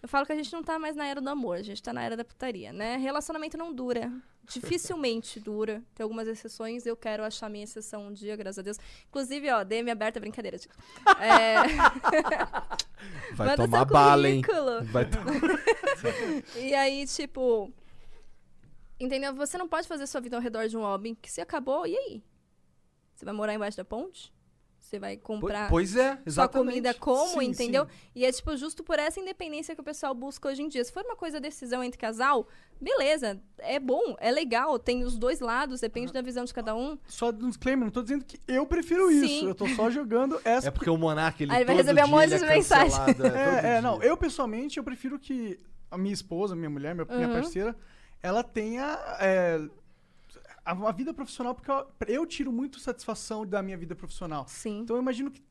[0.02, 1.92] Eu falo que a gente não tá mais na era do amor, a gente tá
[1.92, 2.98] na era da putaria, né?
[2.98, 4.12] Relacionamento não dura.
[4.46, 5.84] Dificilmente dura.
[5.94, 8.78] Tem algumas exceções, eu quero achar minha exceção um dia, graças a Deus.
[9.10, 10.58] Inclusive, ó, DM aberta, brincadeira.
[10.58, 10.70] gente.
[11.20, 11.56] É...
[13.36, 14.42] Vai Manda tomar bala, hein?
[14.92, 15.18] Vai to-
[16.60, 17.72] E aí, tipo.
[19.00, 19.34] Entendeu?
[19.36, 21.96] Você não pode fazer sua vida ao redor de um homem que se acabou, e
[21.98, 22.24] aí?
[23.14, 24.32] Você vai morar embaixo da ponte?
[24.88, 27.84] Você vai comprar Pois é, sua comida como, Sim, entendeu?
[27.86, 27.92] sim.
[28.16, 30.82] E é, tipo, justo por essa independência que o pessoal busca hoje em dia.
[30.82, 32.48] Se for uma coisa decisão entre casal,
[32.80, 36.98] beleza, é bom, é legal, tem os dois lados, depende da visão de cada um.
[37.06, 39.26] Só um disclaimer, não tô dizendo que eu prefiro Sim.
[39.26, 39.46] isso.
[39.50, 42.08] Eu tô só jogando essa É porque o Monark, ele Aí ele vai receber um
[42.08, 42.98] monte de é mensagem.
[43.02, 44.02] é, todo É, é, não.
[44.02, 45.60] Eu, pessoalmente, eu prefiro que
[45.92, 47.34] a minha esposa, minha mulher, minha, minha Uhum.
[47.34, 47.76] parceira,
[48.24, 49.60] ela tenha é,
[50.68, 54.46] a, a vida profissional, porque eu, eu tiro muito satisfação da minha vida profissional.
[54.48, 54.80] Sim.
[54.80, 55.42] Então eu imagino que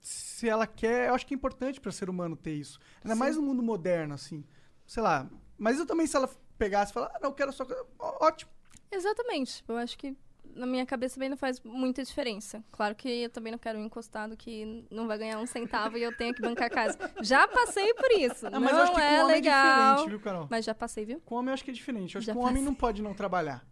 [0.00, 2.78] se ela quer, eu acho que é importante para ser humano ter isso.
[3.02, 3.18] Ainda Sim.
[3.20, 4.44] mais no mundo moderno, assim.
[4.86, 5.26] Sei lá.
[5.56, 7.66] Mas eu também, se ela pegasse e falar, ah, não, eu quero só.
[7.98, 8.50] Ótimo.
[8.90, 9.64] Exatamente.
[9.66, 10.14] Eu acho que
[10.54, 12.62] na minha cabeça também não faz muita diferença.
[12.70, 16.02] Claro que eu também não quero um encostado que não vai ganhar um centavo e
[16.02, 16.98] eu tenho que bancar a casa.
[17.22, 18.46] Já passei por isso.
[18.46, 19.96] Ah, não mas eu acho que com é homem é legal.
[19.96, 20.46] diferente, viu?
[20.50, 21.20] Mas já passei, viu?
[21.24, 22.14] Com homem eu acho que é diferente.
[22.14, 22.66] Eu acho Já que um homem passei.
[22.66, 23.66] não pode não trabalhar.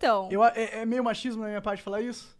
[0.00, 0.28] Então.
[0.32, 2.34] Eu, é, é meio machismo na minha parte falar isso?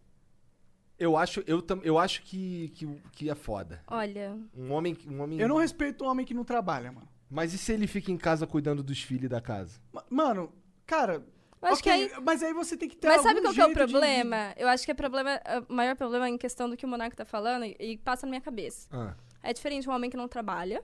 [0.97, 3.83] Eu acho, eu, tam- eu acho que, que, que é foda.
[3.87, 5.39] Olha, Um homem, um homem.
[5.39, 7.07] Eu não respeito um homem que não trabalha, mano.
[7.29, 9.79] Mas e se ele fica em casa cuidando dos filhos da casa?
[9.93, 10.51] Ma- Mano,
[10.87, 11.23] cara.
[11.61, 12.21] eu acho ok, que aí.
[12.23, 13.85] Mas aí você tem que ter Mas sabe algum qual que é o jeito de-
[13.85, 14.53] de- problema?
[14.57, 15.39] Eu acho que é problema,
[15.69, 18.31] o maior problema em questão do que o Monarca tá falando e, e passa na
[18.31, 18.87] minha cabeça.
[18.91, 19.13] Ah.
[19.43, 20.83] É diferente um homem que não trabalha.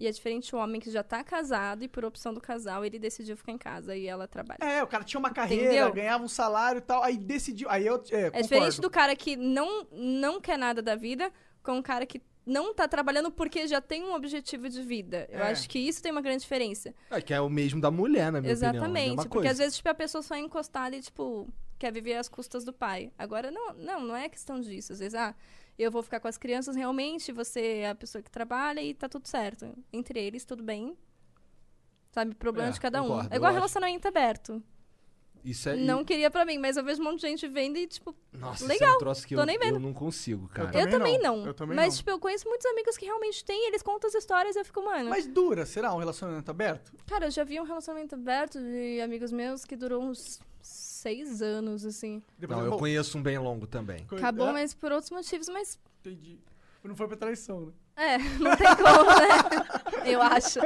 [0.00, 2.98] E é diferente um homem que já tá casado e por opção do casal ele
[2.98, 4.58] decidiu ficar em casa e ela trabalha.
[4.62, 5.92] É, o cara tinha uma carreira, Entendeu?
[5.92, 7.68] ganhava um salário e tal, aí decidiu.
[7.68, 8.02] Aí eu.
[8.10, 11.30] É, É diferente do cara que não, não quer nada da vida
[11.62, 15.28] com um cara que não tá trabalhando porque já tem um objetivo de vida.
[15.30, 15.50] Eu É.
[15.50, 16.94] acho que isso tem uma grande diferença.
[17.10, 18.72] É que é o mesmo da mulher, na minha opinião.
[18.72, 19.16] é Exatamente.
[19.16, 19.50] Porque coisa.
[19.50, 21.46] às vezes, tipo, a pessoa só é encostada e, tipo,
[21.78, 23.12] quer viver às custas do pai.
[23.18, 24.94] Agora, não, não, não é questão disso.
[24.94, 25.34] Às vezes, ah,
[25.78, 29.08] eu vou ficar com as crianças realmente, você é a pessoa que trabalha e tá
[29.08, 29.72] tudo certo.
[29.92, 30.96] Entre eles, tudo bem.
[32.12, 33.06] Sabe, problema É, de cada um.
[33.08, 33.54] concordo, É igual eu acho.
[33.56, 34.62] relacionamento aberto.
[35.42, 35.76] Isso é.
[35.76, 38.56] Não queria pra mim, mas eu vejo um monte de gente vendo e, tipo, Nossa,
[38.62, 39.74] isso é legal, um troço que tô eu, nem vendo.
[39.76, 40.68] eu não consigo, cara.
[40.70, 41.46] também eu também não, não.
[41.46, 41.96] eu também mas, não.
[41.98, 44.84] tipo, eu conheço muitos amigos que realmente têm, eles contam as histórias e eu fico,
[44.84, 45.08] mano.
[45.08, 46.92] Mas dura, será um relacionamento aberto?
[47.06, 50.40] Cara, eu já vi um relacionamento aberto de amigos meus que durou uns
[51.00, 52.22] seis anos, assim.
[52.38, 54.04] Depois Não, eu- eu conheço um bem longo também.
[54.10, 56.38] Acabou, é, mas por outros motivos, mas Entendi.
[56.82, 57.72] Não foi pra traição, né?
[58.00, 60.10] É, não tem como, né?
[60.10, 60.58] Eu acho.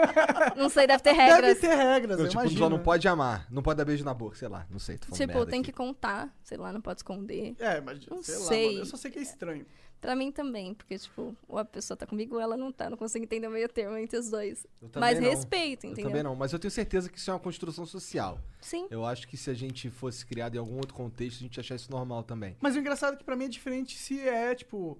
[0.56, 1.40] Não sei, deve ter regras.
[1.40, 2.58] Deve ter regras, Eu, eu tipo, imagino.
[2.60, 3.46] só não pode amar.
[3.50, 4.66] Não pode dar beijo na boca, sei lá.
[4.70, 5.72] Não sei, Tipo, merda tem aqui.
[5.72, 7.54] que contar, sei lá, não pode esconder.
[7.58, 8.66] É, mas Não sei, lá, sei.
[8.68, 8.78] mano.
[8.80, 9.66] Eu só sei que é estranho.
[10.00, 12.90] Pra mim também, porque, tipo, ou a pessoa tá comigo ou ela não tá.
[12.90, 14.66] Não consigo entender o meio termo entre os dois.
[14.82, 15.30] Eu Mas não.
[15.30, 16.10] respeito, Eu entendeu?
[16.10, 18.38] também não, mas eu tenho certeza que isso é uma construção social.
[18.60, 18.86] Sim.
[18.90, 21.60] Eu acho que se a gente fosse criado em algum outro contexto, a gente ia
[21.62, 22.54] achar isso normal também.
[22.60, 24.98] Mas o engraçado é que pra mim é diferente se é, tipo,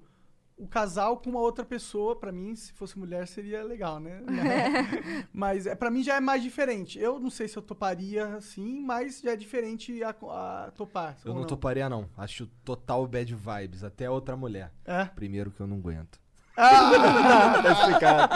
[0.56, 2.16] o casal com uma outra pessoa.
[2.16, 4.22] Pra mim, se fosse mulher, seria legal, né?
[5.32, 6.98] mas é, pra mim já é mais diferente.
[6.98, 11.16] Eu não sei se eu toparia assim, mas já é diferente a, a topar.
[11.24, 12.08] Eu ou não, toparia, não.
[12.16, 13.84] Acho total bad vibes.
[13.84, 14.72] Até outra mulher.
[14.84, 15.04] É?
[15.06, 16.18] Primeiro que eu não aguento.
[16.56, 17.58] Ah!
[17.62, 18.34] tá explicado.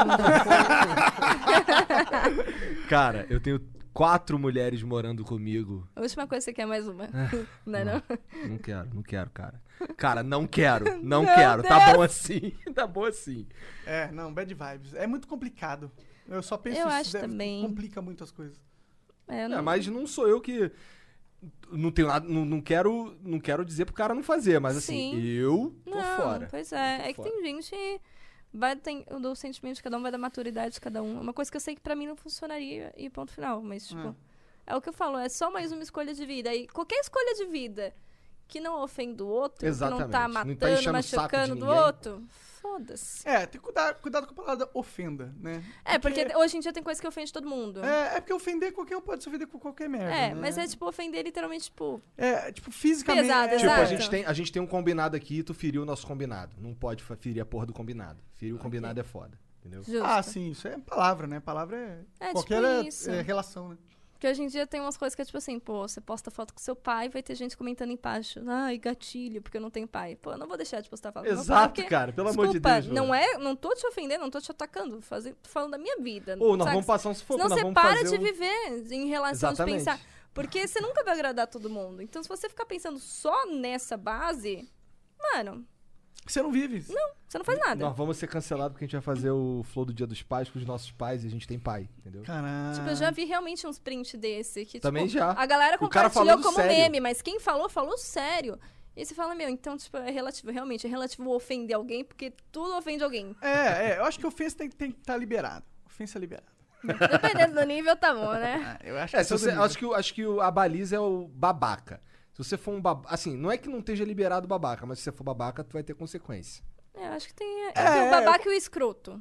[2.89, 3.61] Cara, eu tenho
[3.99, 5.85] quatro mulheres morando comigo.
[5.97, 7.09] A última coisa que você quer é mais uma.
[7.67, 8.03] não é não?
[8.49, 9.61] Não quero, não quero, cara.
[9.97, 11.63] Cara, não quero, não Meu quero.
[11.65, 11.97] Tá Deus.
[11.97, 13.45] bom assim, tá bom assim.
[13.85, 14.95] É, não, bad vibes.
[14.95, 15.91] É muito complicado.
[16.29, 17.63] Eu só penso Eu isso, acho deve- também.
[17.63, 18.57] complica muito as coisas.
[19.27, 19.63] É, É, não...
[19.65, 20.71] mas não sou eu que.
[21.73, 22.29] Não tenho nada.
[22.29, 25.21] Não, não quero, não quero dizer pro cara não fazer, mas assim, Sim.
[25.23, 26.47] eu tô Não, fora.
[26.49, 26.99] Pois é.
[26.99, 27.31] Tô É que fora.
[27.31, 28.01] tem gente.
[28.53, 31.19] Vai tem, do sentimento de cada um, vai da maturidade de cada um.
[31.19, 33.63] É uma coisa que eu sei que pra mim não funcionaria e ponto final.
[33.63, 34.15] Mas, tipo,
[34.67, 34.75] é.
[34.75, 36.55] o que eu falo, é só mais uma escolha de vida.
[36.55, 37.95] E qualquer escolha de vida
[38.49, 40.11] que não ofende o outro, que não Exatamente.
[40.11, 42.23] tá Não tá matando, enchendo o saco de machucando do outro,
[42.61, 43.29] foda-se.
[43.29, 45.63] É, tem que cuidar, cuidado com a palavra ofenda, né?
[45.85, 47.85] É, porque hoje em dia tem coisa que ofende todo mundo.
[47.85, 50.15] É, é porque ofender qualquer um pode se ofender com qualquer merda.
[50.15, 50.35] É, né?
[50.35, 52.01] mas é tipo ofender literalmente, tipo.
[52.17, 53.27] É, tipo, fisicamente.
[53.27, 53.91] Pesado, é, Tipo, a Exato.
[53.91, 56.57] gente, tem, a gente tem um combinado aqui e tu feriu o nosso combinado.
[56.59, 58.19] Não pode ferir a porra do combinado.
[58.37, 59.39] Ferir o combinado é foda.
[59.61, 59.83] Entendeu?
[59.83, 60.05] Justo.
[60.05, 61.41] Ah, sim, isso é palavra, né?
[61.41, 62.29] Palavra é.
[62.29, 63.11] É, qualquer tipo isso.
[63.11, 63.77] é, relação, né?
[64.19, 66.53] Porque hoje em dia tem umas coisas que é tipo assim, pô, você posta foto
[66.53, 68.41] com seu pai, vai ter gente comentando embaixo.
[68.49, 70.17] Ai, gatilho, porque eu não tenho pai.
[70.17, 72.29] Pô, eu não vou deixar de postar foto com meu pai, Exato, porque, cara, pelo
[72.29, 75.01] amor de desculpa, Deus, Não é, não tô te ofendendo, não tô te atacando.
[75.01, 76.37] Fazer, tô falando da minha vida.
[76.41, 76.71] Ô, nós sabe?
[76.73, 79.79] vamos passar um sufoco, Senão nós você para de um- viver em relação Exatamente.
[79.79, 80.01] de pensar.
[80.35, 82.03] Porque você nunca vai agradar todo mundo.
[82.03, 84.69] Então, se você ficar pensando só nessa base,
[85.33, 85.65] mano,
[86.33, 86.85] Você não vive.
[86.93, 87.77] não, você não faz nada.
[87.85, 90.49] Nós vamos ser cancelados porque a gente vai fazer o flow do Dia dos Pais
[90.51, 92.23] com os nossos pais e a gente tem pai, entendeu?
[92.23, 92.75] Caralho.
[92.75, 94.65] Tipo, eu já vi realmente uns print desse.
[94.65, 95.33] Que, Também tipo, já.
[95.33, 96.73] A galera compartilhou como sério.
[96.77, 98.59] meme, mas quem falou, falou sério.
[98.97, 102.77] E você fala, meu, então, tipo, é relativo, realmente, é relativo ofender alguém, porque tudo
[102.77, 103.35] ofende alguém.
[103.41, 105.65] É, é, eu acho que ofensa tem, tem que estar liberado.
[105.87, 106.49] Ofensa é liberada.
[106.83, 108.79] Dependendo do nível, tá bom, né?
[108.83, 111.29] Eu acho É, que se todo você, acho que, acho que a baliza é o
[111.29, 112.01] babaca.
[112.39, 113.13] Se você for um babaca.
[113.13, 115.73] Assim, não é que não esteja liberado o babaca, mas se você for babaca, tu
[115.73, 116.65] vai ter consequência.
[116.95, 119.21] É, eu acho que tem, É, tem o é, babaca e o escroto.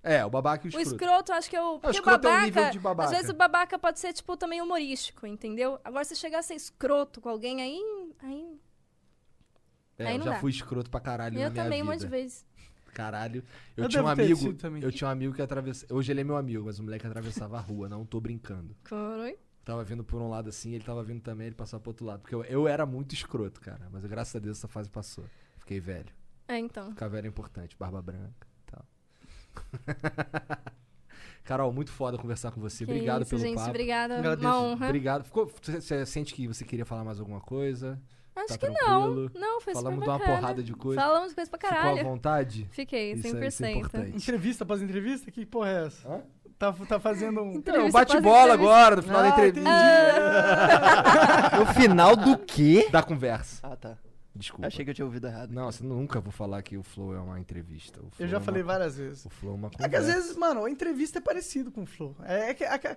[0.00, 1.04] É, o babaca e o O escroto.
[1.04, 1.72] escroto, eu acho que é o.
[1.80, 3.08] Porque o escroto é um babaca, nível de babaca.
[3.10, 5.80] Às vezes o babaca pode ser, tipo, também humorístico, entendeu?
[5.84, 8.12] Agora, se chegar a ser escroto com alguém, aí.
[8.20, 8.60] aí
[9.98, 10.38] É, aí eu não já dá.
[10.40, 11.94] fui escroto pra caralho eu na minha também, um vida.
[11.94, 12.44] monte de vezes.
[12.94, 13.42] Caralho.
[13.76, 14.56] Eu, Eu tinha um amigo.
[14.82, 15.94] Eu tinha um amigo que atravessava.
[15.94, 18.76] Hoje ele é meu amigo, mas o moleque atravessava a rua, não tô brincando.
[18.88, 19.36] Coroi.
[19.64, 22.20] Tava vindo por um lado assim, ele tava vindo também, ele passava pro outro lado.
[22.20, 23.88] Porque eu, eu era muito escroto, cara.
[23.92, 25.24] Mas graças a Deus essa fase passou.
[25.58, 26.12] Fiquei velho.
[26.48, 26.90] É, então.
[26.90, 28.84] Ficar velho é importante, barba branca e tal.
[31.44, 32.84] Carol, muito foda conversar com você.
[32.84, 33.56] Que Obrigado isso, pelo gente.
[33.56, 33.70] papo.
[33.70, 34.18] Obrigada.
[34.18, 34.46] Agradeço.
[34.48, 34.86] Uma honra.
[34.86, 35.24] Obrigado.
[35.24, 38.00] Ficou, você, você sente que você queria falar mais alguma coisa?
[38.34, 39.30] Acho Tá que tranquilo?
[39.34, 39.40] não.
[39.40, 40.38] Não, foi Falamos super de uma bacana.
[40.40, 41.00] porrada de coisa.
[41.00, 42.04] Falamos de coisa pra Ficou à caralho.
[42.04, 42.68] vontade?
[42.70, 43.46] Fiquei, Isso é- 100%.
[43.48, 44.16] isso é importante.
[44.16, 45.30] Entrevista após entrevista?
[45.30, 46.08] Que porra é essa?
[46.08, 46.22] Hã?
[46.62, 47.46] Tá, tá fazendo um.
[47.46, 49.70] É, um Entrevista bate-bola agora, no final da Ah, entrevista.
[51.58, 52.88] No final do quê?
[52.90, 53.58] Da conversa.
[53.64, 53.96] Ah, tá.
[54.34, 54.66] Desculpa.
[54.68, 55.50] Achei que eu tinha ouvido errado.
[55.50, 57.98] Não, você nunca vou falar que o Flow é uma entrevista.
[57.98, 59.24] O Flow Eu já é uma- falei várias vezes.
[59.26, 60.06] O Flow é uma É que conversa.
[60.08, 62.14] às vezes, mano, a entrevista é parecido com o Flow.
[62.22, 62.96] É, é que galera não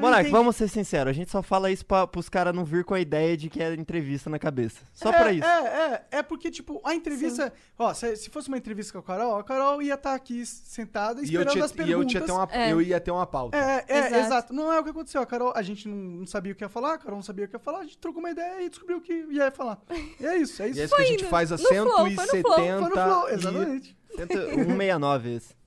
[0.00, 2.92] Monark, vamos ser sinceros, a gente só fala isso pra, pros caras não vir com
[2.94, 4.80] a ideia de que é entrevista na cabeça.
[4.92, 5.46] Só é, pra isso.
[5.46, 7.52] É, é, é porque, tipo, a entrevista.
[7.78, 11.20] Ó, se, se fosse uma entrevista com a Carol, a Carol ia estar aqui sentada
[11.20, 12.00] E eu, esperando tinha, as e perguntas.
[12.02, 12.72] eu, tinha ter uma, É.
[12.72, 13.56] eu ia ter uma pauta.
[13.56, 14.14] É, é, Exato.
[14.16, 14.52] exato.
[14.52, 15.20] Não é o que aconteceu.
[15.22, 17.44] A Carol, a gente não, não sabia o que ia falar, a Carol não sabia
[17.44, 19.78] o que ia falar, a gente trocou uma ideia e descobriu o que ia falar.
[20.18, 20.80] E é isso, é E isso.
[20.80, 22.26] é isso que a gente faz a No flow, foi no flow.
[22.26, 23.96] 170 Foi no flow, e- exatamente.
[24.16, 25.59] 169 esse.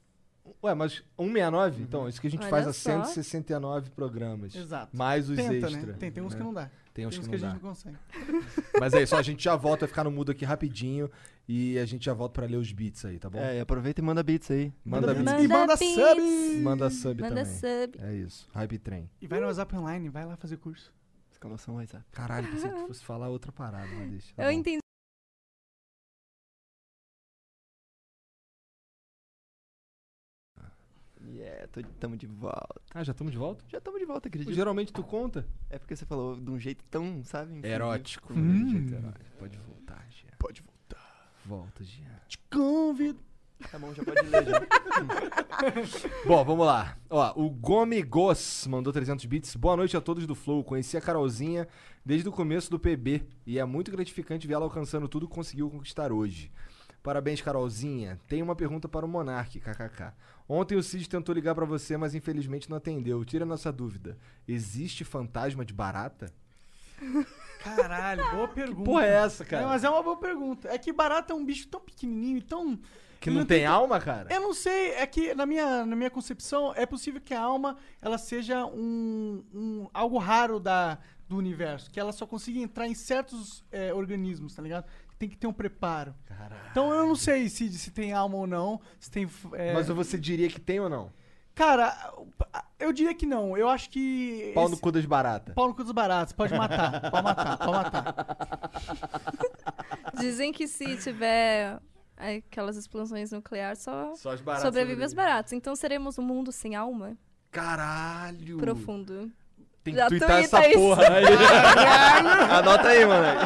[0.63, 1.83] Ué, mas 169?
[1.83, 3.03] Então, isso que a gente Olha faz a só.
[3.05, 4.53] 169 programas.
[4.55, 4.95] Exato.
[4.95, 5.73] Mais os Tenta, extras.
[5.85, 5.93] né?
[5.99, 6.37] Tem, tem uns né?
[6.39, 6.69] que não dá.
[6.93, 7.53] Tem uns que a não gente dá.
[7.53, 7.97] não consegue.
[8.79, 11.09] Mas é isso, a gente já volta, vai ficar no mudo aqui rapidinho
[11.47, 13.39] e a gente já volta pra ler os beats aí, tá bom?
[13.39, 14.71] É, e aproveita e manda beats aí.
[14.85, 15.43] Manda beats.
[15.43, 15.95] E manda beats.
[15.95, 16.61] subs.
[16.61, 17.59] Manda sub Manda também.
[17.59, 17.97] sub.
[17.99, 19.09] É isso, Hype Trem.
[19.21, 20.93] E vai no WhatsApp Online, vai lá fazer curso.
[21.31, 22.05] Exclamação WhatsApp.
[22.11, 24.27] Caralho, pensei que fosse falar outra parada, mas deixa.
[24.35, 24.59] tá Eu bom.
[24.59, 24.82] entendi.
[31.33, 32.79] Yeah, tô, tamo de volta.
[32.93, 33.65] Ah, já estamos de volta?
[33.67, 34.53] Já tamo de volta, acredito.
[34.53, 35.47] Geralmente tu conta?
[35.67, 37.53] É porque você falou de um jeito tão, sabe?
[37.53, 37.71] infantil.
[37.71, 38.33] Erótico.
[38.33, 38.65] Hum.
[38.65, 39.25] de jeito erótico.
[39.39, 40.29] Pode voltar, Jean.
[40.37, 41.33] Pode voltar.
[41.43, 42.19] Volta, Jean.
[42.27, 43.19] Te convido.
[43.71, 44.59] Tá bom, já pode ler já.
[46.27, 46.97] Bom, vamos lá.
[47.09, 49.55] Ó, o Gomi Gos mandou 300 bits.
[49.55, 50.63] Boa noite a todos do Flow.
[50.63, 51.67] Conheci a Carolzinha
[52.05, 55.69] desde o começo do PB e é muito gratificante ver ela alcançando tudo que conseguiu
[55.69, 56.51] conquistar hoje.
[57.03, 58.17] Parabéns, Carolzinha.
[58.29, 60.13] Tenho uma pergunta para o Monark, kkk.
[60.47, 63.23] Ontem o Cid tentou ligar pra você, mas infelizmente não atendeu.
[63.25, 64.17] Tira nossa dúvida.
[64.47, 66.33] Existe fantasma de barata?
[67.63, 68.83] Caralho, boa pergunta.
[68.83, 69.63] porra é essa, cara?
[69.63, 70.69] É, mas é uma boa pergunta.
[70.69, 72.79] É que barata é um bicho tão pequenininho e tão...
[73.19, 74.33] Que não tem alma, cara?
[74.33, 77.77] Eu não sei, é que na minha, na minha concepção é possível que a alma
[78.01, 80.97] ela seja um, um- algo raro da,
[81.29, 84.85] do universo, que ela só consiga entrar em certos é, organismos, tá ligado?
[85.23, 86.13] Tem que ter um preparo.
[86.69, 89.25] Então eu não sei se, se tem alma ou não, se tem.
[89.53, 91.09] é, Mas você diria que tem ou não?
[91.55, 91.95] Cara,
[92.77, 93.55] eu diria que não.
[93.57, 94.51] Eu acho que.
[94.53, 95.55] Pau no esse- cu das baratas.
[95.55, 98.15] Pau no cu dos baratos, pode matar, pode matar, pode matar.
[100.19, 101.79] Dizem que se tiver
[102.17, 105.15] aquelas explosões nucleares, só, Só as baratas sobrevive os sobrevivem.
[105.15, 105.53] baratos.
[105.53, 107.17] Então seremos um mundo sem alma?
[107.49, 108.57] Caralho!
[108.57, 109.31] Profundo.
[109.83, 110.79] Tem que twittar essa isso.
[110.79, 111.25] porra aí.
[112.57, 113.39] Anota aí, mano.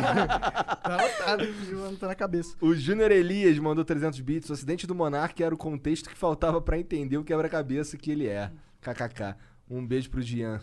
[0.84, 2.56] Tá anotado mano, tá na cabeça.
[2.62, 4.50] O Júnior Elias mandou 300 bits.
[4.50, 8.28] O acidente do Monark era o contexto que faltava pra entender o quebra-cabeça que ele
[8.28, 8.52] é.
[8.82, 9.36] KKK.
[9.70, 10.60] Um beijo pro Gian.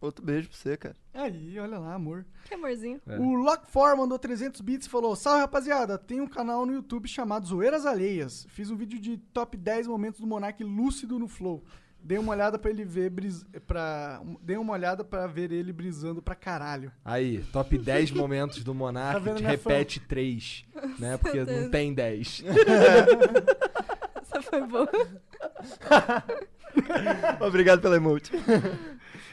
[0.00, 0.96] Outro beijo pra você, cara.
[1.14, 2.26] Aí, olha lá, amor.
[2.44, 3.00] Que amorzinho.
[3.06, 3.16] É.
[3.18, 7.46] O Lock4 mandou 300 bits e falou: Salve rapaziada, tem um canal no YouTube chamado
[7.46, 8.44] Zoeiras Alheias.
[8.48, 11.62] Fiz um vídeo de top 10 momentos do Monark lúcido no Flow.
[12.04, 13.44] Dei uma olhada pra ele ver bris...
[13.66, 14.20] pra...
[14.42, 16.90] Dei uma olhada pra ver ele brisando pra caralho.
[17.04, 19.24] Aí, top 10 momentos do Monark.
[19.24, 20.64] Tá repete 3.
[20.98, 21.16] Né?
[21.16, 22.44] Porque não tem 10.
[24.20, 24.90] Essa foi boa.
[27.46, 28.32] Obrigado pela emote.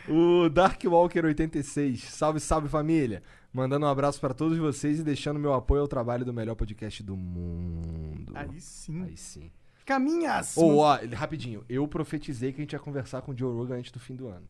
[0.08, 1.98] O Darkwalker86.
[1.98, 3.24] Salve, salve família.
[3.52, 7.02] Mandando um abraço pra todos vocês e deixando meu apoio ao trabalho do melhor podcast
[7.02, 8.32] do mundo.
[8.36, 9.04] Aí sim.
[9.04, 9.52] Aí sim.
[9.90, 10.56] Caminhas!
[10.56, 11.66] Ou, ó, rapidinho.
[11.68, 14.28] Eu profetizei que a gente ia conversar com o Joe Rogan antes do fim do
[14.28, 14.48] ano.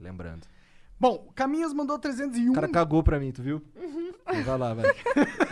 [0.00, 0.48] Lembrando.
[0.98, 2.50] Bom, Caminhas mandou 301.
[2.50, 3.62] O cara cagou pra mim, tu viu?
[4.44, 4.86] Vai lá, vai.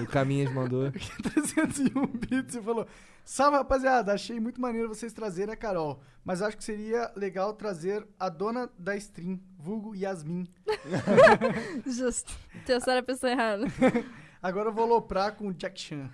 [0.01, 0.90] O Caminhas mandou.
[1.23, 2.85] 301 bits e falou:
[3.24, 8.05] Salve rapaziada, achei muito maneiro vocês trazerem a Carol, mas acho que seria legal trazer
[8.19, 10.49] a dona da stream, vulgo Yasmin.
[11.86, 12.32] Justo.
[12.66, 13.66] Testaram a pessoa errada.
[14.43, 16.11] Agora eu vou loprar com o Jack Chan.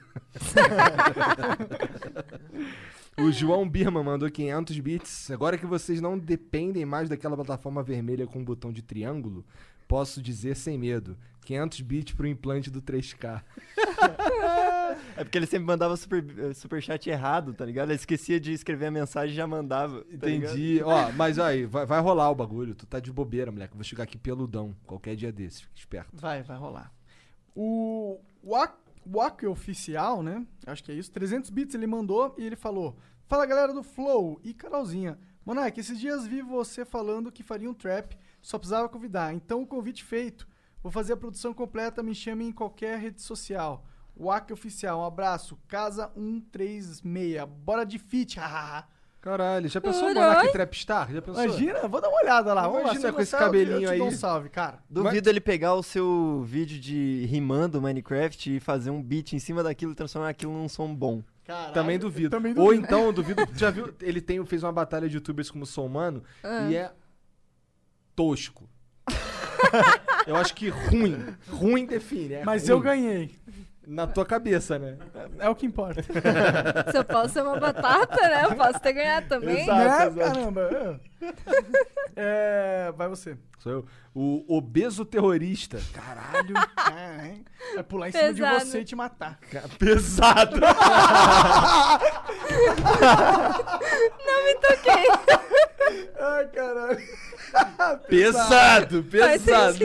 [3.19, 5.31] O João Birman mandou 500 bits.
[5.31, 9.45] Agora que vocês não dependem mais daquela plataforma vermelha com um botão de triângulo,
[9.89, 11.17] posso dizer sem medo.
[11.45, 13.43] 500 bits pro implante do 3K.
[15.17, 17.89] É porque ele sempre mandava super, eh, superchat errado, tá ligado?
[17.89, 20.03] Ele esquecia de escrever a mensagem e já mandava.
[20.19, 20.53] tá ligado?
[20.53, 20.81] Entendi.
[20.85, 22.75] Ó, mas aí, vai, vai rolar o bagulho.
[22.75, 23.73] Tu tá de bobeira, moleque.
[23.73, 24.77] Eu vou chegar aqui peludão.
[24.87, 25.63] Qualquer dia desses.
[25.63, 26.11] Fica esperto.
[26.13, 26.93] Vai, vai rolar.
[27.57, 28.75] O Wak,
[29.11, 30.47] Wak Oficial, né?
[30.67, 31.11] Acho que é isso.
[31.11, 35.19] 300 bits ele mandou e ele falou: Fala galera do Flow e Carolzinha.
[35.45, 39.33] Monark, esses dias vi você falando que faria um trap, só precisava convidar.
[39.33, 40.47] Então o convite feito.
[40.83, 43.85] Vou fazer a produção completa, me chame em qualquer rede social.
[44.15, 45.59] Wak Oficial, um abraço.
[45.69, 47.45] Casa 136.
[47.65, 48.39] Bora de fit.
[49.21, 50.31] Caralho, já pensou o Caralho.
[50.37, 51.13] Monark Trapstar?
[51.13, 51.43] Já pensou?
[51.45, 52.63] Imagina, vou dar uma olhada lá.
[52.63, 54.01] Vamos lá, Imagina se com esse eu cabelinho eu aí.
[54.01, 54.79] um salve, cara.
[54.89, 59.63] Duvido ele pegar o seu vídeo de rimando Minecraft e fazer um beat em cima
[59.63, 61.23] daquilo e transformar aquilo num som bom.
[61.45, 62.31] Caralho, Também duvido.
[62.31, 62.85] Também Ou duvido.
[62.85, 63.43] então, eu duvido.
[63.57, 63.93] Já viu?
[64.01, 66.69] Ele tem, fez uma batalha de youtubers como Sou Humano Ah.
[66.71, 66.93] e é
[68.15, 68.69] tosco.
[70.27, 71.25] eu acho que ruim.
[71.51, 72.35] Ruim define.
[72.35, 72.71] é Mas ruim.
[72.71, 73.39] eu ganhei.
[73.89, 74.99] Na tua cabeça, né?
[75.39, 76.03] É o que importa.
[76.93, 78.45] Se eu posso ser uma batata, né?
[78.45, 79.63] Eu posso ter ganhado também.
[79.63, 79.79] Exato.
[79.79, 80.07] né?
[80.07, 80.19] exato.
[80.19, 81.01] Caramba.
[82.21, 83.37] É, vai você.
[83.59, 83.87] Sou eu.
[84.13, 85.79] O obeso terrorista.
[85.93, 86.55] Caralho.
[86.93, 87.39] É?
[87.75, 88.65] Vai pular em cima de Pesado.
[88.67, 89.39] você e te matar.
[89.79, 90.57] Pesado.
[94.27, 95.07] Não me toquei.
[96.19, 96.99] Ai, caralho.
[98.09, 99.79] Pesado, pesado.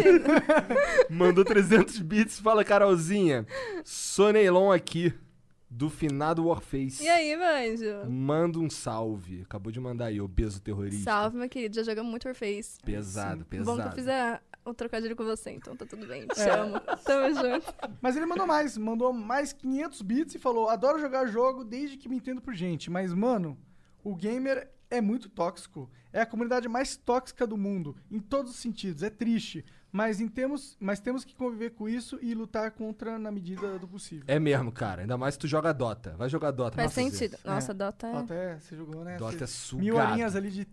[1.10, 2.40] Mandou 300 bits.
[2.40, 3.46] Fala, Carolzinha.
[3.84, 5.14] Soneilon aqui,
[5.70, 7.04] do finado Warface.
[7.04, 8.10] E aí, manjo?
[8.10, 9.42] Manda um salve.
[9.44, 11.04] Acabou de mandar aí, obeso terrorista.
[11.12, 11.76] Salve, meu querido.
[11.76, 12.80] Já jogamos muito Warface.
[12.84, 13.76] Pesado, pesado.
[13.78, 16.26] Bom que eu fiz a- o trocadilho com você, então tá tudo bem.
[16.28, 16.50] Te É.
[16.52, 16.80] amo.
[17.04, 17.74] Tamo junto.
[18.02, 18.78] Mas ele mandou mais.
[18.78, 22.90] Mandou mais 500 bits e falou: Adoro jogar jogo desde que me entendo por gente.
[22.90, 23.58] Mas, mano,
[24.04, 25.90] o gamer é muito tóxico.
[26.12, 27.96] É a comunidade mais tóxica do mundo.
[28.12, 29.02] Em todos os sentidos.
[29.04, 29.66] É triste.
[29.92, 33.88] Mas, em temos, mas temos que conviver com isso e lutar contra na medida do
[33.88, 34.24] possível.
[34.28, 35.02] É mesmo, cara.
[35.02, 36.16] Ainda mais se tu joga Dota.
[36.18, 36.76] Vai jogar Dota.
[36.76, 37.38] Faz Nossa, sentido.
[37.46, 38.12] Nossa, Dota é...
[38.12, 39.18] Dota é, você jogou, né?
[39.18, 39.84] Dota Você- é sugado.
[39.86, 40.68] Mil horinhas ali de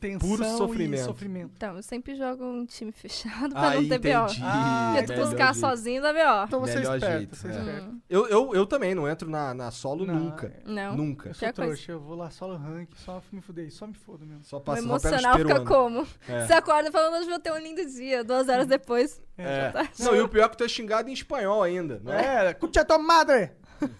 [0.00, 1.04] Tensão Puro e sofrimento.
[1.04, 1.52] sofrimento.
[1.56, 4.24] Então, eu sempre jogo em time fechado pra Aí não ter BO.
[4.24, 4.40] entendi.
[4.42, 5.58] Ah, Porque tu buscar jeito.
[5.60, 6.44] sozinho dá BO.
[6.46, 7.58] Então você é Melhor esperto, jeito, você é é.
[7.58, 7.94] esperto.
[8.10, 10.52] Eu, eu, eu também não entro na, na solo Não, nunca.
[10.64, 10.96] Não.
[10.96, 11.28] Nunca.
[11.28, 11.72] Eu sou Pior coisa.
[11.74, 14.42] trouxa, eu vou lá solo rank, só me fudei, só me fodo mesmo.
[14.42, 16.06] Só O passa, só os emocional fica como?
[16.28, 16.46] É.
[16.46, 18.24] Você acorda falando, hoje vou ter um lindo dia.
[18.24, 19.22] Duas horas depois.
[19.38, 19.70] É.
[19.70, 19.88] tá.
[20.00, 22.00] Não, e o pior é que tu é xingado em espanhol ainda.
[22.02, 22.48] Não é?
[22.48, 23.52] É, cucha tua madre!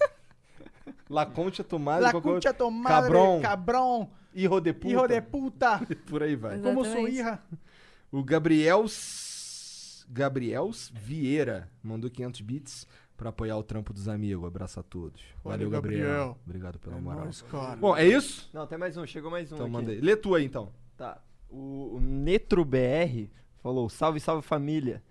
[1.09, 2.01] La concha tomada.
[2.07, 2.13] La
[2.55, 3.03] tua madre!
[3.13, 3.41] Cabrão.
[3.43, 4.11] Cabrão!
[4.35, 4.89] Hijo de puta.
[4.89, 5.81] Hijo de puta!
[6.09, 6.59] Por aí vai.
[6.61, 7.17] Como sou Exatamente.
[7.17, 7.43] irra?
[8.11, 8.85] O Gabriel
[10.09, 12.87] Gabriels Vieira mandou 500 bits
[13.17, 14.47] pra apoiar o trampo dos amigos.
[14.47, 15.23] Abraço a todos.
[15.45, 16.07] Valeu, Valeu, Gabriel.
[16.07, 16.39] Gabriel.
[16.45, 17.25] Obrigado pela É moral.
[17.25, 17.77] nóis, cara.
[17.77, 18.51] Bom, é isso?
[18.53, 19.73] Não, tem mais um, chegou mais um Então aqui.
[19.73, 20.01] manda aí.
[20.01, 20.73] Lê tu aí, então.
[20.97, 21.23] Tá.
[21.49, 23.31] O, o NetroBR
[23.63, 25.03] falou: salve, salve família.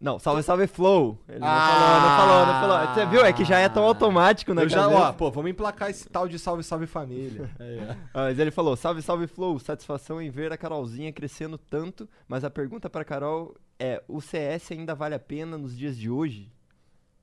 [0.00, 1.18] Não, salve, salve Flow.
[1.28, 2.94] Ele não falou, não falou, não falou.
[2.94, 3.22] Você viu?
[3.22, 4.62] É que já é tão automático, né?
[4.62, 7.50] Eu já, ó, pô, vamos emplacar esse tal de salve, salve família.
[7.60, 7.96] É.
[8.14, 9.58] Ah, mas ele falou: salve, salve Flow.
[9.58, 12.08] Satisfação em ver a Carolzinha crescendo tanto.
[12.26, 16.08] Mas a pergunta pra Carol é: o CS ainda vale a pena nos dias de
[16.08, 16.50] hoje?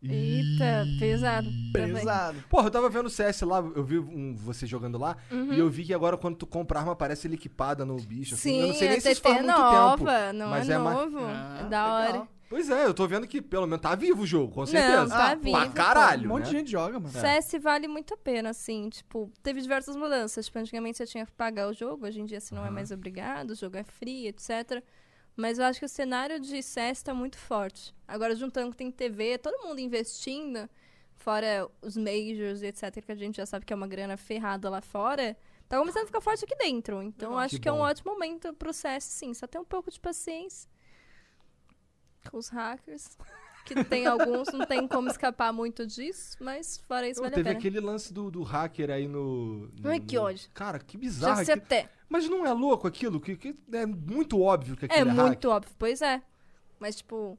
[0.03, 1.47] Eita, pesado.
[1.73, 1.93] também.
[1.95, 2.37] Pesado.
[2.49, 5.51] Porra, eu tava vendo o CS lá, eu vi um, você jogando lá, Uhum.
[5.53, 8.35] e eu vi que agora quando tu compra arma aparece ele equipada no bicho.
[8.35, 8.51] Assim.
[8.51, 10.33] Sim, eu não sei nem se isso TT faz muito nova, tempo.
[10.37, 11.17] não mas é, é mais- novo.
[11.19, 12.27] Ah, é da hora.
[12.49, 15.01] Pois é, eu tô vendo que pelo menos tá vivo o jogo, com certeza.
[15.01, 15.51] Não, tá Ah, vivo.
[15.57, 16.49] Pra caralho, Um monte né?
[16.51, 17.11] de gente joga, mano.
[17.11, 20.45] CS vale muito a pena, assim, tipo, teve diversas mudanças.
[20.45, 22.89] Tipo, antigamente você tinha que pagar o jogo, hoje em dia você não é mais
[22.91, 24.81] obrigado, o jogo é free, etc.
[25.35, 27.93] Mas eu acho que o cenário de CS tá muito forte.
[28.07, 30.69] Agora, juntando que tem TV, todo mundo investindo,
[31.15, 34.69] fora os majors e etc., que a gente já sabe que é uma grana ferrada
[34.69, 35.37] lá fora,
[35.67, 37.03] tá começando a ficar forte aqui dentro.
[37.03, 39.33] Então, eu acho Que que, é um ótimo momento pro CS, sim.
[39.33, 40.67] Só tem um pouco de paciência
[42.33, 43.17] os hackers.
[43.67, 47.35] Que tem alguns, não tem como escapar muito disso, mas fora isso, Pô, vale a
[47.35, 47.59] teve pena.
[47.59, 49.67] aquele lance do, do hacker aí no.
[49.77, 50.49] no- Ai, que no- ódio.
[50.53, 51.35] Cara, que Já bizarro.
[51.43, 51.65] se aquilo.
[51.65, 51.89] até.
[52.07, 53.19] Mas não é louco aquilo?
[53.19, 56.21] Que, que é muito óbvio que É aquilo é, muito óbvio, pois é.
[56.79, 57.37] Mas, tipo,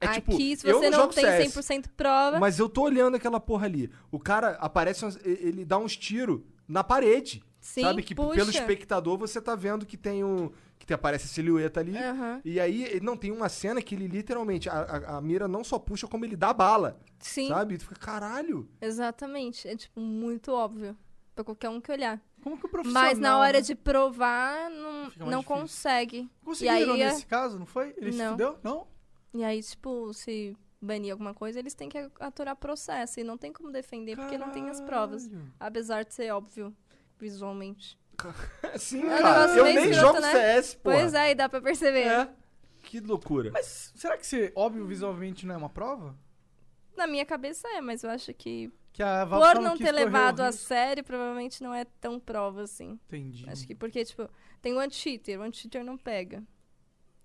[0.00, 2.40] É tipo, aqui, se você não não tem CS, 100% prova.
[2.40, 3.92] Mas eu tô olhando aquela porra ali.
[4.10, 7.44] O cara aparece, ele dá uns tiros na parede.
[7.60, 8.02] Sim, sabe?
[8.02, 8.34] Que puxa.
[8.34, 10.50] pelo espectador você tá vendo que tem um.
[10.90, 11.96] Que aparece a silhueta ali.
[11.96, 12.40] Aham.
[12.44, 14.68] E aí, ele- não, tem uma cena que ele literalmente.
[14.68, 16.98] A, a- a mira não só puxa, como ele dá bala.
[17.20, 17.78] Sim, Sabe?
[17.78, 18.68] Tu fica, caralho.
[18.80, 19.68] exatamente.
[19.68, 20.96] É, tipo, muito óbvio.
[21.32, 22.20] Pra qualquer um que olhar.
[22.42, 23.04] Como que o profissional...
[23.04, 23.60] Mas na hora né?
[23.60, 25.08] de provar, não, não
[25.38, 25.42] difícil.
[25.44, 26.30] consegue.
[26.44, 27.94] Conseguiram e aí, é- nesse caso, não foi?
[27.96, 28.32] Ele se Não.
[28.32, 28.58] fudeu?
[28.64, 28.88] Não?
[29.32, 33.20] E aí, tipo, se banir alguma coisa, eles têm que aturar processo.
[33.20, 35.30] E não tem como defender, porque não tem as provas.
[35.60, 36.74] Apesar de ser óbvio,
[37.16, 37.96] visualmente.
[38.78, 39.52] Sim, É um cara.
[39.56, 40.32] Eu meio nem escroto, jogo né?
[40.32, 40.90] CS, pô.
[40.90, 42.06] Pois é, e dá pra perceber.
[42.06, 42.28] É.
[42.82, 43.50] Que loucura.
[43.52, 46.16] Mas será que ser óbvio visualmente não é uma prova?
[46.96, 50.50] Na minha cabeça é, mas eu acho que Que por não quis ter levado a
[50.52, 52.98] sério, provavelmente não é tão prova assim.
[53.06, 53.48] Entendi.
[53.48, 54.28] Acho que porque, tipo,
[54.60, 56.42] tem o anti-cheater, o anti-cheater não pega.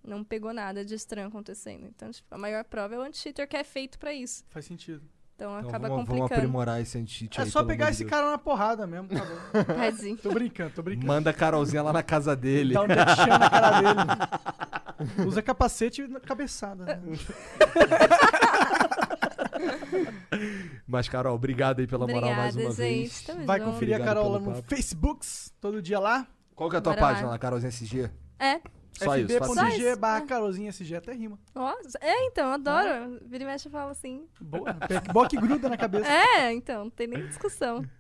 [0.04, 1.88] Não pegou nada de estranho acontecendo.
[1.88, 4.46] Então, tipo, a maior prova é o anti-cheater que é feito pra isso.
[4.50, 5.10] Faz sentido.
[5.36, 6.34] Então, Então acaba vamos, vamos complicando.
[6.34, 8.10] aprimorar esse anti-cheat É aí, só pegar esse Deus.
[8.10, 9.64] cara na porrada mesmo, tá bom.
[9.76, 10.16] Tadinho.
[10.18, 11.08] tô brincando, tô brincando.
[11.08, 12.74] Manda a Carolzinha lá na casa dele.
[12.74, 14.00] Dá um na cara dele.
[15.28, 16.86] Usa capacete na cabeçada.
[16.86, 17.02] Né?
[20.88, 23.00] Mas, Carol, obrigado aí pela moral mais Obrigada, uma gente.
[23.00, 23.22] vez.
[23.24, 23.72] Tamo Vai junto.
[23.72, 24.64] conferir a Obrigado Carol lá no.
[24.64, 26.28] Facebooks, todo dia lá.
[26.56, 27.12] Qual que é a tua Bora lá.
[27.12, 28.10] página lá, Carolzinha SG?
[28.40, 28.62] É.
[28.98, 30.00] Só isso, tá fb.g isso.
[30.00, 30.28] barra É.
[30.28, 31.38] Carolzinha SG, até rima.
[31.54, 33.20] Ó, é, então, adoro.
[33.26, 34.26] Vira e mexe eu falo assim.
[34.40, 34.76] Boa.
[35.12, 36.08] Boa que gruda na cabeça.
[36.08, 37.84] É, então, não tem nem discussão.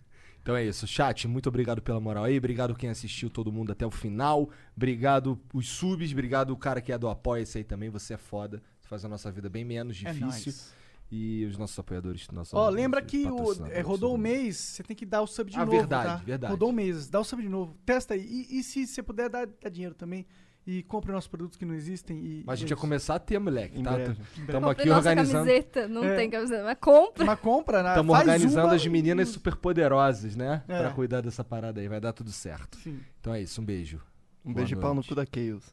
[0.45, 0.85] Então é isso.
[0.85, 2.37] Chat, muito obrigado pela moral aí.
[2.37, 4.47] Obrigado quem assistiu, todo mundo até o final.
[4.77, 6.11] Obrigado os subs.
[6.11, 7.89] Obrigado o cara que é do Apoia-se aí também.
[7.89, 8.61] Você é foda.
[8.79, 10.27] Você faz a nossa vida bem menos É difícil.
[10.27, 10.75] nóis.
[11.11, 12.27] E os nossos apoiadores.
[12.29, 15.49] Nossos Ó, lembra que o, é, rodou um mês, você tem que dar o sub
[15.49, 16.15] de Ah, novo, verdade, tá?
[16.17, 16.51] verdade.
[16.51, 17.75] Rodou um mês, dá o sub de novo.
[17.83, 18.21] Testa aí.
[18.21, 20.27] E, e se você puder, dá, dá dinheiro também.
[20.67, 22.17] E compre nossos produtos que não existem.
[22.17, 23.79] E, Mas a gente é ia começar a ter, moleque.
[23.79, 23.97] Em Tá?
[23.99, 25.45] Estamos aqui nossa organizando.
[25.45, 25.87] camiseta.
[25.87, 26.15] Não É.
[26.15, 27.23] tem camiseta, mas compra.
[27.23, 27.89] Uma compra, né?
[27.89, 30.63] Estamos organizando uma as meninas super poderosas, né?
[30.67, 30.79] É.
[30.79, 31.87] Pra cuidar dessa parada aí.
[31.87, 32.77] Vai dar tudo certo.
[32.79, 32.99] Sim.
[33.21, 33.61] Então é isso.
[33.61, 33.97] Um beijo.
[34.43, 35.09] Um Boa beijo de pau no noite.
[35.09, 35.63] cu da Chaos.